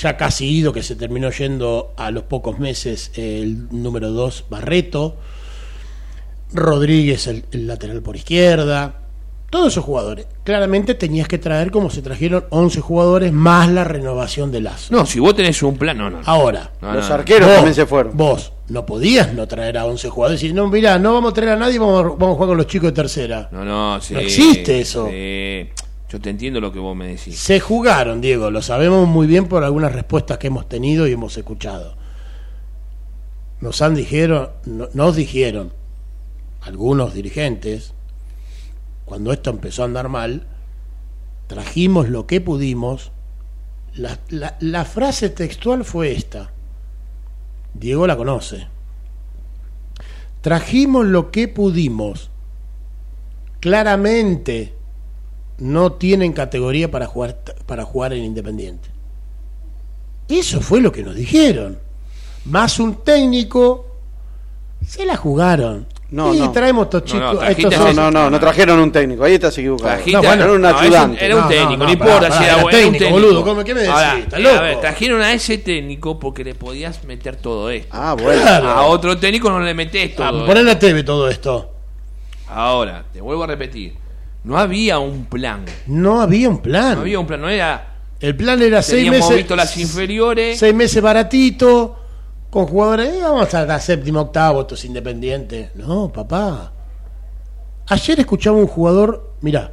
ya 0.00 0.16
casi 0.16 0.46
ido 0.46 0.72
que 0.72 0.84
se 0.84 0.94
terminó 0.94 1.32
yendo 1.32 1.92
a 1.96 2.12
los 2.12 2.22
pocos 2.22 2.60
meses 2.60 3.10
el 3.16 3.66
número 3.72 4.12
2 4.12 4.44
Barreto, 4.48 5.16
Rodríguez 6.52 7.26
el, 7.26 7.46
el 7.50 7.66
lateral 7.66 8.00
por 8.00 8.14
izquierda, 8.14 9.05
todos 9.50 9.68
esos 9.72 9.84
jugadores. 9.84 10.26
Claramente 10.44 10.94
tenías 10.94 11.28
que 11.28 11.38
traer 11.38 11.70
como 11.70 11.88
se 11.90 12.02
trajeron 12.02 12.44
11 12.50 12.80
jugadores 12.80 13.32
más 13.32 13.70
la 13.70 13.84
renovación 13.84 14.50
de 14.52 14.60
Lazo. 14.60 14.92
No, 14.94 15.06
si 15.06 15.20
vos 15.20 15.34
tenés 15.36 15.62
un 15.62 15.76
plan, 15.76 15.96
no, 15.98 16.10
no. 16.10 16.20
Ahora, 16.24 16.72
No, 16.82 16.92
Los 16.92 17.08
no, 17.08 17.14
arqueros 17.14 17.46
vos, 17.48 17.54
también 17.56 17.74
se 17.74 17.86
fueron. 17.86 18.16
Vos 18.16 18.52
no 18.68 18.84
podías 18.84 19.32
no 19.32 19.46
traer 19.46 19.78
a 19.78 19.86
11 19.86 20.08
jugadores 20.10 20.42
y 20.42 20.46
decir, 20.48 20.56
no, 20.56 20.68
mirá, 20.68 20.98
no 20.98 21.14
vamos 21.14 21.30
a 21.30 21.34
traer 21.34 21.50
a 21.52 21.56
nadie, 21.56 21.78
vamos 21.78 22.00
a, 22.00 22.08
vamos 22.08 22.30
a 22.30 22.34
jugar 22.34 22.48
con 22.48 22.56
los 22.58 22.66
chicos 22.66 22.88
de 22.88 22.92
tercera. 22.92 23.48
No, 23.52 23.64
no, 23.64 24.00
sí, 24.00 24.14
No 24.14 24.20
existe 24.20 24.80
eso. 24.80 25.06
sí. 25.08 25.68
Yo 26.08 26.20
te 26.20 26.30
entiendo 26.30 26.60
lo 26.60 26.72
que 26.72 26.78
vos 26.78 26.94
me 26.96 27.08
decís. 27.08 27.36
Se 27.38 27.58
jugaron, 27.58 28.20
Diego, 28.20 28.50
lo 28.52 28.62
sabemos 28.62 29.08
muy 29.08 29.26
bien 29.26 29.46
por 29.46 29.64
algunas 29.64 29.92
respuestas 29.92 30.38
que 30.38 30.46
hemos 30.46 30.68
tenido 30.68 31.06
y 31.08 31.12
hemos 31.12 31.36
escuchado. 31.36 31.96
Nos 33.60 33.80
han 33.82 33.94
dijeron, 33.94 34.50
no- 34.66 34.88
nos 34.92 35.16
dijeron 35.16 35.72
algunos 36.60 37.14
dirigentes, 37.14 37.92
cuando 39.06 39.32
esto 39.32 39.50
empezó 39.50 39.82
a 39.82 39.86
andar 39.86 40.08
mal, 40.08 40.46
trajimos 41.46 42.08
lo 42.10 42.26
que 42.26 42.40
pudimos. 42.40 43.12
La, 43.94 44.84
frase 44.84 45.30
textual 45.30 45.84
fue 45.84 46.12
esta. 46.12 46.50
Diego 47.72 48.06
la 48.06 48.16
conoce. 48.16 48.66
Trajimos 50.42 51.06
lo 51.06 51.30
que 51.30 51.48
pudimos. 51.48 52.30
Claramente 53.60 54.74
no 55.58 55.92
tienen 55.92 56.32
categoría 56.32 56.90
para 56.90 57.06
jugar 57.06 57.38
para 57.64 57.84
jugar 57.84 58.12
en 58.12 58.24
Independiente. 58.24 58.90
Eso 60.28 60.60
fue 60.60 60.80
lo 60.80 60.90
que 60.90 61.04
nos 61.04 61.14
dijeron. 61.14 61.78
Más 62.44 62.80
un 62.80 62.96
técnico 63.04 63.85
se 64.86 65.04
la 65.06 65.16
jugaron. 65.16 65.86
No, 66.08 66.32
y 66.32 66.38
no. 66.38 66.52
traemos 66.52 66.84
estos 66.84 67.02
No, 67.02 67.06
chicos, 67.08 67.34
no, 67.34 67.42
estos 67.42 67.72
No, 67.72 67.78
son- 67.78 67.96
no, 67.96 68.10
no, 68.12 68.30
no 68.30 68.38
trajeron 68.38 68.78
un 68.78 68.92
técnico, 68.92 69.24
ahí 69.24 69.34
estás 69.34 69.58
equivocado. 69.58 69.88
Trajiste 69.90 70.12
No, 70.12 70.18
a- 70.18 70.22
bueno, 70.22 70.44
era 70.44 70.52
un 70.52 70.64
ayudante. 70.64 71.24
Era 71.26 71.36
un 71.36 71.48
técnico, 71.48 71.84
no, 71.84 71.90
importa 71.92 72.30
si 72.30 72.44
era 72.44 72.54
bueno, 72.62 72.68
técnico, 72.78 72.98
técnico. 73.04 73.12
boludo, 73.26 73.44
¿cómo- 73.44 73.64
qué 73.64 73.74
me 73.74 73.80
decís? 73.80 73.94
Ahora, 73.94 74.18
¿Estás 74.18 74.38
eh, 74.38 74.42
loco? 74.44 74.56
A 74.56 74.60
ver, 74.62 74.80
trajeron 74.80 75.22
a 75.22 75.32
ese 75.32 75.58
técnico 75.58 76.20
porque 76.20 76.44
le 76.44 76.54
podías 76.54 77.02
meter 77.04 77.34
todo 77.36 77.70
esto. 77.70 77.88
Ah, 77.90 78.14
bueno. 78.14 78.40
Claro. 78.40 78.68
A 78.70 78.86
otro 78.86 79.18
técnico 79.18 79.50
no 79.50 79.58
le 79.58 79.74
metés 79.74 80.12
Ah, 80.12 80.30
todo 80.30 80.46
poner 80.46 80.68
a 80.68 80.78
TV 80.78 81.02
todo 81.02 81.28
esto. 81.28 81.72
Ahora, 82.48 83.04
te 83.12 83.20
vuelvo 83.20 83.42
a 83.42 83.48
repetir. 83.48 83.94
No 84.44 84.56
había 84.58 85.00
un 85.00 85.24
plan. 85.24 85.64
No 85.88 86.20
había 86.20 86.48
un 86.48 86.58
plan. 86.62 86.94
No 86.94 87.00
había 87.00 87.18
un 87.18 87.26
plan, 87.26 87.40
no 87.40 87.48
era. 87.48 87.94
El 88.20 88.36
plan 88.36 88.62
era 88.62 88.80
seis 88.80 89.10
meses. 89.10 89.36
visto 89.36 89.56
las 89.56 89.76
inferiores. 89.76 90.56
Seis 90.60 90.72
meses 90.72 91.02
baratito, 91.02 91.98
con 92.56 92.66
jugadores. 92.68 93.12
eh, 93.12 93.20
vamos 93.22 93.52
a 93.52 93.66
la 93.66 93.78
séptima, 93.78 94.22
octavo, 94.22 94.62
estos 94.62 94.82
independientes. 94.86 95.76
No, 95.76 96.10
papá. 96.10 96.72
Ayer 97.88 98.18
escuchaba 98.20 98.56
un 98.56 98.66
jugador, 98.66 99.34
mira, 99.42 99.72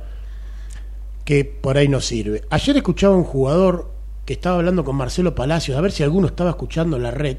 que 1.23 1.45
por 1.45 1.77
ahí 1.77 1.87
no 1.87 2.01
sirve. 2.01 2.43
Ayer 2.49 2.75
escuchaba 2.75 3.15
un 3.15 3.23
jugador 3.23 3.89
que 4.25 4.33
estaba 4.33 4.57
hablando 4.57 4.83
con 4.83 4.97
Marcelo 4.97 5.33
Palacios, 5.33 5.77
a 5.77 5.81
ver 5.81 5.93
si 5.93 6.03
alguno 6.03 6.27
estaba 6.27 6.49
escuchando 6.49 6.97
en 6.97 7.03
la 7.03 7.11
red. 7.11 7.37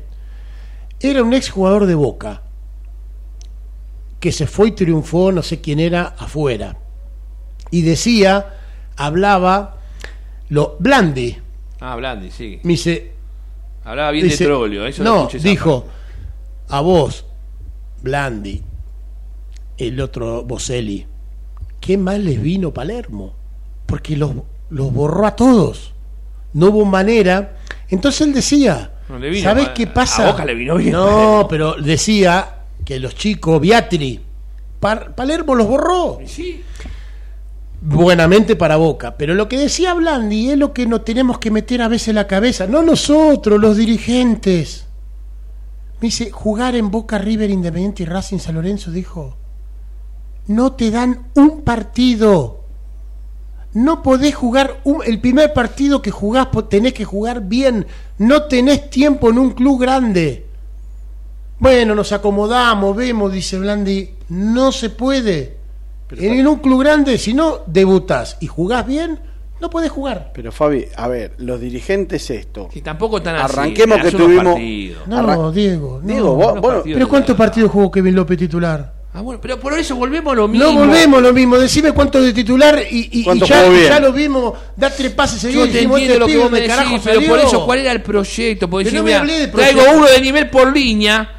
Era 0.99 1.23
un 1.23 1.35
ex 1.35 1.51
jugador 1.51 1.85
de 1.85 1.95
Boca 1.95 2.41
que 4.21 4.33
se 4.33 4.47
fue 4.47 4.69
y 4.69 4.73
triunfó, 4.73 5.31
no 5.31 5.43
sé 5.43 5.61
quién 5.61 5.79
era, 5.79 6.15
afuera. 6.19 6.79
Y 7.71 7.83
decía, 7.83 8.55
hablaba, 8.97 9.77
lo 10.49 10.77
Blandi, 10.79 11.37
Ah, 11.81 11.97
Blandi, 11.97 12.31
sí. 12.31 12.61
me 12.63 12.71
dice, 12.73 13.13
Hablaba 13.85 14.11
bien 14.13 14.25
Dice- 14.29 14.45
de 14.45 14.49
Troglio, 14.51 14.87
eso 14.87 15.03
no, 15.05 15.29
dijo 15.43 15.87
a 16.69 16.81
vos, 16.81 17.27
Blandi, 18.03 18.63
el 19.77 20.01
otro 20.01 20.43
Boselli, 20.45 21.07
¿qué 21.81 21.99
mal 21.99 22.25
les 22.25 22.41
vino 22.41 22.73
Palermo? 22.73 23.35
Porque 23.87 24.17
los, 24.17 24.33
los 24.71 24.93
borró 24.93 25.27
a 25.27 25.37
todos. 25.37 25.93
No 26.55 26.69
hubo 26.69 26.85
manera. 26.85 27.57
Entonces 27.91 28.23
él 28.23 28.33
decía, 28.33 28.93
No 29.09 29.19
¿sabes 29.43 29.69
qué 29.71 29.83
A 29.85 29.93
pasa? 29.95 30.31
Boca 30.31 30.45
le 30.45 30.55
vino 30.55 30.77
bien 30.77 30.93
No, 30.93 31.05
Palermo. 31.07 31.49
pero 31.49 31.75
decía 31.75 32.55
que 32.85 32.99
los 32.99 33.15
chicos, 33.15 33.61
Beatri, 33.61 34.21
Palermo 34.81 35.55
los 35.55 35.67
borró 35.67 36.19
Sí, 36.27 36.63
buenamente 37.85 38.57
para 38.57 38.77
Boca. 38.77 39.17
Pero 39.17 39.35
lo 39.35 39.49
que 39.49 39.59
decía 39.59 39.95
Blandi 39.95 40.51
es 40.51 40.59
lo 40.59 40.73
que 40.73 40.87
nos 40.87 41.05
tenemos 41.05 41.39
que 41.39 41.51
meter 41.51 41.83
a 41.83 41.89
veces 41.89 42.09
en 42.09 42.17
la 42.17 42.27
cabeza, 42.27 42.67
no 42.67 42.83
nosotros, 42.83 43.61
los 43.61 43.77
dirigentes. 43.77 44.87
Me 46.01 46.09
dice, 46.09 46.31
jugar 46.31 46.75
en 46.75 46.91
Boca, 46.91 47.19
River, 47.19 47.51
Independiente 47.51 48.03
y 48.03 48.07
Racing 48.07 48.39
San 48.39 48.57
Lorenzo, 48.57 48.91
dijo, 48.91 49.37
no 50.47 50.73
te 50.73 50.91
dan 50.91 51.29
un 51.35 51.63
partido. 51.63 52.63
No 53.75 54.03
podés 54.03 54.35
jugar 54.35 54.81
el 55.05 55.21
primer 55.21 55.53
partido 55.53 56.01
que 56.01 56.11
jugás, 56.11 56.49
tenés 56.69 56.93
que 56.93 57.05
jugar 57.05 57.43
bien. 57.43 57.87
No 58.19 58.45
tenés 58.45 58.89
tiempo 58.89 59.31
en 59.31 59.39
un 59.39 59.51
club 59.51 59.81
grande. 59.81 60.47
Bueno, 61.59 61.95
nos 61.95 62.13
acomodamos, 62.13 62.95
vemos, 62.95 63.33
dice 63.33 63.59
Blandi. 63.59 64.11
No 64.29 64.71
se 64.71 64.91
puede. 64.91 65.64
En 66.19 66.47
un 66.47 66.59
club 66.59 66.81
grande, 66.81 67.19
si 67.19 67.35
no 67.35 67.61
debutás 67.67 68.37
y 68.41 68.47
jugás 68.47 68.87
bien, 68.87 69.19
no 69.61 69.71
podés 69.71 69.91
jugar. 69.91 70.31
Pero 70.35 70.53
Fabi, 70.53 70.85
a 70.97 71.09
ver, 71.09 71.33
los 71.39 71.61
dirigentes 71.61 72.29
esto. 72.31 72.69
que 72.69 72.81
tampoco 72.83 73.23
tan 73.23 73.37
así. 73.37 73.45
Arranquemos 73.53 73.99
que 74.01 74.11
tuvimos- 74.11 74.45
partidos. 74.55 75.07
No, 75.07 75.19
Arran- 75.19 75.53
Diego. 75.53 76.01
no. 76.03 76.07
Diego, 76.09 76.35
vos. 76.35 76.83
¿Pero 76.85 77.09
cuántos 77.09 77.37
partidos 77.37 77.71
jugó 77.71 77.91
Kevin 77.91 78.15
López 78.15 78.37
titular? 78.39 78.93
Ah, 79.17 79.21
bueno, 79.21 79.41
pero 79.41 79.61
por 79.61 79.73
eso 79.79 79.95
volvemos 79.95 80.33
a 80.33 80.37
lo 80.37 80.49
mismo. 80.49 80.67
No 80.73 80.77
volvemos 80.77 81.23
lo 81.23 81.33
mismo. 81.33 81.57
Decime 81.57 81.93
cuántos 81.93 82.25
de 82.25 82.33
titular 82.33 82.81
y, 82.91 82.99
y- 82.99 83.21
y 83.21 83.25
¿Cuánto 83.25 83.47
ya, 83.47 84.01
lo 84.01 84.13
vimos. 84.13 84.55
Dar 84.77 84.93
tres 84.93 85.13
pases 85.13 85.41
Yo 85.41 85.49
seguidos. 85.49 85.69
te 85.69 85.75
dijimos, 85.75 86.01
entiendo 86.01 86.15
este 86.15 86.19
lo 86.19 86.27
que 86.27 86.33
pibe 86.33 86.43
vos 86.43 86.51
me 86.51 86.61
de 86.61 86.67
carajo 86.67 86.91
decís, 86.91 87.05
pero 87.05 87.21
por 87.29 87.39
eso, 87.39 87.65
¿cuál 87.65 87.79
era 87.79 87.93
el 87.93 88.03
proyecto? 88.03 88.69
Porque 88.69 88.85
decir, 88.87 88.99
no 88.99 89.05
me 89.05 89.15
hablé 89.15 89.39
de 89.39 89.47
traigo 89.47 89.79
proyecto. 89.83 89.99
uno 89.99 90.07
de 90.11 90.21
nivel 90.21 90.51
por 90.51 90.73
línea 90.77 91.31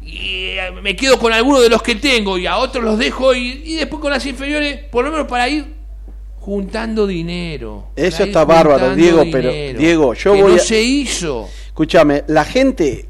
y 0.00 0.43
me 0.82 0.94
quedo 0.96 1.18
con 1.18 1.32
alguno 1.32 1.60
de 1.60 1.68
los 1.68 1.82
que 1.82 1.94
tengo 1.96 2.38
y 2.38 2.46
a 2.46 2.56
otros 2.58 2.84
los 2.84 2.98
dejo 2.98 3.34
y, 3.34 3.62
y 3.64 3.74
después 3.76 4.00
con 4.00 4.10
las 4.10 4.24
inferiores, 4.26 4.80
por 4.90 5.04
lo 5.04 5.10
menos 5.10 5.26
para 5.26 5.48
ir 5.48 5.64
juntando 6.40 7.06
dinero. 7.06 7.88
Eso 7.96 8.24
está 8.24 8.44
bárbaro, 8.44 8.94
Diego, 8.94 9.24
pero. 9.30 9.50
Diego, 9.50 10.14
yo 10.14 10.32
Que 10.34 10.42
voy 10.42 10.52
no 10.52 10.58
a- 10.60 10.64
se 10.64 10.82
hizo. 10.82 11.48
Escúchame, 11.66 12.24
la 12.28 12.44
gente 12.44 13.08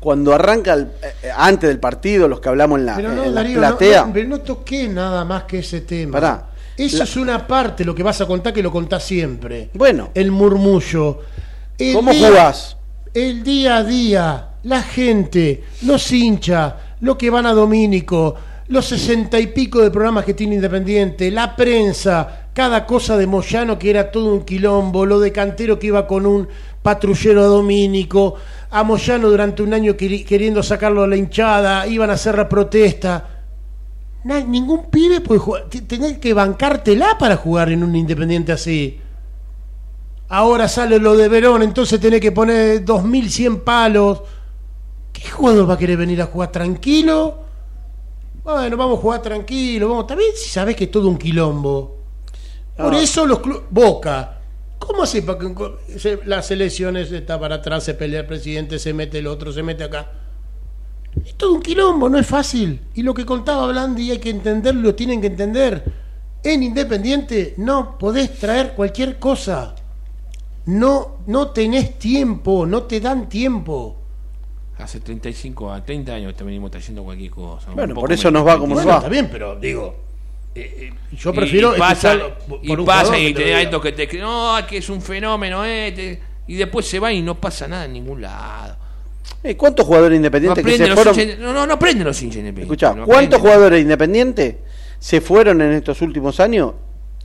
cuando 0.00 0.32
arranca 0.32 0.74
el- 0.74 0.88
eh, 1.22 1.30
antes 1.36 1.68
del 1.68 1.80
partido, 1.80 2.28
los 2.28 2.40
que 2.40 2.48
hablamos 2.48 2.78
en 2.78 2.86
la, 2.86 2.96
Pero 2.96 3.12
no, 3.12 3.24
en 3.24 3.34
la 3.34 3.42
Darío, 3.42 3.54
no, 3.56 3.60
platea, 3.60 4.06
no, 4.06 4.12
pero 4.12 4.28
no 4.28 4.40
toqué 4.40 4.88
nada 4.88 5.24
más 5.24 5.44
que 5.44 5.58
ese 5.58 5.80
tema. 5.80 6.12
Pará. 6.12 6.50
Eso 6.76 6.98
La- 6.98 7.04
es 7.04 7.16
una 7.16 7.46
parte, 7.46 7.84
lo 7.84 7.94
que 7.94 8.02
vas 8.02 8.20
a 8.20 8.26
contar, 8.26 8.52
que 8.52 8.62
lo 8.62 8.70
contás 8.70 9.02
siempre. 9.02 9.70
Bueno. 9.74 10.10
El 10.14 10.30
murmullo. 10.30 11.20
El 11.78 11.94
¿cómo 11.94 12.12
día- 12.12 12.28
jugás? 12.28 12.76
El 13.14 13.42
día 13.42 13.76
a 13.78 13.82
día, 13.84 14.48
la 14.64 14.82
gente, 14.82 15.64
los 15.82 16.12
hinchas, 16.12 16.74
los 17.00 17.16
que 17.16 17.30
van 17.30 17.46
a 17.46 17.52
Domínico, 17.52 18.34
los 18.68 18.86
sesenta 18.86 19.38
y 19.38 19.48
pico 19.48 19.80
de 19.80 19.90
programas 19.90 20.24
que 20.24 20.34
tiene 20.34 20.56
Independiente, 20.56 21.30
la 21.30 21.54
prensa, 21.54 22.48
cada 22.52 22.84
cosa 22.86 23.16
de 23.16 23.26
Moyano 23.26 23.78
que 23.78 23.90
era 23.90 24.10
todo 24.10 24.32
un 24.32 24.42
quilombo, 24.44 25.06
lo 25.06 25.20
de 25.20 25.30
Cantero 25.32 25.78
que 25.78 25.88
iba 25.88 26.06
con 26.06 26.26
un 26.26 26.48
patrullero 26.82 27.42
a 27.42 27.46
Domínico, 27.46 28.34
a 28.70 28.82
Moyano 28.82 29.28
durante 29.28 29.62
un 29.62 29.72
año 29.74 29.92
queri- 29.94 30.24
queriendo 30.24 30.62
sacarlo 30.62 31.02
a 31.02 31.06
la 31.06 31.16
hinchada, 31.16 31.86
iban 31.86 32.10
a 32.10 32.14
hacer 32.14 32.36
la 32.36 32.48
protesta. 32.48 33.28
Na- 34.24 34.40
ningún 34.40 34.86
pibe 34.90 35.20
puede 35.20 35.38
jugar, 35.38 35.64
tenés 35.86 36.18
que 36.18 36.34
bancártela 36.34 37.16
para 37.18 37.36
jugar 37.36 37.70
en 37.70 37.84
un 37.84 37.94
Independiente 37.94 38.52
así. 38.52 38.98
Ahora 40.28 40.66
sale 40.66 40.98
lo 40.98 41.16
de 41.16 41.28
Verón, 41.28 41.62
entonces 41.62 42.00
tenés 42.00 42.20
que 42.20 42.32
poner 42.32 42.84
2100 42.84 43.60
palos. 43.60 44.22
¿Qué 45.22 45.30
jugador 45.30 45.68
va 45.68 45.74
a 45.74 45.78
querer 45.78 45.96
venir 45.96 46.20
a 46.20 46.26
jugar 46.26 46.52
tranquilo? 46.52 47.38
Bueno, 48.44 48.76
vamos 48.76 48.98
a 48.98 49.02
jugar 49.02 49.22
tranquilo, 49.22 49.88
vamos. 49.88 50.06
También 50.06 50.30
si 50.36 50.48
sabés 50.50 50.76
que 50.76 50.84
es 50.84 50.90
todo 50.90 51.08
un 51.08 51.16
quilombo. 51.18 51.96
Por 52.76 52.94
Ah. 52.94 53.00
eso 53.00 53.26
los 53.26 53.40
clubes. 53.40 53.62
Boca. 53.70 54.32
¿Cómo 54.78 55.02
hace 55.02 55.22
para 55.22 55.38
que 55.38 56.18
las 56.26 56.50
elecciones 56.50 57.10
está 57.10 57.40
para 57.40 57.56
atrás, 57.56 57.82
se 57.84 57.94
pelea 57.94 58.20
el 58.20 58.26
presidente, 58.26 58.78
se 58.78 58.92
mete 58.92 59.18
el 59.18 59.26
otro, 59.26 59.50
se 59.52 59.62
mete 59.62 59.84
acá? 59.84 60.10
Es 61.24 61.34
todo 61.34 61.54
un 61.54 61.62
quilombo, 61.62 62.08
no 62.10 62.18
es 62.18 62.26
fácil. 62.26 62.82
Y 62.94 63.02
lo 63.02 63.14
que 63.14 63.24
contaba 63.24 63.66
Blandi 63.68 64.10
hay 64.10 64.18
que 64.18 64.30
entenderlo, 64.30 64.82
lo 64.82 64.94
tienen 64.94 65.20
que 65.20 65.28
entender. 65.28 65.82
En 66.42 66.62
Independiente 66.62 67.54
no 67.56 67.96
podés 67.98 68.38
traer 68.38 68.74
cualquier 68.74 69.18
cosa. 69.18 69.74
No, 70.66 71.16
no 71.26 71.48
tenés 71.50 71.98
tiempo, 71.98 72.66
no 72.66 72.82
te 72.82 73.00
dan 73.00 73.28
tiempo. 73.28 73.96
Hace 74.78 75.00
35 75.00 75.72
a 75.72 75.82
30 75.84 76.12
años 76.14 76.34
te 76.34 76.44
venimos 76.44 76.70
trayendo 76.70 77.02
cualquier 77.02 77.30
cosa. 77.30 77.70
Bueno, 77.72 77.94
por 77.94 78.12
eso 78.12 78.30
nos 78.30 78.46
va 78.46 78.58
como 78.58 78.74
nos 78.74 78.84
Bueno, 78.84 78.90
va. 78.90 78.96
está 78.98 79.08
bien, 79.08 79.28
pero 79.32 79.56
digo, 79.56 79.96
eh, 80.54 80.90
eh, 80.92 81.16
yo 81.16 81.30
Y- 81.30 81.36
prefiero 81.36 81.74
y, 81.74 81.78
pasa, 81.78 82.14
y 82.62 82.76
pasa 82.84 83.18
y 83.18 83.28
que 83.28 83.32
te 83.34 83.40
tenés 83.40 83.56
a 83.56 83.62
estos 83.62 83.82
que 83.82 83.92
te 83.92 84.06
creen, 84.08 84.24
no, 84.24 84.56
que 84.68 84.76
es 84.78 84.88
un 84.90 85.00
fenómeno 85.00 85.64
este, 85.64 86.20
y 86.46 86.56
después 86.56 86.86
se 86.86 86.98
va 86.98 87.10
y 87.12 87.22
no 87.22 87.36
pasa 87.36 87.66
nada 87.66 87.86
en 87.86 87.94
ningún 87.94 88.20
lado. 88.20 88.76
Eh, 89.42 89.56
¿Cuántos 89.56 89.86
jugadores 89.86 90.12
No 90.12 90.16
independientes 90.16 90.62
que 90.64 90.70
aprenden 90.74 90.88
se 90.88 90.94
fueron? 90.94 91.14
hinchas- 91.14 91.38
no, 91.38 91.52
no, 91.54 91.66
no 91.66 92.04
los 92.04 92.22
hinchas 92.22 92.38
independientes. 92.38 92.60
Escuchá, 92.62 92.94
no 92.94 93.06
¿cuántos 93.06 93.40
jugadores 93.40 93.80
independientes 93.80 94.56
se 94.98 95.20
fueron 95.22 95.60
en 95.62 95.72
estos 95.72 96.02
últimos 96.02 96.38
años 96.40 96.72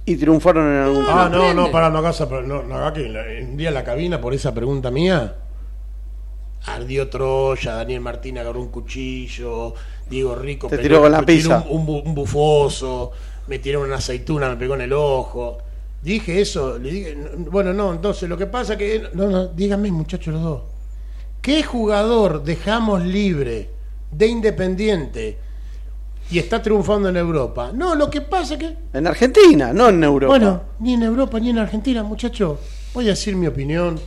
y 0.06 0.16
triunfaron 0.16 0.68
en 0.74 0.82
algún 0.84 1.06
Ah, 1.08 1.30
no, 1.32 1.54
no, 1.54 1.70
para, 1.70 1.90
no 1.90 1.98
hagas, 2.00 2.18
pero 2.30 2.44
no, 2.44 2.64
no 2.64 2.94
que 2.94 3.02
un 3.02 3.58
día 3.58 3.70
en 3.70 3.74
la 3.74 3.84
cabina 3.84 4.22
por 4.22 4.34
esa 4.34 4.54
pregunta 4.54 4.90
mía 4.90 5.36
ardió 6.66 7.10
Troya, 7.10 7.76
Daniel 7.76 8.02
Martín 8.02 8.38
agarró 8.38 8.62
un 8.62 8.70
cuchillo, 8.70 9.74
Diego 10.10 10.36
Rico 10.36 10.68
Te 10.68 10.78
tiró 10.78 11.02
con 11.02 11.12
la 11.12 11.22
pizza. 11.24 11.66
Un, 11.70 11.82
un 11.82 11.88
bu- 11.88 12.04
un 12.06 12.16
bufoso, 12.16 13.12
me 13.48 13.60
tiraron 13.60 13.88
una 13.88 13.98
aceituna, 13.98 14.50
me 14.50 14.56
pegó 14.58 14.76
en 14.76 14.82
el 14.82 14.94
ojo. 14.94 15.58
Dije 16.04 16.42
eso, 16.42 16.78
le 16.80 16.92
dije, 16.92 17.16
no, 17.16 17.50
bueno, 17.52 17.74
no, 17.74 17.94
entonces 17.94 18.28
lo 18.28 18.38
que 18.38 18.48
pasa 18.48 18.78
que, 18.78 19.10
no, 19.14 19.28
no, 19.28 19.48
díganme 19.48 19.92
muchachos 19.92 20.34
los 20.34 20.44
dos, 20.44 20.62
¿qué 21.42 21.62
jugador 21.64 22.44
dejamos 22.44 23.04
libre 23.04 23.70
de 24.12 24.28
Independiente 24.28 25.38
y 26.32 26.40
está 26.40 26.62
triunfando 26.62 27.10
en 27.10 27.18
Europa? 27.18 27.72
No, 27.74 27.94
lo 27.96 28.10
que 28.10 28.22
pasa 28.22 28.58
que 28.58 28.76
En 28.94 29.06
Argentina, 29.06 29.74
no 29.74 29.90
en 29.90 30.04
Europa. 30.04 30.30
bueno, 30.30 30.62
ni 30.80 30.94
en 30.94 31.04
Europa 31.04 31.40
ni 31.40 31.50
en 31.52 31.60
Argentina, 31.60 32.02
muchacho. 32.04 32.60
Voy 32.94 33.06
a 33.06 33.10
decir 33.12 33.36
mi 33.36 33.46
opinión. 33.48 34.00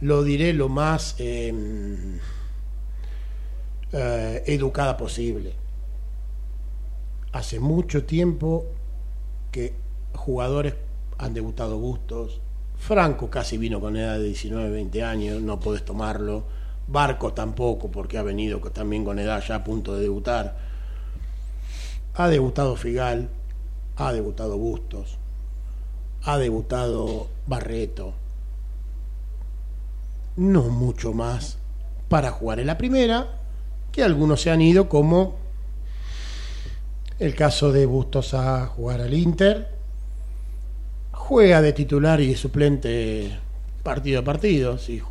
Lo 0.00 0.22
diré 0.22 0.52
lo 0.52 0.68
más 0.68 1.16
eh, 1.18 1.52
eh, 3.92 4.42
educada 4.46 4.96
posible. 4.96 5.54
Hace 7.32 7.58
mucho 7.58 8.04
tiempo 8.04 8.66
que 9.50 9.74
jugadores 10.14 10.74
han 11.18 11.34
debutado 11.34 11.78
Bustos. 11.78 12.40
Franco 12.76 13.28
casi 13.28 13.58
vino 13.58 13.80
con 13.80 13.96
edad 13.96 14.18
de 14.18 14.24
19, 14.24 14.70
20 14.70 15.02
años, 15.02 15.42
no 15.42 15.58
podés 15.58 15.84
tomarlo. 15.84 16.44
Barco 16.86 17.34
tampoco, 17.34 17.90
porque 17.90 18.18
ha 18.18 18.22
venido 18.22 18.60
también 18.60 19.04
con 19.04 19.18
edad 19.18 19.42
ya 19.46 19.56
a 19.56 19.64
punto 19.64 19.94
de 19.94 20.02
debutar. 20.02 20.56
Ha 22.14 22.28
debutado 22.28 22.76
Figal, 22.76 23.28
ha 23.96 24.12
debutado 24.12 24.56
Bustos, 24.56 25.18
ha 26.22 26.38
debutado 26.38 27.26
Barreto. 27.46 28.14
No 30.38 30.62
mucho 30.62 31.12
más 31.12 31.58
para 32.08 32.30
jugar 32.30 32.60
en 32.60 32.68
la 32.68 32.78
primera, 32.78 33.26
que 33.90 34.04
algunos 34.04 34.40
se 34.40 34.52
han 34.52 34.62
ido, 34.62 34.88
como 34.88 35.34
el 37.18 37.34
caso 37.34 37.72
de 37.72 37.86
Bustos 37.86 38.34
a 38.34 38.66
jugar 38.66 39.00
al 39.00 39.14
Inter. 39.14 39.68
Juega 41.10 41.60
de 41.60 41.72
titular 41.72 42.20
y 42.20 42.28
de 42.28 42.36
suplente 42.36 43.36
partido 43.82 44.20
a 44.20 44.22
partido. 44.22 44.78
Si, 44.78 45.02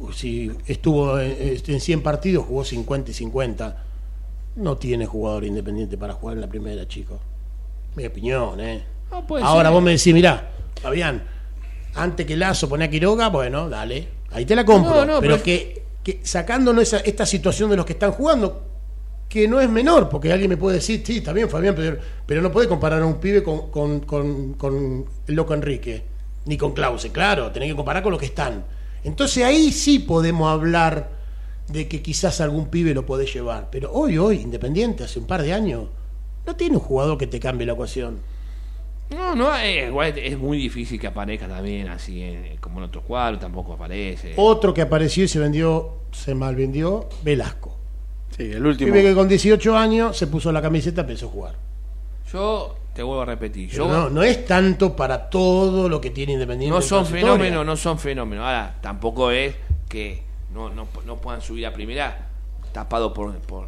estuvo 0.65 1.19
en, 1.19 1.61
en 1.67 1.81
100 1.81 2.01
partidos, 2.01 2.45
jugó 2.45 2.63
50 2.63 3.11
y 3.11 3.13
50. 3.13 3.83
No 4.55 4.77
tiene 4.77 5.05
jugador 5.05 5.43
independiente 5.43 5.97
para 5.97 6.13
jugar 6.13 6.37
en 6.37 6.41
la 6.41 6.47
primera, 6.47 6.87
chicos. 6.87 7.19
Mi 7.97 8.05
opinión, 8.05 8.61
¿eh? 8.61 8.81
No, 9.11 9.25
Ahora 9.43 9.65
ser. 9.65 9.73
vos 9.73 9.83
me 9.83 9.91
decís, 9.91 10.13
mirá, 10.13 10.51
Fabián, 10.81 11.21
antes 11.95 12.25
que 12.25 12.37
Lazo 12.37 12.69
pone 12.69 12.85
a 12.85 12.89
Quiroga, 12.89 13.27
bueno, 13.27 13.67
dale, 13.69 14.16
ahí 14.37 14.45
te 14.45 14.55
la 14.55 14.63
compro. 14.65 14.91
No, 14.95 15.05
no, 15.05 15.19
pero 15.19 15.33
pero- 15.35 15.43
que, 15.43 15.83
que 16.03 16.19
sacándonos 16.23 16.83
esa, 16.83 16.97
esta 16.99 17.25
situación 17.25 17.69
de 17.69 17.75
los 17.77 17.85
que 17.85 17.93
están 17.93 18.11
jugando, 18.11 18.63
que 19.27 19.47
no 19.47 19.59
es 19.59 19.69
menor, 19.69 20.07
porque 20.07 20.31
alguien 20.31 20.49
me 20.49 20.57
puede 20.57 20.75
decir, 20.77 21.03
sí, 21.05 21.17
está 21.17 21.33
bien, 21.33 21.49
Fabián, 21.49 21.75
pero, 21.75 21.97
pero 22.25 22.41
no 22.41 22.51
puede 22.51 22.67
comparar 22.67 23.01
a 23.01 23.05
un 23.05 23.15
pibe 23.19 23.43
con, 23.43 23.69
con, 23.71 23.99
con- 24.01 24.53
con 24.53 25.05
el 25.27 25.35
loco 25.35 25.53
Enrique, 25.53 26.03
ni 26.45 26.55
con 26.57 26.71
Clause, 26.73 27.11
claro, 27.11 27.51
tenés 27.51 27.69
que 27.69 27.75
comparar 27.75 28.01
con 28.03 28.11
los 28.11 28.19
que 28.19 28.27
están. 28.27 28.63
Entonces 29.03 29.43
ahí 29.43 29.71
sí 29.73 29.99
podemos 29.99 30.49
hablar 30.49 31.09
de 31.67 31.87
que 31.89 32.01
quizás 32.01 32.39
algún 32.39 32.67
pibe 32.67 32.93
lo 32.93 33.05
podés 33.05 33.33
llevar. 33.33 33.67
Pero 33.69 33.91
hoy, 33.91 34.17
hoy, 34.17 34.37
Independiente, 34.39 35.03
hace 35.03 35.19
un 35.19 35.25
par 35.27 35.41
de 35.43 35.51
años, 35.53 35.85
no 36.45 36.55
tiene 36.55 36.77
un 36.77 36.81
jugador 36.81 37.17
que 37.17 37.27
te 37.27 37.39
cambie 37.41 37.67
la 37.67 37.73
ecuación. 37.73 38.19
No, 39.09 39.35
no, 39.35 39.55
eh, 39.57 39.87
igual 39.87 40.17
es 40.17 40.37
muy 40.37 40.57
difícil 40.57 40.99
que 40.99 41.07
aparezca 41.07 41.47
también 41.47 41.87
así 41.87 42.21
en- 42.21 42.57
como 42.57 42.79
en 42.79 42.85
otros 42.85 43.03
cuadros, 43.05 43.39
tampoco 43.39 43.73
aparece. 43.73 44.33
Otro 44.35 44.73
que 44.73 44.81
apareció 44.81 45.23
y 45.23 45.27
se 45.29 45.39
vendió, 45.39 45.93
se 46.11 46.35
malvendió, 46.35 47.07
Velasco. 47.23 47.75
Sí, 48.35 48.43
el 48.51 48.65
último. 48.65 48.91
Pibe 48.91 49.03
que 49.03 49.15
con 49.15 49.27
18 49.29 49.77
años 49.77 50.17
se 50.17 50.27
puso 50.27 50.51
la 50.51 50.61
camiseta 50.61 51.01
y 51.01 51.03
empezó 51.05 51.27
a 51.27 51.29
jugar. 51.29 51.55
Yo 52.31 52.75
te 52.93 53.01
vuelvo 53.01 53.21
a 53.21 53.25
repetir, 53.25 53.69
yo 53.69 53.87
no, 53.87 54.09
no 54.09 54.23
es 54.23 54.45
tanto 54.45 54.95
para 54.95 55.29
todo 55.29 55.87
lo 55.87 56.01
que 56.01 56.09
tiene 56.09 56.33
Independiente. 56.33 56.75
no 56.75 56.81
son 56.81 57.05
fenómenos, 57.05 57.65
no 57.65 57.77
son 57.77 57.97
fenómenos. 57.99 58.43
Ahora, 58.45 58.75
tampoco 58.81 59.31
es 59.31 59.55
que 59.87 60.21
no, 60.53 60.69
no, 60.69 60.87
no 61.05 61.15
puedan 61.17 61.41
subir 61.41 61.65
a 61.65 61.71
primera 61.73 62.27
tapado 62.73 63.13
por, 63.13 63.33
por, 63.39 63.67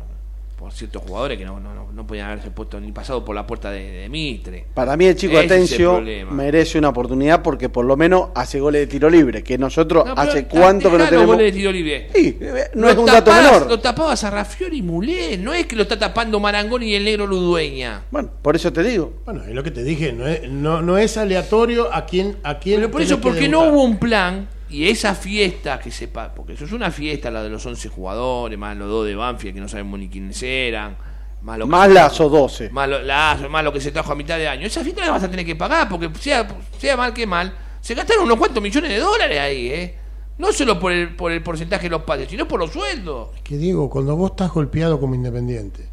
por 0.60 0.74
ciertos 0.74 1.02
jugadores 1.04 1.38
que 1.38 1.46
no, 1.46 1.58
no, 1.58 1.74
no, 1.74 1.90
no 1.94 2.06
podían 2.06 2.28
haberse 2.28 2.52
puesto 2.52 2.82
ni 2.82 2.92
pasado 2.92 3.24
por 3.24 3.34
la 3.34 3.48
puerta 3.48 3.72
de, 3.72 3.80
de 3.92 4.10
Mitre. 4.10 4.66
Para 4.74 4.98
mí 4.98 5.06
el 5.06 5.16
chico 5.16 5.32
Ese 5.40 5.46
es 5.46 5.52
el 5.52 5.58
Atencio 5.58 6.02
merece 6.32 6.78
una 6.78 6.90
oportunidad 6.90 7.42
porque 7.42 7.70
por 7.70 7.86
lo 7.86 7.96
menos 7.96 8.32
hace 8.36 8.60
goles 8.60 8.82
de 8.82 8.88
tiro 8.88 9.10
libre, 9.10 9.42
que 9.42 9.58
nosotros 9.58 10.06
No, 10.06 10.14
hace 10.18 10.48
cuánto 10.48 10.92
que 10.92 10.98
no 10.98 11.06
tenemos... 11.06 11.28
goles 11.28 11.54
de 11.54 11.58
tiro 11.58 11.72
libre. 11.72 12.10
Sí, 12.14 12.38
eh, 12.42 12.72
no 12.76 12.82
Lo 12.88 12.90
es 12.90 12.98
un 12.98 13.06
dato 13.06 13.32
tapabas- 13.32 13.54
menor. 13.54 13.68
Lo 13.70 13.80
tapabas 13.80 14.22
a 14.26 14.32
Rafiori 14.32 14.80
y 14.80 14.82
Mulé, 14.82 15.38
no 15.38 15.54
es 15.54 15.66
que 15.66 15.78
lo 15.78 15.84
está 15.84 15.98
tapando 15.98 16.42
Marangoni 16.42 16.88
y 16.88 16.96
el 16.96 17.06
negro 17.06 17.26
Ludueña. 17.26 18.02
Bueno, 18.12 18.30
por 18.42 18.58
eso 18.58 18.74
te 18.74 18.84
digo. 18.84 19.14
Bueno, 19.24 19.44
es 19.46 19.54
lo 19.56 19.64
que 19.64 19.72
te 19.72 19.82
dije, 19.84 20.12
no 20.12 20.28
es, 20.28 20.50
no, 20.50 20.82
no 20.82 20.98
es 20.98 21.16
aleatorio 21.16 21.88
a 21.94 22.06
quién 22.06 22.36
a 22.44 22.60
quién 22.60 22.82
Pero 22.82 22.92
por 22.92 23.02
eso, 23.02 23.16
que 23.16 23.22
porque 23.22 23.48
no 23.48 23.70
hubo 23.70 23.82
un 23.84 23.98
plan 23.98 24.50
y 24.70 24.88
esa 24.90 25.16
fiesta 25.16 25.80
que 25.80 25.92
sepa, 25.92 26.34
porque 26.34 26.54
eso 26.54 26.66
es 26.66 26.72
una 26.72 26.92
fiesta, 26.92 27.32
la 27.32 27.42
de 27.44 27.50
los 27.50 27.66
11 27.66 27.90
jugadores, 27.90 28.58
más 28.58 28.76
los 28.78 28.88
dos 28.90 29.06
de 29.06 29.16
Banfield 29.16 29.56
que 29.56 29.62
no 29.62 29.68
sabemos 29.68 30.00
ni 30.00 30.10
quiénes 30.10 30.42
eran, 30.44 30.96
más 31.42 31.58
lo 31.58 31.66
que 31.66 31.72
Más 31.72 31.88
se- 31.88 31.94
Lazo 31.94 32.30
12. 32.30 32.70
más 32.70 32.88
lo, 32.90 33.02
Lazo, 33.02 33.50
más 33.50 33.64
lo 33.64 33.72
que 33.74 33.82
se 33.82 33.92
trajo 33.92 34.12
a 34.12 34.16
mitad 34.16 34.38
de 34.38 34.48
año. 34.48 34.66
Esa 34.68 34.84
fiesta 34.84 35.06
la 35.06 35.12
vas 35.12 35.24
a 35.24 35.30
tener 35.32 35.46
que 35.46 35.56
pagar 35.56 35.88
porque 35.90 36.10
sea, 36.20 36.48
sea 36.78 36.96
mal 36.98 37.14
que 37.14 37.26
mal, 37.26 37.54
se 37.82 37.96
gastaron 37.96 38.26
unos 38.26 38.38
cuantos 38.38 38.62
millones 38.62 38.92
de 38.92 39.00
dólares 39.00 39.40
ahí, 39.40 39.68
¿eh? 39.70 39.96
No 40.38 40.54
solo 40.54 40.80
por 40.80 40.92
el, 40.94 41.16
por 41.16 41.32
el 41.32 41.44
porcentaje 41.44 41.84
de 41.84 41.90
los 41.90 42.04
padres, 42.04 42.30
sino 42.30 42.48
por 42.48 42.60
los 42.60 42.72
sueldos. 42.72 43.30
Que 43.44 43.58
digo, 43.58 43.90
cuando 43.90 44.16
vos 44.16 44.32
estás 44.32 44.52
golpeado 44.52 45.00
como 45.00 45.16
independiente. 45.16 45.88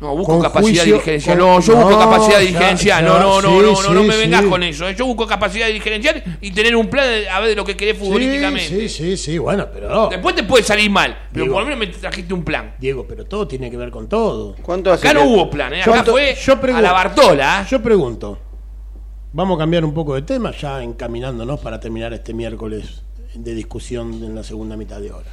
No, 0.00 0.14
busco 0.16 0.38
capacidad 0.40 0.82
juicio- 0.82 0.84
dirigencial. 0.96 1.38
con- 1.38 1.46
No, 1.48 1.60
yo 1.60 1.76
busco 1.76 1.90
no, 1.92 1.98
capacidad 1.98 2.40
dirigencial. 2.40 3.02
ya, 3.04 3.08
no, 3.08 3.18
no, 3.18 3.40
no, 3.40 3.76
sí, 3.76 3.82
no, 3.88 3.94
no, 3.94 4.02
me 4.04 4.16
vengas 4.16 4.42
sí. 4.42 4.48
con 4.50 4.62
eso. 4.62 4.90
Yo 4.90 5.06
busco 5.06 5.26
capacidad 5.26 5.66
dirigencial 5.68 6.22
y 6.42 6.50
tener 6.50 6.76
un 6.76 6.88
plan 6.88 7.06
de- 7.06 7.28
a 7.28 7.40
ver 7.40 7.50
de 7.50 7.54
lo 7.56 7.64
que 7.64 7.76
querés 7.76 7.96
futbolísticamente. 7.96 8.68
Sí, 8.68 8.88
sí, 8.88 9.16
sí, 9.16 9.16
sí, 9.16 9.38
bueno, 9.38 9.66
pero 9.72 9.88
no. 9.88 10.08
Después 10.08 10.34
te 10.34 10.42
puede 10.42 10.62
salir 10.64 10.90
mal, 10.90 11.16
pero 11.32 11.46
por 11.50 11.60
lo 11.62 11.64
menos 11.68 11.78
me 11.78 11.86
trajiste 11.86 12.34
un 12.34 12.44
plan. 12.44 12.74
Diego, 12.78 13.06
pero 13.08 13.24
todo 13.24 13.46
tiene 13.48 13.70
que 13.70 13.76
ver 13.76 13.90
con 13.90 14.08
todo. 14.08 14.56
¿Cuánto 14.62 14.92
hace 14.92 15.08
Acá 15.08 15.14
no 15.18 15.24
que- 15.26 15.32
hubo 15.32 15.48
plan, 15.48 15.72
¿eh? 15.72 15.82
Acá 15.82 16.04
fue 16.04 16.34
yo 16.34 16.60
pregunto- 16.60 16.78
a 16.78 16.82
la 16.82 16.92
Bartola. 16.92 17.62
¿eh? 17.62 17.66
Yo 17.70 17.80
pregunto, 17.80 18.38
vamos 19.32 19.56
a 19.56 19.58
cambiar 19.60 19.84
un 19.84 19.94
poco 19.94 20.16
de 20.16 20.22
tema, 20.22 20.50
ya 20.50 20.82
encaminándonos 20.82 21.60
para 21.60 21.78
terminar 21.80 22.12
este 22.12 22.34
miércoles 22.34 23.04
de 23.34 23.54
discusión 23.54 24.12
en 24.22 24.34
la 24.34 24.42
segunda 24.42 24.76
mitad 24.76 25.00
de 25.00 25.12
hora. 25.12 25.30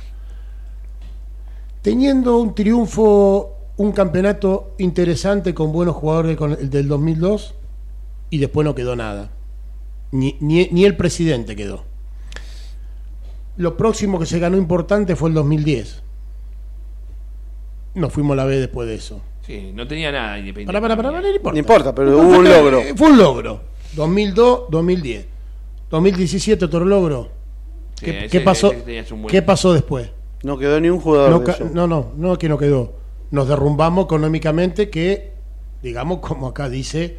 Teniendo 1.81 2.37
un 2.37 2.53
triunfo, 2.53 3.57
un 3.81 3.91
campeonato 3.93 4.75
interesante 4.77 5.53
con 5.53 5.71
buenos 5.71 5.95
jugadores 5.95 6.37
con 6.37 6.51
el 6.53 6.69
del 6.69 6.87
2002 6.87 7.55
y 8.29 8.37
después 8.37 8.63
no 8.65 8.75
quedó 8.75 8.95
nada. 8.95 9.31
Ni, 10.11 10.37
ni- 10.39 10.67
ni 10.71 10.85
el 10.85 10.95
presidente 10.95 11.55
quedó. 11.55 11.83
Lo 13.57 13.77
próximo 13.77 14.19
que 14.19 14.25
se 14.25 14.39
ganó 14.39 14.57
importante 14.57 15.15
fue 15.15 15.29
el 15.29 15.35
2010. 15.35 16.03
Nos 17.95 18.13
fuimos 18.13 18.33
a 18.33 18.37
la 18.37 18.45
B 18.45 18.57
después 18.59 18.87
de 18.87 18.95
eso. 18.95 19.21
Sí, 19.45 19.71
no 19.73 19.87
tenía 19.87 20.11
nada 20.11 20.37
independiente. 20.39 20.71
Para, 20.71 20.81
para, 20.81 20.95
para, 20.95 21.09
para, 21.11 21.21
no 21.21 21.35
importa. 21.35 21.53
No 21.53 21.59
importa, 21.59 21.95
pero 21.95 22.17
hubo 22.19 22.37
un 22.37 22.43
logro. 22.49 22.79
Eh, 22.79 22.93
Fue 22.95 23.09
un 23.09 23.17
logro. 23.17 23.61
2002, 23.95 24.61
2010. 24.69 25.25
2017 25.89 26.65
otro 26.65 26.85
logro. 26.85 27.29
Sí, 27.99 28.05
¿Qué, 28.05 28.17
ese- 28.19 28.29
qué 28.29 28.41
pasó? 28.41 28.71
buen- 28.71 29.27
¿Qué 29.27 29.41
pasó 29.41 29.73
después? 29.73 30.09
No 30.43 30.57
quedó 30.57 30.79
ni 30.79 30.89
un 30.89 30.99
jugador 30.99 31.29
No, 31.31 31.39
de 31.39 31.45
ca- 31.45 31.51
eso. 31.53 31.69
no, 31.73 31.87
no, 31.87 32.11
no 32.15 32.37
que 32.37 32.47
no 32.47 32.57
quedó. 32.57 32.93
Nos 33.31 33.47
derrumbamos 33.47 34.05
económicamente 34.05 34.89
que, 34.89 35.31
digamos, 35.81 36.19
como 36.19 36.47
acá 36.47 36.69
dice 36.69 37.17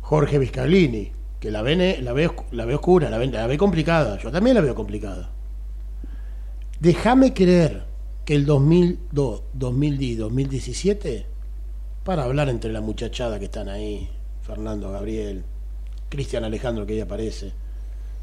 Jorge 0.00 0.38
Vizcaglini, 0.38 1.12
que 1.38 1.50
la 1.50 1.62
ve, 1.62 1.98
la 2.02 2.12
ve, 2.12 2.30
la 2.50 2.64
ve 2.64 2.74
oscura, 2.74 3.08
la 3.08 3.18
ve, 3.18 3.26
la 3.28 3.46
ve 3.46 3.56
complicada. 3.56 4.18
Yo 4.18 4.30
también 4.30 4.54
la 4.56 4.60
veo 4.62 4.74
complicada. 4.74 5.30
Déjame 6.80 7.34
creer 7.34 7.84
que 8.24 8.34
el 8.34 8.46
2002, 8.46 9.42
2010, 9.54 10.18
2017, 10.18 11.26
para 12.04 12.24
hablar 12.24 12.48
entre 12.48 12.72
la 12.72 12.80
muchachada 12.80 13.38
que 13.38 13.44
están 13.46 13.68
ahí, 13.68 14.08
Fernando 14.42 14.90
Gabriel, 14.90 15.44
Cristian 16.08 16.44
Alejandro 16.44 16.86
que 16.86 16.94
ahí 16.94 17.00
aparece, 17.00 17.52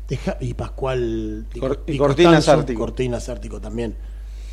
deja- 0.10 0.38
y 0.42 0.54
Pascual 0.54 1.46
Cor- 1.60 1.84
y 1.88 1.94
Di 1.94 1.98
Cortina 1.98 2.30
Costanzo, 2.36 2.52
Sártico. 2.62 2.80
Cortina 2.80 3.20
Sártico 3.20 3.62
también. 3.62 3.96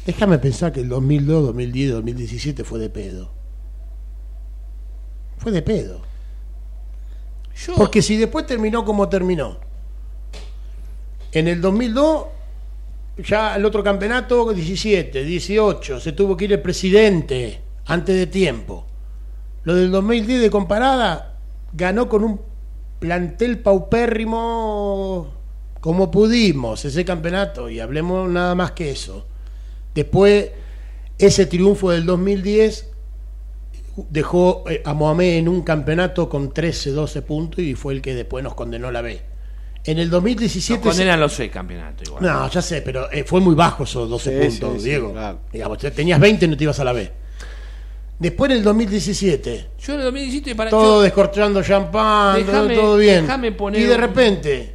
Déjame 0.06 0.38
pensar 0.38 0.72
que 0.72 0.80
el 0.80 0.88
2002, 0.88 1.44
2010, 1.46 1.92
2017 1.92 2.64
fue 2.64 2.78
de 2.78 2.90
pedo. 2.90 3.30
Fue 5.38 5.50
de 5.52 5.62
pedo. 5.62 6.00
Yo- 7.56 7.74
Porque 7.76 8.02
si 8.02 8.16
después 8.16 8.46
terminó 8.46 8.84
como 8.84 9.08
terminó. 9.08 9.58
En 11.32 11.48
el 11.48 11.60
2002, 11.60 12.26
ya 13.18 13.56
el 13.56 13.64
otro 13.64 13.82
campeonato, 13.82 14.52
17, 14.52 15.24
18, 15.24 16.00
se 16.00 16.12
tuvo 16.12 16.36
que 16.36 16.44
ir 16.44 16.52
el 16.52 16.62
presidente 16.62 17.62
antes 17.86 18.14
de 18.16 18.26
tiempo. 18.26 18.86
Lo 19.64 19.74
del 19.74 19.90
2010 19.90 20.40
de 20.42 20.50
comparada, 20.50 21.38
ganó 21.72 22.08
con 22.08 22.24
un 22.24 22.40
plantel 22.98 23.58
paupérrimo 23.60 25.32
como 25.80 26.10
pudimos 26.10 26.84
ese 26.84 27.04
campeonato 27.04 27.68
y 27.68 27.80
hablemos 27.80 28.28
nada 28.30 28.54
más 28.54 28.72
que 28.72 28.90
eso. 28.90 29.26
Después, 29.94 30.50
ese 31.18 31.46
triunfo 31.46 31.90
del 31.90 32.04
2010 32.06 32.90
dejó 34.10 34.64
eh, 34.68 34.82
a 34.84 34.92
Mohamed 34.94 35.34
en 35.38 35.48
un 35.48 35.62
campeonato 35.62 36.28
con 36.28 36.52
13, 36.52 36.90
12 36.90 37.22
puntos 37.22 37.60
y 37.60 37.74
fue 37.74 37.94
el 37.94 38.02
que 38.02 38.14
después 38.14 38.42
nos 38.42 38.54
condenó 38.54 38.90
la 38.90 39.02
B. 39.02 39.20
En 39.84 39.98
el 39.98 40.06
Nos 40.06 40.12
2017... 40.22 40.82
se- 40.82 40.88
condenan 40.88 41.20
los 41.20 41.32
seis 41.34 41.50
campeonatos 41.52 42.08
igual. 42.08 42.22
no, 42.24 42.48
ya 42.50 42.62
sé, 42.62 42.80
pero 42.82 43.10
eh, 43.12 43.22
fue 43.24 43.40
muy 43.40 43.54
bajo 43.54 43.84
esos 43.84 44.08
12 44.08 44.30
Sí, 44.30 44.48
puntos, 44.48 44.72
sí, 44.74 44.78
sí, 44.80 44.84
Diego. 44.88 45.12
claro. 45.12 45.38
Digamos, 45.52 45.78
te- 45.78 45.90
tenías 45.90 46.18
20 46.18 46.44
y 46.44 46.48
no 46.48 46.56
te 46.56 46.64
ibas 46.64 46.80
a 46.80 46.84
la 46.84 46.92
B. 46.92 47.12
Después 48.18 48.50
en 48.50 48.56
el 48.58 48.62
2017, 48.64 49.66
Yo 49.80 49.92
en 49.94 49.98
el 50.00 50.04
2017 50.06 50.54
para 50.56 50.70
todo 50.70 50.96
yo- 50.96 51.02
descorchando 51.02 51.62
champán, 51.62 52.44
todo- 52.46 52.96
bien. 52.96 53.22
déjame 53.22 53.52
poner 53.52 53.80
y 53.80 53.84
de 53.84 53.94
un- 53.94 54.00
repente, 54.00 54.74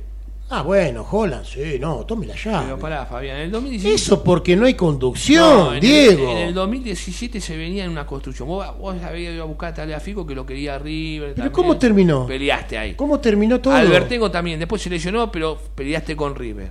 ah, 0.49 0.61
bueno, 0.63 1.05
Holland, 1.09 1.45
sí, 1.45 1.77
no, 1.79 2.05
tome 2.05 2.25
la 2.25 2.35
llave. 2.35 2.65
Pero 2.65 2.79
pará, 2.79 3.05
Fabián, 3.05 3.37
en 3.37 3.41
el 3.43 3.51
2017 3.51 3.95
Eso 3.95 4.23
porque 4.23 4.55
no 4.55 4.65
hay 4.65 4.73
conducción, 4.73 5.41
No, 5.43 5.69
en 5.71 5.75
el- 5.75 5.81
Diego. 5.81 6.31
en 6.31 6.37
el 6.37 6.53
2017 6.53 7.39
se 7.41 7.55
venía 7.57 7.85
en 7.85 7.91
una 7.91 8.05
construcción. 8.05 8.47
Vos, 8.47 8.65
vos 8.77 8.95
habías 9.03 9.33
ido 9.33 9.43
a 9.43 9.45
buscar 9.47 9.69
a 9.71 9.73
Tagliafico 9.75 10.25
que 10.25 10.35
lo 10.35 10.45
quería 10.45 10.77
River. 10.79 11.33
Pero 11.33 11.35
también. 11.35 11.53
¿cómo 11.53 11.77
terminó? 11.77 12.25
Peleaste 12.27 12.77
ahí. 12.77 12.93
¿Cómo 12.95 13.19
terminó 13.19 13.59
todo? 13.59 13.73
Albertengo 13.73 14.29
también, 14.31 14.59
después 14.59 14.81
se 14.81 14.89
lesionó, 14.89 15.31
pero 15.31 15.57
peleaste 15.75 16.15
con 16.15 16.35
River. 16.35 16.69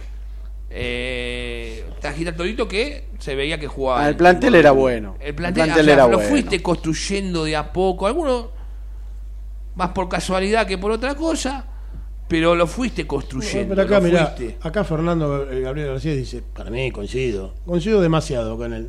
Eh, 0.70 1.84
trajiste 2.00 2.30
a 2.30 2.36
Torito 2.36 2.68
que 2.68 3.04
se 3.18 3.34
veía 3.34 3.58
que 3.58 3.66
jugaba. 3.66 4.04
Ah, 4.04 4.08
el 4.08 4.16
plantel 4.16 4.54
era 4.54 4.70
bueno. 4.72 5.16
El 5.18 5.34
plantel, 5.34 5.62
El 5.62 5.66
plantel 5.68 5.82
o 5.82 5.84
sea, 5.86 5.94
era 5.94 6.06
lo 6.08 6.16
bueno. 6.18 6.28
fuiste 6.30 6.62
construyendo 6.62 7.44
de 7.44 7.56
a 7.56 7.72
poco. 7.72 8.06
Algunos 8.06 8.46
más 9.76 9.90
por 9.90 10.08
casualidad 10.08 10.66
que 10.66 10.76
por 10.76 10.90
otra 10.90 11.14
cosa, 11.14 11.64
pero 12.28 12.54
lo 12.54 12.66
fuiste 12.66 13.06
construyendo. 13.06 13.74
Pero 13.74 13.82
acá, 13.82 13.96
lo 13.96 14.02
mirá, 14.06 14.26
fuiste. 14.28 14.58
acá 14.60 14.84
Fernando 14.84 15.50
eh, 15.50 15.60
Gabriel 15.62 15.88
García 15.88 16.14
dice, 16.14 16.42
para 16.54 16.70
mí 16.70 16.90
coincido, 16.92 17.54
coincido 17.66 18.00
demasiado 18.00 18.56
con 18.56 18.72
él. 18.72 18.88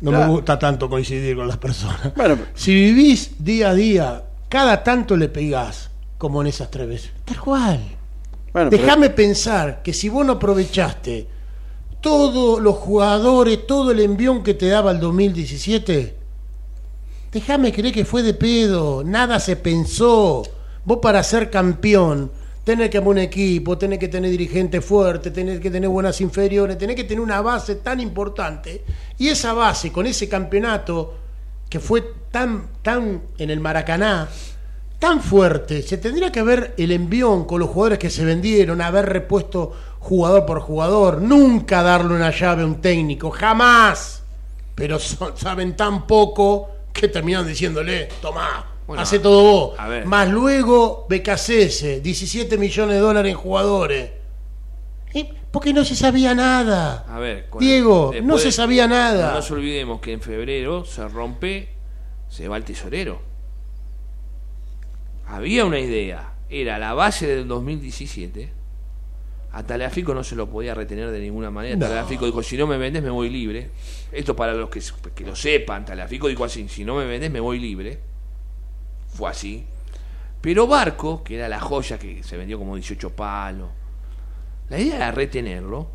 No 0.00 0.12
me 0.12 0.26
gusta 0.28 0.58
tanto 0.58 0.88
coincidir 0.88 1.36
con 1.36 1.48
las 1.48 1.56
personas. 1.56 2.14
Bueno, 2.14 2.38
si 2.54 2.74
vivís 2.74 3.42
día 3.42 3.70
a 3.70 3.74
día, 3.74 4.24
cada 4.48 4.82
tanto 4.84 5.16
le 5.16 5.28
pegás, 5.28 5.90
como 6.18 6.40
en 6.42 6.46
esas 6.48 6.70
tres 6.70 6.86
veces. 6.86 7.10
Tal 7.24 7.40
cual. 7.40 7.80
Bueno, 8.52 8.70
pero- 8.70 8.82
Déjame 8.82 9.10
pensar 9.10 9.82
que 9.82 9.92
si 9.92 10.08
vos 10.08 10.24
no 10.24 10.34
aprovechaste 10.34 11.26
todos 12.02 12.60
los 12.60 12.76
jugadores, 12.76 13.66
todo 13.66 13.90
el 13.90 14.00
envión 14.00 14.42
que 14.42 14.54
te 14.54 14.68
daba 14.68 14.90
el 14.92 15.00
2017, 15.00 16.14
déjame 17.32 17.72
creer 17.72 17.92
que 17.94 18.04
fue 18.04 18.22
de 18.22 18.34
pedo, 18.34 19.02
nada 19.04 19.40
se 19.40 19.56
pensó. 19.56 20.42
Vos 20.86 20.98
para 21.02 21.20
ser 21.24 21.50
campeón 21.50 22.30
tenés 22.62 22.90
que 22.90 22.98
armar 22.98 23.10
un 23.10 23.18
equipo, 23.18 23.76
tenés 23.76 23.98
que 23.98 24.06
tener 24.06 24.30
dirigentes 24.30 24.84
fuertes, 24.84 25.32
tenés 25.32 25.58
que 25.58 25.68
tener 25.68 25.90
buenas 25.90 26.20
inferiores, 26.20 26.78
tenés 26.78 26.94
que 26.94 27.02
tener 27.02 27.20
una 27.20 27.40
base 27.40 27.74
tan 27.76 27.98
importante. 27.98 28.84
Y 29.18 29.26
esa 29.26 29.52
base, 29.52 29.90
con 29.90 30.06
ese 30.06 30.28
campeonato 30.28 31.14
que 31.68 31.80
fue 31.80 32.02
tan, 32.30 32.68
tan 32.82 33.20
en 33.36 33.50
el 33.50 33.58
Maracaná, 33.58 34.28
tan 35.00 35.20
fuerte, 35.20 35.82
se 35.82 35.98
tendría 35.98 36.30
que 36.30 36.38
haber 36.38 36.74
el 36.76 36.92
envión 36.92 37.46
con 37.46 37.58
los 37.58 37.68
jugadores 37.70 37.98
que 37.98 38.08
se 38.08 38.24
vendieron, 38.24 38.80
haber 38.80 39.06
repuesto 39.06 39.72
jugador 39.98 40.46
por 40.46 40.60
jugador, 40.60 41.20
nunca 41.20 41.82
darle 41.82 42.14
una 42.14 42.30
llave 42.30 42.62
a 42.62 42.66
un 42.66 42.80
técnico, 42.80 43.32
jamás. 43.32 44.22
Pero 44.76 45.00
saben 45.00 45.74
tan 45.74 46.06
poco 46.06 46.70
que 46.92 47.08
terminan 47.08 47.44
diciéndole, 47.44 48.08
tomá, 48.22 48.75
Bueno, 48.86 49.02
hace 49.02 49.18
todo 49.18 49.42
vos. 49.42 49.78
a 49.78 49.88
ver. 49.88 50.06
Más 50.06 50.28
luego 50.28 51.06
BKCS, 51.10 52.02
17 52.02 52.56
millones 52.56 52.94
de 52.96 53.00
dólares 53.00 53.32
en 53.32 53.38
jugadores. 53.38 54.10
¿Y 55.12 55.28
Porque 55.50 55.72
no 55.72 55.84
se 55.84 55.96
sabía 55.96 56.34
nada. 56.34 57.04
A 57.08 57.18
ver, 57.18 57.48
con- 57.48 57.60
Diego, 57.60 58.12
no 58.22 58.38
se 58.38 58.52
sabía 58.52 58.86
nada. 58.86 59.28
No 59.30 59.34
nos 59.36 59.50
olvidemos 59.50 60.00
que 60.00 60.12
en 60.12 60.20
febrero 60.20 60.84
se 60.84 61.06
rompe, 61.08 61.68
se 62.28 62.46
va 62.48 62.56
el 62.58 62.64
tesorero. 62.64 63.20
Había 65.26 65.64
una 65.64 65.80
idea, 65.80 66.34
era 66.48 66.78
la 66.78 66.94
base 66.94 67.26
del 67.26 67.48
2017. 67.48 68.52
A 69.52 69.62
Talafico 69.64 70.14
no 70.14 70.22
se 70.22 70.36
lo 70.36 70.48
podía 70.50 70.74
retener 70.74 71.10
de 71.10 71.18
ninguna 71.18 71.50
manera. 71.50 71.76
No. 71.76 71.86
Talafico 71.86 72.26
dijo, 72.26 72.42
si 72.42 72.56
no 72.58 72.66
me 72.66 72.76
vendes 72.76 73.02
me 73.02 73.10
voy 73.10 73.30
libre. 73.30 73.70
Esto 74.12 74.36
para 74.36 74.52
los 74.52 74.68
que, 74.68 74.80
que 75.14 75.24
lo 75.24 75.34
sepan, 75.34 75.84
Talafico 75.84 76.28
dijo 76.28 76.44
así, 76.44 76.68
si 76.68 76.84
no 76.84 76.94
me 76.94 77.06
vendes 77.06 77.30
me 77.30 77.40
voy 77.40 77.58
libre. 77.58 77.98
Fue 79.16 79.30
así. 79.30 79.64
Pero 80.40 80.66
Barco, 80.66 81.24
que 81.24 81.36
era 81.36 81.48
la 81.48 81.58
joya 81.60 81.98
que 81.98 82.22
se 82.22 82.36
vendió 82.36 82.58
como 82.58 82.76
18 82.76 83.10
palos, 83.10 83.68
la 84.68 84.78
idea 84.78 84.96
era 84.96 85.10
retenerlo 85.12 85.88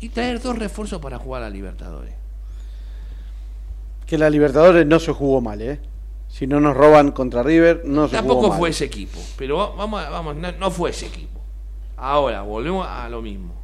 y 0.00 0.08
traer 0.10 0.40
dos 0.40 0.58
refuerzos 0.58 1.00
para 1.00 1.18
jugar 1.18 1.42
a 1.42 1.46
la 1.46 1.50
Libertadores. 1.50 2.14
Que 4.06 4.18
la 4.18 4.28
Libertadores 4.28 4.86
no 4.86 4.98
se 4.98 5.12
jugó 5.12 5.40
mal, 5.40 5.62
¿eh? 5.62 5.80
Si 6.28 6.46
no 6.46 6.60
nos 6.60 6.76
roban 6.76 7.12
contra 7.12 7.42
River, 7.42 7.82
no 7.84 8.08
se 8.08 8.16
jugó 8.16 8.28
Tampoco 8.28 8.48
mal. 8.48 8.58
fue 8.58 8.70
ese 8.70 8.84
equipo, 8.86 9.18
pero 9.36 9.56
va- 9.58 9.70
vamos, 9.76 10.02
vamos, 10.10 10.36
no, 10.36 10.52
no 10.52 10.70
fue 10.70 10.90
ese 10.90 11.06
equipo. 11.06 11.40
Ahora, 11.96 12.42
volvemos 12.42 12.86
a 12.86 13.08
lo 13.08 13.22
mismo. 13.22 13.54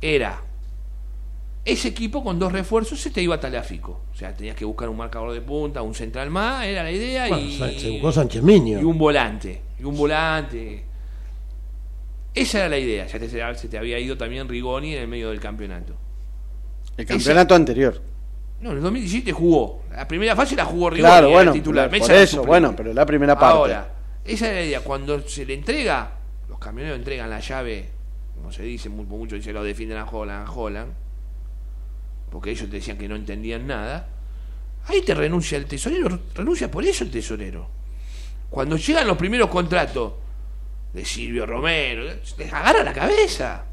Era 0.00 0.40
ese 1.64 1.88
equipo 1.88 2.24
con 2.24 2.38
dos 2.38 2.50
refuerzos 2.52 3.00
se 3.00 3.10
te 3.10 3.22
iba 3.22 3.36
a 3.36 3.40
Talafico. 3.40 4.00
O 4.12 4.16
sea, 4.16 4.34
tenías 4.34 4.56
que 4.56 4.64
buscar 4.64 4.88
un 4.88 4.96
marcador 4.96 5.32
de 5.32 5.40
punta, 5.40 5.80
un 5.82 5.94
central 5.94 6.28
más, 6.30 6.64
era 6.66 6.82
la 6.82 6.90
idea 6.90 7.28
Bueno, 7.28 7.44
y, 7.44 7.56
se- 7.78 7.90
buscó 7.92 8.10
Sánchez 8.12 8.42
Miño. 8.42 8.80
y 8.80 8.84
un 8.84 8.98
volante. 8.98 9.62
Y 9.78 9.84
un 9.84 9.96
volante. 9.96 10.84
Esa 12.34 12.58
era 12.60 12.68
la 12.70 12.78
idea. 12.78 13.06
Ya 13.06 13.18
te, 13.18 13.28
se 13.28 13.68
te 13.68 13.78
había 13.78 13.98
ido 13.98 14.16
también 14.16 14.48
Rigoni 14.48 14.94
en 14.94 15.02
el 15.02 15.08
medio 15.08 15.30
del 15.30 15.40
campeonato. 15.40 15.94
El 16.96 17.06
campeonato 17.06 17.54
anterior. 17.54 18.00
No, 18.60 18.70
en 18.70 18.76
el 18.78 18.82
2017 18.82 19.32
jugó. 19.32 19.82
La 19.90 20.06
primera 20.08 20.34
fase 20.36 20.56
la 20.56 20.64
jugó 20.64 20.88
Rigoni, 20.90 21.08
Claro, 21.10 21.26
era 21.28 21.36
bueno, 21.36 21.52
titular. 21.52 21.88
por 21.88 21.98
Esa 21.98 22.12
era 22.14 22.22
eso, 22.22 22.44
bueno, 22.44 22.74
pero 22.76 22.92
la 22.94 23.04
primera 23.04 23.38
parte. 23.38 23.56
Ahora, 23.58 23.92
esa 24.24 24.48
es 24.48 24.54
la 24.54 24.62
idea. 24.62 24.80
Cuando 24.80 25.20
se 25.28 25.44
le 25.44 25.54
entrega, 25.54 26.12
los 26.48 26.58
camioneros 26.58 26.98
entregan 26.98 27.28
la 27.28 27.40
llave, 27.40 27.88
como 28.34 28.50
se 28.52 28.62
dice, 28.62 28.88
mu- 28.88 29.04
muchos 29.04 29.38
dicen 29.38 29.54
lo 29.54 29.62
defienden 29.64 29.98
a 29.98 30.04
Holland, 30.08 30.46
a 30.48 30.50
Holland, 30.52 30.92
porque 32.32 32.50
ellos 32.50 32.70
te 32.70 32.76
decían 32.76 32.96
que 32.96 33.06
no 33.06 33.14
entendían 33.14 33.66
nada. 33.66 34.08
Ahí 34.86 35.02
te 35.02 35.14
renuncia 35.14 35.58
el 35.58 35.66
tesorero, 35.66 36.18
renuncia 36.34 36.70
por 36.70 36.82
eso 36.82 37.04
el 37.04 37.10
tesorero. 37.10 37.68
Cuando 38.48 38.76
llegan 38.76 39.06
los 39.06 39.18
primeros 39.18 39.50
contratos 39.50 40.14
de 40.94 41.04
Silvio 41.04 41.44
Romero, 41.44 42.04
les 42.38 42.52
agarra 42.52 42.82
la 42.82 42.92
cabeza. 42.94 43.66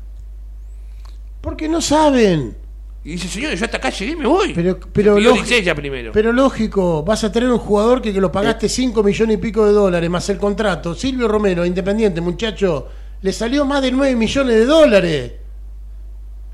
Porque 1.39 1.69
no 1.69 1.79
saben. 1.79 2.55
Y 3.05 3.11
dice, 3.11 3.29
señores, 3.29 3.59
yo 3.59 3.65
hasta 3.65 3.77
acá 3.77 3.91
llegué 3.91 4.11
y 4.11 4.15
me 4.17 4.27
voy. 4.27 4.53
Pero, 4.53 4.77
primero. 4.77 6.11
pero 6.11 6.33
lógico, 6.33 7.01
vas 7.03 7.23
a 7.23 7.31
tener 7.31 7.49
un 7.49 7.59
jugador 7.59 8.01
que, 8.01 8.11
que 8.11 8.19
lo 8.19 8.29
pagaste 8.29 8.67
5 8.67 9.01
millones 9.01 9.37
y 9.37 9.39
pico 9.39 9.65
de 9.65 9.71
dólares 9.71 10.09
más 10.09 10.29
el 10.29 10.37
contrato. 10.37 10.93
Silvio 10.93 11.29
Romero, 11.29 11.65
independiente, 11.65 12.19
muchacho, 12.19 12.89
le 13.21 13.31
salió 13.31 13.63
más 13.63 13.81
de 13.81 13.91
9 13.91 14.15
millones 14.17 14.55
de 14.55 14.65
dólares. 14.65 15.31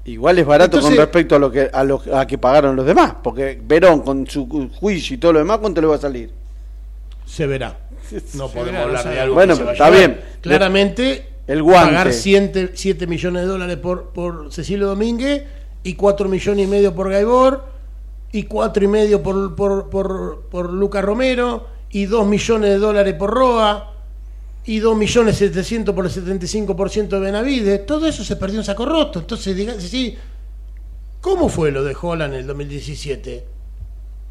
Igual 0.06 0.38
es 0.40 0.46
barato 0.46 0.78
Entonces- 0.78 0.92
con 0.98 0.98
respecto 1.06 1.36
a 1.36 1.40
lo 1.40 1.52
que 1.52 1.70
a 1.74 1.84
lo 1.84 2.02
a 2.14 2.28
que 2.28 2.38
pagaron 2.38 2.76
los 2.76 2.86
demás, 2.86 3.16
porque 3.24 3.60
Verón 3.64 4.02
con 4.02 4.28
su 4.28 4.48
ju- 4.48 4.72
juicio 4.72 5.16
y 5.16 5.18
todo 5.18 5.34
lo 5.34 5.40
demás, 5.40 5.58
¿cuánto 5.58 5.82
le 5.82 5.88
va 5.88 5.96
a 5.96 6.00
salir? 6.00 6.32
Se 7.26 7.48
verá. 7.48 7.78
No 8.36 8.48
podemos 8.50 8.66
verá, 8.66 8.80
no 8.82 8.84
hablar 9.00 9.10
de 9.10 9.20
algo 9.20 9.34
Bueno, 9.34 9.54
que 9.54 9.58
se 9.58 9.66
pero 9.66 9.66
va 9.66 9.72
a 9.72 9.74
está 9.74 9.90
llevar. 10.00 10.16
bien. 10.18 10.26
Claramente, 10.42 11.30
El 11.48 11.64
guante. 11.64 11.90
pagar 11.96 12.14
7, 12.14 13.08
millones 13.08 13.42
de 13.42 13.48
dólares 13.48 13.78
por, 13.78 14.10
por 14.10 14.54
Cecilio 14.54 14.86
Domínguez 14.88 15.44
y 15.84 15.96
4 15.96 16.30
millones 16.30 16.66
y 16.66 16.70
medio 16.70 16.94
por 16.94 17.10
Gaibor 17.10 17.66
y 18.32 18.44
4 18.44 18.84
y 18.84 18.88
medio 18.88 19.24
por, 19.24 19.56
por, 19.56 19.90
por, 19.90 20.42
por 20.52 20.72
Lucas 20.72 21.04
Romero 21.04 21.66
y 21.90 22.06
2 22.06 22.28
millones 22.28 22.70
de 22.70 22.78
dólares 22.78 23.16
por 23.16 23.32
Roa 23.32 23.95
y 24.66 24.80
2 24.80 24.98
millones 24.98 25.38
700 25.38 25.94
por 25.94 26.06
el 26.06 26.12
75% 26.12 27.08
de 27.08 27.20
Benavides. 27.20 27.86
Todo 27.86 28.08
eso 28.08 28.24
se 28.24 28.36
perdió 28.36 28.60
en 28.60 28.66
saco 28.66 28.86
roto. 28.86 29.20
Entonces, 29.20 29.56
diga- 29.56 29.80
sí, 29.80 30.18
¿cómo 31.22 31.50
fue 31.50 31.72
lo 31.72 31.84
de 31.84 31.96
Holland 32.00 32.34
en 32.34 32.40
el 32.42 32.48
2017? 32.48 33.46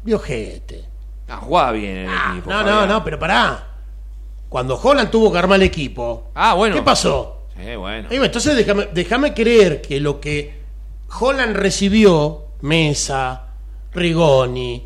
Viojete. 0.03 0.85
Ah, 1.27 1.37
jugaba 1.37 1.71
bien 1.71 1.97
el 1.97 2.09
Ah, 2.09 2.31
equipo. 2.33 2.49
no, 2.51 2.59
no, 2.61 2.69
Fabián. 2.69 2.89
no, 2.89 3.03
pero 3.03 3.19
pará. 3.19 3.67
Cuando 4.49 4.75
Holland 4.81 5.09
tuvo 5.09 5.31
que 5.31 5.37
armar 5.39 5.55
el 5.57 5.63
equipo, 5.63 6.29
Ah, 6.35 6.53
bueno. 6.53 6.75
¿qué 6.75 6.81
pasó? 6.83 7.47
Sí, 7.57 7.75
bueno. 7.75 8.07
Entonces 8.11 8.55
déjame, 8.55 8.89
déjame 8.93 9.33
creer 9.33 9.81
que 9.81 9.99
lo 9.99 10.19
que 10.19 10.59
Holland 11.19 11.55
recibió, 11.55 12.43
Mesa, 12.61 13.47
Rigoni, 13.93 14.83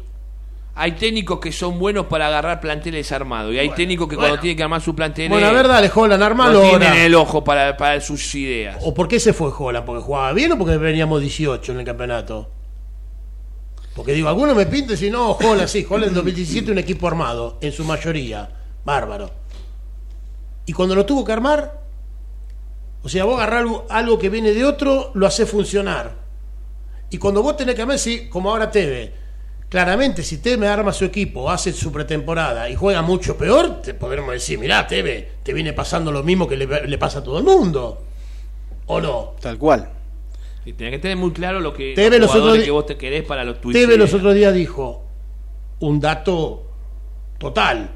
Hay 0.81 0.93
técnicos 0.93 1.41
que 1.41 1.51
son 1.51 1.77
buenos 1.77 2.05
para 2.05 2.27
agarrar 2.27 2.61
planteles 2.61 3.11
armados. 3.11 3.53
Y 3.53 3.59
hay 3.59 3.69
técnicos 3.71 4.07
que 4.07 4.15
cuando 4.15 4.39
tienen 4.39 4.55
que 4.55 4.63
armar 4.63 4.79
su 4.79 4.95
plantel. 4.95 5.27
bueno, 5.27 5.45
a 5.45 5.51
ver, 5.51 5.67
dale, 5.67 5.91
Holland, 5.93 6.21
no 6.21 6.25
armalo 6.25 6.61
tienen 6.61 6.87
ahora. 6.87 7.03
el 7.03 7.15
ojo 7.15 7.43
para, 7.43 7.75
para 7.75 7.99
sus 7.99 8.33
ideas. 8.35 8.77
¿O 8.81 8.93
por 8.93 9.09
qué 9.09 9.19
se 9.19 9.33
fue 9.33 9.51
Holland? 9.55 9.85
¿Porque 9.85 10.01
jugaba 10.01 10.31
bien 10.31 10.53
o 10.53 10.57
porque 10.57 10.77
veníamos 10.77 11.19
18 11.19 11.73
en 11.73 11.79
el 11.79 11.85
campeonato? 11.85 12.49
Porque 13.93 14.13
digo, 14.13 14.29
algunos 14.29 14.55
me 14.55 14.67
pintan 14.67 14.95
si 14.95 15.09
no, 15.09 15.31
Holland, 15.31 15.67
sí, 15.67 15.85
Holland 15.87 16.11
en 16.11 16.13
2017 16.13 16.71
un 16.71 16.77
equipo 16.77 17.09
armado, 17.09 17.57
en 17.59 17.73
su 17.73 17.83
mayoría, 17.83 18.49
bárbaro. 18.85 19.31
Y 20.65 20.71
cuando 20.71 20.95
lo 20.95 21.05
tuvo 21.05 21.25
que 21.25 21.33
armar, 21.33 21.81
o 23.03 23.09
sea, 23.09 23.25
vos 23.25 23.35
agarrás 23.35 23.63
algo, 23.63 23.85
algo 23.89 24.17
que 24.17 24.29
viene 24.29 24.53
de 24.53 24.63
otro, 24.63 25.11
lo 25.13 25.27
haces 25.27 25.49
funcionar. 25.49 26.15
Y 27.09 27.17
cuando 27.17 27.43
vos 27.43 27.57
tenés 27.57 27.75
que 27.75 27.81
armar, 27.81 27.99
sí, 27.99 28.29
como 28.29 28.49
ahora 28.49 28.71
Teve, 28.71 29.27
claramente 29.69 30.23
si 30.23 30.39
Teve 30.39 30.67
arma 30.67 30.91
su 30.91 31.05
equipo, 31.05 31.49
hace 31.49 31.71
su 31.71 31.91
pretemporada 31.91 32.69
y 32.69 32.75
juega 32.75 33.01
mucho 33.01 33.37
peor, 33.37 33.81
te 33.81 33.93
podremos 33.93 34.33
decir, 34.33 34.57
mirá, 34.59 34.85
Teve, 34.87 35.33
te 35.43 35.53
viene 35.53 35.73
pasando 35.73 36.11
lo 36.11 36.23
mismo 36.23 36.47
que 36.47 36.57
le, 36.57 36.87
le 36.87 36.97
pasa 36.97 37.19
a 37.19 37.23
todo 37.23 37.37
el 37.37 37.43
mundo. 37.43 38.03
¿O 38.87 38.99
no? 38.99 39.35
Tal 39.39 39.57
cual. 39.59 39.89
Y 40.65 40.73
tenés 40.73 40.93
que 40.93 40.99
tener 40.99 41.17
muy 41.17 41.31
claro 41.31 41.59
lo 41.59 41.73
que 41.73 41.93
Teve 41.95 42.19
los 42.19 42.33
los 42.33 42.43
otros 42.43 42.63
que 42.63 42.71
vos 42.71 42.85
te 42.85 42.97
querés 42.97 43.23
para 43.23 43.43
los 43.43 43.61
tus 43.61 43.71
Teve 43.73 43.97
los 43.97 44.13
otros 44.13 44.33
días 44.33 44.53
dijo 44.53 45.03
un 45.79 45.99
dato 45.99 46.65
total. 47.37 47.89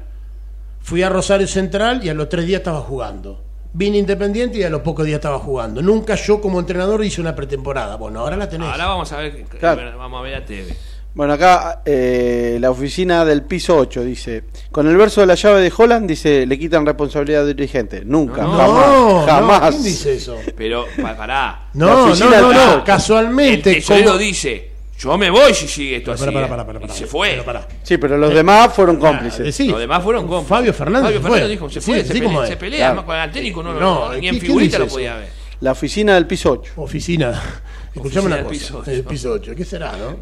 Fui 0.80 1.02
a 1.02 1.08
Rosario 1.08 1.46
Central 1.46 2.04
y 2.04 2.08
a 2.08 2.14
los 2.14 2.28
tres 2.28 2.46
días 2.46 2.60
estaba 2.60 2.80
jugando. 2.80 3.42
Vine 3.72 3.98
Independiente 3.98 4.58
y 4.58 4.62
a 4.62 4.70
los 4.70 4.82
pocos 4.82 5.04
días 5.04 5.16
estaba 5.16 5.38
jugando. 5.40 5.82
Nunca 5.82 6.14
yo 6.14 6.40
como 6.40 6.60
entrenador 6.60 7.04
hice 7.04 7.20
una 7.20 7.34
pretemporada. 7.34 7.96
Bueno, 7.96 8.20
ahora 8.20 8.36
la 8.36 8.48
tenés. 8.48 8.68
Ahora 8.68 8.86
vamos 8.86 9.10
a 9.12 9.16
ver, 9.18 9.44
Claro. 9.44 9.98
vamos 9.98 10.20
a 10.20 10.22
ver 10.22 10.34
a 10.36 10.44
Teve. 10.44 10.76
Bueno, 11.14 11.34
acá 11.34 11.82
eh, 11.84 12.58
la 12.60 12.72
oficina 12.72 13.24
del 13.24 13.42
piso 13.42 13.76
8 13.76 14.02
dice, 14.02 14.44
con 14.72 14.88
el 14.88 14.96
verso 14.96 15.20
de 15.20 15.28
la 15.28 15.36
llave 15.36 15.60
de 15.60 15.72
Holland 15.76 16.08
dice, 16.08 16.44
le 16.44 16.58
quitan 16.58 16.84
responsabilidad 16.84 17.42
al 17.42 17.54
dirigente. 17.54 18.02
Nunca, 18.04 18.42
No, 18.42 18.50
jamás, 18.56 18.86
no, 18.88 19.20
jamás. 19.26 19.60
no, 19.62 19.70
¿quién 19.70 19.82
dice 19.84 20.14
eso? 20.14 20.38
Pero, 20.56 20.86
pa- 21.00 21.16
pará. 21.16 21.68
No, 21.74 21.86
no, 21.86 22.06
no, 22.08 22.30
del 22.30 22.42
no, 22.42 22.48
piso. 22.50 22.74
El 22.78 22.82
Casualmente. 22.82 23.74
tesorero 23.74 24.06
como- 24.08 24.18
dice, 24.18 24.70
yo 24.98 25.16
me 25.16 25.30
voy 25.30 25.54
si 25.54 25.68
sigue 25.68 25.96
esto 25.98 26.10
Pará, 26.16 26.24
así. 26.24 26.34
pará, 26.34 26.46
eh". 26.46 26.48
pará, 26.50 26.66
pará, 26.66 26.80
pará. 26.80 26.92
y 26.92 26.96
se 26.98 27.06
fue. 27.06 27.40
Pero. 27.46 27.60
Sí, 27.84 27.96
pero 27.96 28.18
los 28.18 28.34
demás 28.34 28.72
fueron 28.74 28.96
cómplices. 28.96 29.38
decí. 29.44 29.68
Los 29.68 29.78
demás 29.78 30.02
fueron 30.02 30.22
cómplices. 30.26 30.48
Fabio 30.48 30.74
Fernández 30.74 31.04
Fabio 31.04 31.18
se 31.18 31.22
Fernández 31.22 31.48
dijo, 31.50 31.70
se 31.70 31.80
Sí, 31.80 31.86
fue, 31.92 32.00
así 32.00 32.08
se, 32.08 32.14
pelea, 32.14 32.46
se 32.46 32.56
pelea 32.56 32.78
Claro. 32.78 32.94
más 32.96 33.04
con 33.04 33.16
el 33.16 33.30
técnico, 33.30 33.62
no, 33.62 33.72
no, 33.72 33.80
No, 33.80 34.14
ni 34.14 34.20
¿qué- 34.22 34.28
en 34.30 34.40
figurita 34.40 34.78
lo 34.80 34.86
eso? 34.86 34.94
podía 34.94 35.14
ver. 35.16 35.28
La 35.60 35.70
oficina 35.70 36.14
del 36.16 36.26
piso 36.26 36.50
8. 36.50 36.72
Oficina. 36.74 37.40
Escuchame 37.94 38.26
una 38.26 38.36
del 38.36 38.46
cosa. 38.46 38.58
piso 38.58 38.78
ocho. 38.80 38.90
El 38.90 39.04
piso 39.04 39.30
8. 39.30 39.52
¿Qué 39.56 39.64
será, 39.64 39.92
no? 39.96 40.16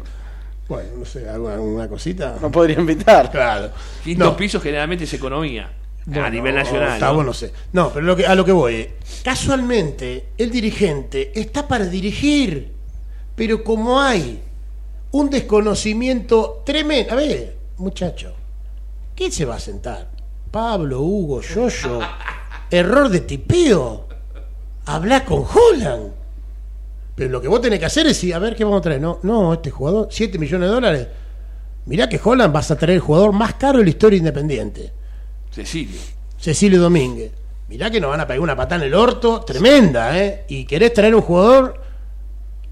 Bueno, 0.73 0.89
no 0.97 1.05
sé, 1.05 1.27
alguna, 1.29 1.53
alguna 1.55 1.87
cosita. 1.87 2.37
No 2.41 2.51
podría 2.51 2.79
invitar. 2.79 3.29
Claro. 3.31 3.71
Quinto 4.03 4.25
No. 4.25 4.35
piso 4.37 4.59
generalmente 4.59 5.05
es 5.05 5.13
economía. 5.13 5.71
a 6.15 6.29
nivel 6.29 6.55
nacional. 6.55 6.93
Está 6.93 7.07
¿no? 7.07 7.13
bueno, 7.15 7.27
no 7.27 7.33
sé. 7.33 7.53
No, 7.71 7.89
pero 7.93 8.05
lo 8.05 8.15
que, 8.15 8.25
a 8.27 8.35
lo 8.35 8.43
que 8.43 8.51
voy. 8.51 8.73
eh, 8.75 8.93
Casualmente, 9.23 10.27
el 10.37 10.51
dirigente 10.51 11.31
está 11.39 11.67
para 11.67 11.85
dirigir, 11.85 12.73
pero 13.35 13.63
como 13.63 14.01
hay 14.01 14.41
un 15.11 15.29
desconocimiento 15.29 16.61
tremendo. 16.65 17.13
A 17.13 17.15
ver, 17.15 17.55
muchacho, 17.77 18.33
¿quién 19.15 19.31
se 19.31 19.45
va 19.45 19.55
a 19.55 19.59
sentar? 19.59 20.09
Pablo, 20.51 21.01
Hugo, 21.01 21.41
Yoyo. 21.41 21.99
Error 22.69 23.09
de 23.09 23.19
tipeo. 23.21 24.07
Habla 24.85 25.23
con 25.23 25.45
Holland. 25.45 26.11
Pero 27.15 27.29
lo 27.29 27.41
que 27.41 27.47
vos 27.47 27.61
tenés 27.61 27.79
que 27.79 27.85
hacer 27.85 28.07
es 28.07 28.13
decir, 28.13 28.33
a 28.33 28.39
ver 28.39 28.55
qué 28.55 28.63
vamos 28.63 28.79
a 28.79 28.81
traer. 28.81 29.01
No, 29.01 29.19
no, 29.23 29.53
este 29.53 29.69
jugador, 29.69 30.07
7 30.09 30.37
millones 30.39 30.67
de 30.67 30.73
dólares. 30.73 31.07
Mirá 31.85 32.07
que 32.09 32.19
Holland 32.23 32.53
vas 32.53 32.71
a 32.71 32.77
traer 32.77 32.95
el 32.95 33.01
jugador 33.01 33.33
más 33.33 33.55
caro 33.55 33.79
de 33.79 33.83
la 33.83 33.89
historia 33.89 34.17
independiente. 34.17 34.91
Cecilio. 35.51 35.99
Cecilio 36.39 36.81
Domínguez. 36.81 37.31
Mirá 37.69 37.89
que 37.91 37.99
nos 37.99 38.09
van 38.09 38.21
a 38.21 38.27
pegar 38.27 38.41
una 38.41 38.55
patada 38.55 38.81
en 38.83 38.87
el 38.87 38.93
orto 38.93 39.41
tremenda, 39.41 40.17
¿eh? 40.19 40.45
Y 40.47 40.65
querés 40.65 40.93
traer 40.93 41.15
un 41.15 41.21
jugador 41.21 41.81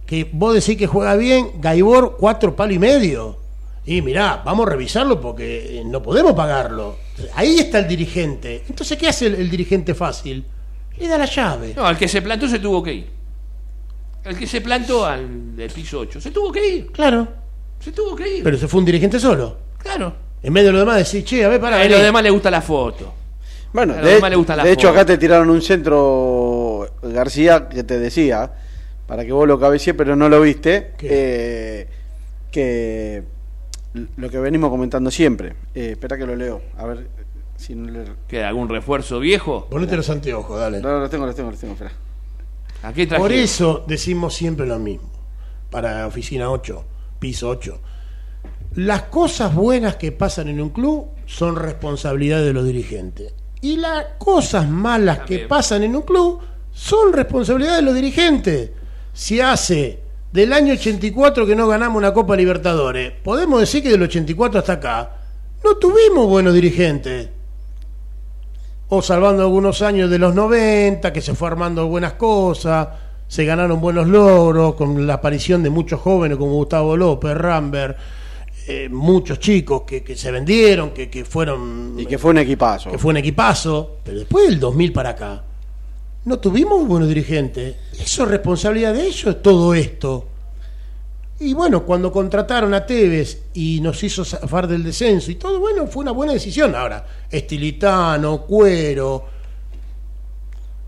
que 0.05 0.29
vos 0.31 0.53
decís 0.53 0.77
que 0.77 0.87
juega 0.87 1.15
bien, 1.15 1.53
Gaibor, 1.59 2.17
cuatro 2.19 2.55
palos 2.55 2.75
y 2.75 2.79
medio. 2.79 3.37
Y 3.85 4.01
mirá, 4.01 4.41
vamos 4.45 4.67
a 4.67 4.71
revisarlo 4.71 5.19
porque 5.19 5.79
eh, 5.79 5.83
no 5.85 6.01
podemos 6.01 6.33
pagarlo. 6.33 6.97
Ahí 7.35 7.59
está 7.59 7.79
el 7.79 7.87
dirigente. 7.87 8.63
Entonces, 8.67 8.97
¿qué 8.97 9.07
hace 9.07 9.27
el, 9.27 9.35
el 9.35 9.49
dirigente 9.49 9.95
fácil? 9.95 10.43
Le 10.97 11.07
da 11.07 11.17
la 11.17 11.25
llave. 11.25 11.73
No, 11.75 11.89
el 11.89 11.97
que 11.97 12.07
se 12.07 12.21
plantó 12.21 12.47
se 12.47 12.59
tuvo 12.59 12.83
que 12.83 12.93
ir. 12.93 13.20
El 14.24 14.38
que 14.38 14.45
se 14.45 14.61
plantó 14.61 15.05
al 15.05 15.55
del 15.55 15.69
piso 15.72 15.99
8 15.99 16.22
se 16.22 16.32
tuvo 16.32 16.51
que 16.51 16.67
ir. 16.67 16.91
Claro. 16.91 17.28
Se 17.80 17.91
tuvo 17.91 18.15
que 18.15 18.38
ir. 18.38 18.43
Pero 18.43 18.57
se 18.57 18.67
fue 18.67 18.80
un 18.80 18.86
dirigente 18.86 19.19
solo. 19.19 19.57
claro. 19.78 20.32
En 20.43 20.51
medio 20.53 20.67
de 20.67 20.74
lo 20.74 20.80
demás 20.80 20.97
decís, 20.97 21.24
che, 21.24 21.45
a 21.45 21.49
ver, 21.49 21.61
para 21.61 21.80
A 21.80 21.88
los 21.88 22.01
demás 22.01 22.24
le 22.24 22.32
gusta 22.32 22.49
la 22.49 22.61
foto. 22.61 23.13
Bueno, 23.74 23.93
A 23.93 23.97
los 23.97 24.05
de, 24.05 24.13
demás 24.15 24.30
le 24.32 24.36
gusta 24.36 24.55
la 24.55 24.63
de 24.63 24.72
hecho 24.72 24.88
foto. 24.88 24.99
acá 24.99 25.05
te 25.05 25.17
tiraron 25.19 25.51
un 25.51 25.61
centro 25.61 26.88
García 27.03 27.69
que 27.69 27.84
te 27.84 27.99
decía, 27.99 28.51
para 29.05 29.24
que 29.24 29.32
vos 29.32 29.47
lo 29.47 29.59
cabecees 29.59 29.95
pero 29.95 30.15
no 30.15 30.30
lo 30.30 30.41
viste, 30.41 30.93
eh, 31.03 31.88
que 32.51 33.24
lo 34.17 34.30
que 34.32 34.39
venimos 34.39 34.72
comentando 34.72 35.11
siempre. 35.11 35.53
Eh, 35.76 35.91
espera 35.91 36.17
que 36.17 36.26
lo 36.26 36.36
leo, 36.36 36.61
a 36.78 36.86
ver 36.88 37.07
si 37.55 37.76
no 37.76 37.91
le... 37.91 38.05
¿Qué, 38.28 38.43
algún 38.43 38.67
refuerzo 38.67 39.19
viejo? 39.19 39.67
Ponete 39.69 39.95
los 39.95 40.09
anteojos, 40.09 40.59
dale. 40.59 40.82
No, 40.82 40.99
los 40.99 41.09
tengo, 41.11 41.28
los 41.28 41.36
tengo, 41.36 41.51
los 41.51 41.59
tengo, 41.59 41.74
espera. 41.74 41.91
Por 43.17 43.32
eso 43.32 43.84
decimos 43.88 44.34
siempre 44.34 44.65
lo 44.65 44.79
mismo. 44.79 45.09
Para 45.69 46.07
oficina 46.07 46.49
8, 46.49 46.86
piso 47.19 47.49
8. 47.49 47.79
Las 48.75 49.03
cosas 49.03 49.53
buenas 49.53 49.97
que 49.97 50.11
pasan 50.11 50.47
en 50.47 50.61
un 50.61 50.69
club 50.69 51.07
son 51.25 51.55
responsabilidad 51.55 52.41
de 52.41 52.53
los 52.53 52.65
dirigentes. 52.65 53.34
Y 53.61 53.77
las 53.77 54.05
cosas 54.17 54.67
malas 54.67 55.19
que 55.19 55.39
pasan 55.39 55.84
en 55.84 55.95
un 55.95 56.01
club 56.01 56.39
son 56.71 57.13
responsabilidad 57.13 57.75
de 57.75 57.82
los 57.84 57.93
dirigentes. 57.93 58.71
Si 59.13 59.39
hace 59.39 59.99
del 60.32 60.53
año 60.53 60.73
84 60.73 61.45
que 61.45 61.55
no 61.55 61.67
ganamos 61.67 61.97
una 61.97 62.13
Copa 62.13 62.36
Libertadores, 62.36 63.11
podemos 63.23 63.59
decir 63.59 63.84
que 63.84 63.89
del 63.89 64.03
84 64.03 64.59
hasta 64.59 64.73
acá 64.73 65.17
no 65.63 65.75
tuvimos 65.75 66.27
buenos 66.27 66.53
dirigentes 66.53 67.29
o 68.93 69.01
salvando 69.01 69.43
algunos 69.43 69.81
años 69.81 70.09
de 70.09 70.19
los 70.19 70.35
90, 70.35 71.13
que 71.13 71.21
se 71.21 71.33
fue 71.33 71.47
armando 71.47 71.87
buenas 71.87 72.13
cosas, 72.13 72.89
se 73.25 73.45
ganaron 73.45 73.79
buenos 73.79 74.05
logros 74.05 74.75
con 74.75 75.07
la 75.07 75.13
aparición 75.13 75.63
de 75.63 75.69
muchos 75.69 76.01
jóvenes 76.01 76.37
como 76.37 76.51
Gustavo 76.55 76.97
López, 76.97 77.37
Rambert, 77.37 77.97
eh, 78.67 78.89
muchos 78.89 79.39
chicos 79.39 79.83
que, 79.83 80.03
que 80.03 80.17
se 80.17 80.29
vendieron, 80.29 80.89
que, 80.89 81.09
que 81.09 81.23
fueron 81.23 81.95
Y 81.97 82.05
que 82.05 82.17
fue 82.17 82.31
un 82.31 82.39
equipazo. 82.39 82.91
que 82.91 82.97
fue 82.97 83.11
un 83.11 83.17
equipazo, 83.17 83.99
pero 84.03 84.19
después 84.19 84.49
del 84.49 84.59
2000 84.59 84.91
para 84.91 85.11
acá 85.11 85.43
no 86.25 86.39
tuvimos 86.39 86.85
buenos 86.85 87.07
dirigentes. 87.07 87.77
Eso 87.97 88.23
es 88.23 88.29
responsabilidad 88.29 88.93
de 88.93 89.07
ellos 89.07 89.41
todo 89.41 89.73
esto. 89.73 90.27
Y 91.43 91.55
bueno, 91.55 91.83
cuando 91.83 92.11
contrataron 92.11 92.71
a 92.75 92.85
Tevez 92.85 93.45
y 93.55 93.79
nos 93.81 94.03
hizo 94.03 94.23
zafar 94.23 94.67
del 94.67 94.83
descenso 94.83 95.31
y 95.31 95.35
todo, 95.35 95.59
bueno, 95.59 95.87
fue 95.87 96.03
una 96.03 96.11
buena 96.11 96.33
decisión. 96.33 96.75
Ahora, 96.75 97.03
Estilitano, 97.31 98.41
Cuero, 98.43 99.25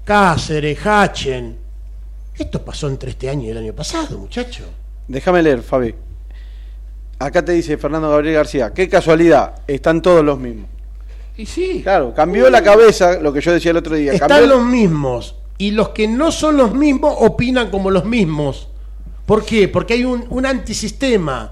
Cáceres, 0.06 0.78
Hachen. 0.86 1.58
Esto 2.38 2.64
pasó 2.64 2.88
entre 2.88 3.12
este 3.12 3.30
año 3.30 3.45
y 3.45 3.49
el 3.49 3.58
año 3.58 3.74
pasado, 3.74 4.18
muchacho. 4.18 4.64
Déjame 5.08 5.41
leer, 5.41 5.62
Fabi. 5.64 5.95
Acá 7.20 7.43
te 7.43 7.54
dice 7.54 7.78
Fernando 7.78 8.10
Gabriel 8.10 8.36
García, 8.36 8.72
qué 8.74 8.89
casualidad, 8.89 9.56
están 9.68 10.01
todos 10.01 10.24
los 10.24 10.38
mismos. 10.39 10.68
Y 11.36 11.45
sí. 11.47 11.82
Claro, 11.82 12.14
cambió 12.14 12.49
la 12.49 12.62
cabeza, 12.62 13.20
lo 13.20 13.34
que 13.34 13.41
yo 13.41 13.51
decía 13.54 13.72
el 13.72 13.78
otro 13.78 13.95
día. 13.95 14.14
Están 14.14 14.30
cambió- 14.30 14.47
los 14.47 14.64
mismos. 14.64 15.36
Y 15.58 15.72
los 15.72 15.89
que 15.89 16.08
no 16.08 16.32
son 16.32 16.58
los 16.58 16.74
mismos 16.76 17.16
opinan 17.20 17.70
como 17.72 17.89
los 17.91 18.06
mismos. 18.06 18.68
¿Por 19.26 19.46
qué? 19.46 19.68
Porque 19.68 19.94
hay 19.94 20.04
un, 20.06 20.26
un 20.30 20.46
antisistema 20.46 21.52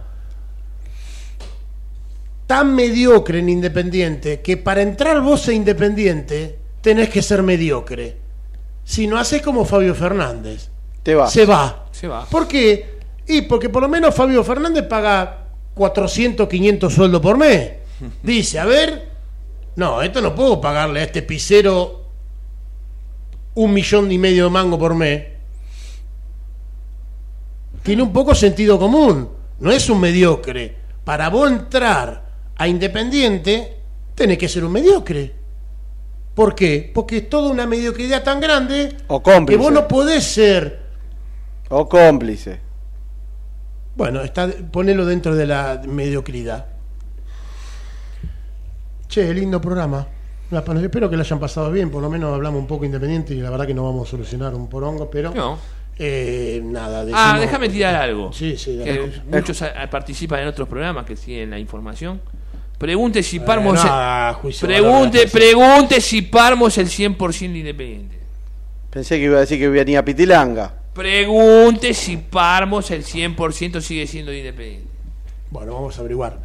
tan 2.47 2.75
mediocre 2.75 3.39
en 3.39 3.49
Independiente 3.49 4.41
que 4.41 4.57
para 4.57 4.81
entrar 4.81 5.21
vos 5.21 5.47
a 5.47 5.53
Independiente 5.53 6.57
tenés 6.81 7.09
que 7.09 7.21
ser 7.21 7.43
mediocre. 7.43 8.17
Si 8.83 9.07
no 9.07 9.17
haces 9.17 9.41
como 9.41 9.63
Fabio 9.63 9.95
Fernández, 9.95 10.69
Te 11.03 11.15
va. 11.15 11.27
se 11.29 11.45
va. 11.45 11.85
Se 11.91 12.07
va. 12.07 12.25
¿Por 12.25 12.47
qué? 12.47 12.99
Y 13.27 13.43
porque 13.43 13.69
por 13.69 13.81
lo 13.83 13.87
menos 13.89 14.13
Fabio 14.13 14.43
Fernández 14.43 14.85
paga 14.87 15.47
400, 15.75 16.47
500 16.49 16.93
sueldos 16.93 17.21
por 17.21 17.37
mes. 17.37 17.71
Dice, 18.23 18.59
a 18.59 18.65
ver, 18.65 19.07
no, 19.77 20.01
esto 20.01 20.19
no 20.21 20.35
puedo 20.35 20.59
pagarle 20.59 20.99
a 20.99 21.03
este 21.03 21.21
pisero 21.21 22.01
un 23.53 23.73
millón 23.73 24.11
y 24.11 24.17
medio 24.17 24.45
de 24.45 24.49
mango 24.49 24.77
por 24.77 24.93
mes. 24.95 25.23
Tiene 27.83 28.03
un 28.03 28.13
poco 28.13 28.35
sentido 28.35 28.77
común, 28.79 29.29
no 29.59 29.71
es 29.71 29.89
un 29.89 29.99
mediocre. 29.99 30.75
Para 31.03 31.29
vos 31.29 31.49
entrar 31.51 32.23
a 32.55 32.67
Independiente, 32.67 33.77
tenés 34.13 34.37
que 34.37 34.47
ser 34.47 34.63
un 34.63 34.71
mediocre. 34.71 35.33
¿Por 36.35 36.53
qué? 36.55 36.91
Porque 36.93 37.17
es 37.17 37.29
toda 37.29 37.49
una 37.51 37.65
mediocridad 37.67 38.23
tan 38.23 38.39
grande 38.39 38.95
O 39.07 39.21
cómplice. 39.21 39.57
que 39.57 39.63
vos 39.63 39.73
no 39.73 39.87
podés 39.87 40.23
ser 40.23 40.79
O 41.69 41.89
cómplice. 41.89 42.59
Bueno, 43.95 44.21
está, 44.21 44.47
ponelo 44.71 45.05
dentro 45.05 45.35
de 45.35 45.45
la 45.45 45.81
mediocridad. 45.85 46.65
Che, 49.07 49.33
lindo 49.33 49.59
programa. 49.59 50.07
Espero 50.81 51.09
que 51.09 51.15
lo 51.15 51.21
hayan 51.21 51.39
pasado 51.39 51.71
bien, 51.71 51.89
por 51.89 52.01
lo 52.01 52.09
menos 52.09 52.33
hablamos 52.33 52.59
un 52.59 52.67
poco 52.67 52.83
independiente 52.85 53.33
y 53.33 53.41
la 53.41 53.49
verdad 53.49 53.65
que 53.65 53.73
no 53.73 53.83
vamos 53.85 54.07
a 54.07 54.11
solucionar 54.11 54.53
un 54.53 54.67
porongo, 54.67 55.09
pero 55.09 55.33
No. 55.33 55.57
Eh, 56.03 56.61
nada. 56.63 57.01
Ah, 57.01 57.05
decimos- 57.05 57.41
déjame 57.41 57.69
tirar 57.69 57.95
algo. 57.95 58.33
Sí, 58.33 58.57
sí, 58.57 58.75
dale. 58.77 58.91
Que 58.91 59.21
muchos 59.37 59.61
a- 59.61 59.83
a- 59.83 59.89
participan 59.89 60.39
en 60.41 60.47
otros 60.47 60.67
programas 60.67 61.05
que 61.05 61.15
siguen 61.15 61.51
la 61.51 61.59
información. 61.59 62.19
Pregunte 62.79 63.21
si 63.21 63.37
Eh, 63.37 63.41
Parmo. 63.41 63.77
se- 63.77 63.87
no, 63.87 64.33
juicio 64.41 64.67
pregunte, 64.67 65.27
pregunte 65.27 66.01
si 66.01 66.23
Parmo 66.23 66.67
es 66.69 66.77
el 66.79 66.87
100% 66.89 67.55
independiente. 67.55 68.17
Pensé 68.89 69.17
que 69.19 69.25
iba 69.25 69.37
a 69.37 69.41
decir 69.41 69.59
que 69.59 69.69
venía 69.69 70.03
Pitilanga. 70.03 70.73
Pregunte 70.93 71.93
si 71.93 72.17
Parmos 72.17 72.89
el 72.91 73.03
100% 73.03 73.79
sigue 73.81 74.07
siendo 74.07 74.33
independiente. 74.33 74.89
Bueno, 75.51 75.73
vamos 75.75 75.95
a 75.97 75.99
averiguar. 76.01 76.39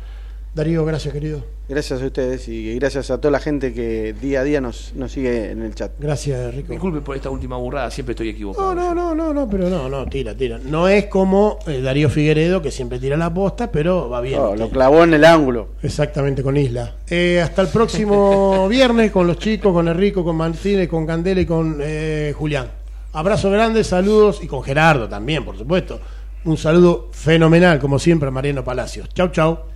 Darío, 0.55 0.85
gracias, 0.85 1.13
querido. 1.15 1.45
Gracias 1.69 2.01
a 2.01 2.07
ustedes 2.07 2.47
y 2.47 2.77
gracias 2.77 3.11
a 3.11 3.21
toda 3.21 3.33
la 3.33 3.41
gente 3.41 3.75
que 3.75 4.13
día 4.13 4.41
a 4.41 4.45
día 4.45 4.61
nos, 4.61 4.93
nos 4.95 5.11
sigue 5.11 5.51
en 5.51 5.63
el 5.63 5.75
chat. 5.75 5.91
Gracias, 5.99 6.55
Rico. 6.55 6.71
Disculpe 6.71 7.01
por 7.01 7.17
esta 7.17 7.29
última 7.29 7.57
burrada, 7.57 7.91
siempre 7.91 8.13
estoy 8.13 8.29
equivocado. 8.29 8.73
No, 8.73 8.95
no, 8.95 8.95
no, 8.95 9.15
no, 9.17 9.35
no, 9.35 9.51
pero 9.51 9.69
no, 9.69 9.89
no, 9.89 10.07
tira, 10.07 10.37
tira. 10.37 10.61
No 10.63 10.87
es 10.87 11.07
como 11.07 11.59
eh, 11.67 11.81
Darío 11.81 12.09
Figueredo, 12.09 12.63
que 12.63 12.71
siempre 12.71 13.01
tira 13.01 13.17
la 13.17 13.35
posta, 13.35 13.73
pero 13.73 14.09
va 14.09 14.21
bien. 14.21 14.39
No, 14.39 14.55
lo 14.55 14.71
clavó 14.71 15.03
en 15.03 15.15
el 15.15 15.25
ángulo. 15.25 15.71
Exactamente, 15.83 16.45
con 16.45 16.57
Isla. 16.57 16.95
Eh, 17.09 17.41
hasta 17.43 17.63
el 17.63 17.69
próximo 17.69 18.69
viernes 18.71 19.11
con 19.11 19.27
los 19.27 19.37
chicos, 19.37 19.73
con 19.73 19.89
Enrico, 19.89 20.23
con 20.23 20.37
Martínez, 20.37 20.89
con 20.89 21.05
Candela 21.05 21.41
y 21.41 21.47
con 21.47 21.79
eh, 21.81 22.33
Julián. 22.37 22.71
Abrazo 23.13 23.51
grande, 23.51 23.83
saludos 23.83 24.39
y 24.41 24.47
con 24.47 24.63
Gerardo 24.63 25.09
también, 25.09 25.45
por 25.45 25.59
supuesto. 25.59 25.99
Un 26.45 26.57
saludo 26.57 27.09
fenomenal, 27.11 27.81
como 27.81 27.99
siempre, 27.99 28.29
a 28.29 28.31
Mariano 28.31 28.63
Palacios. 28.63 29.09
Chau, 29.13 29.31
chau. 29.33 29.76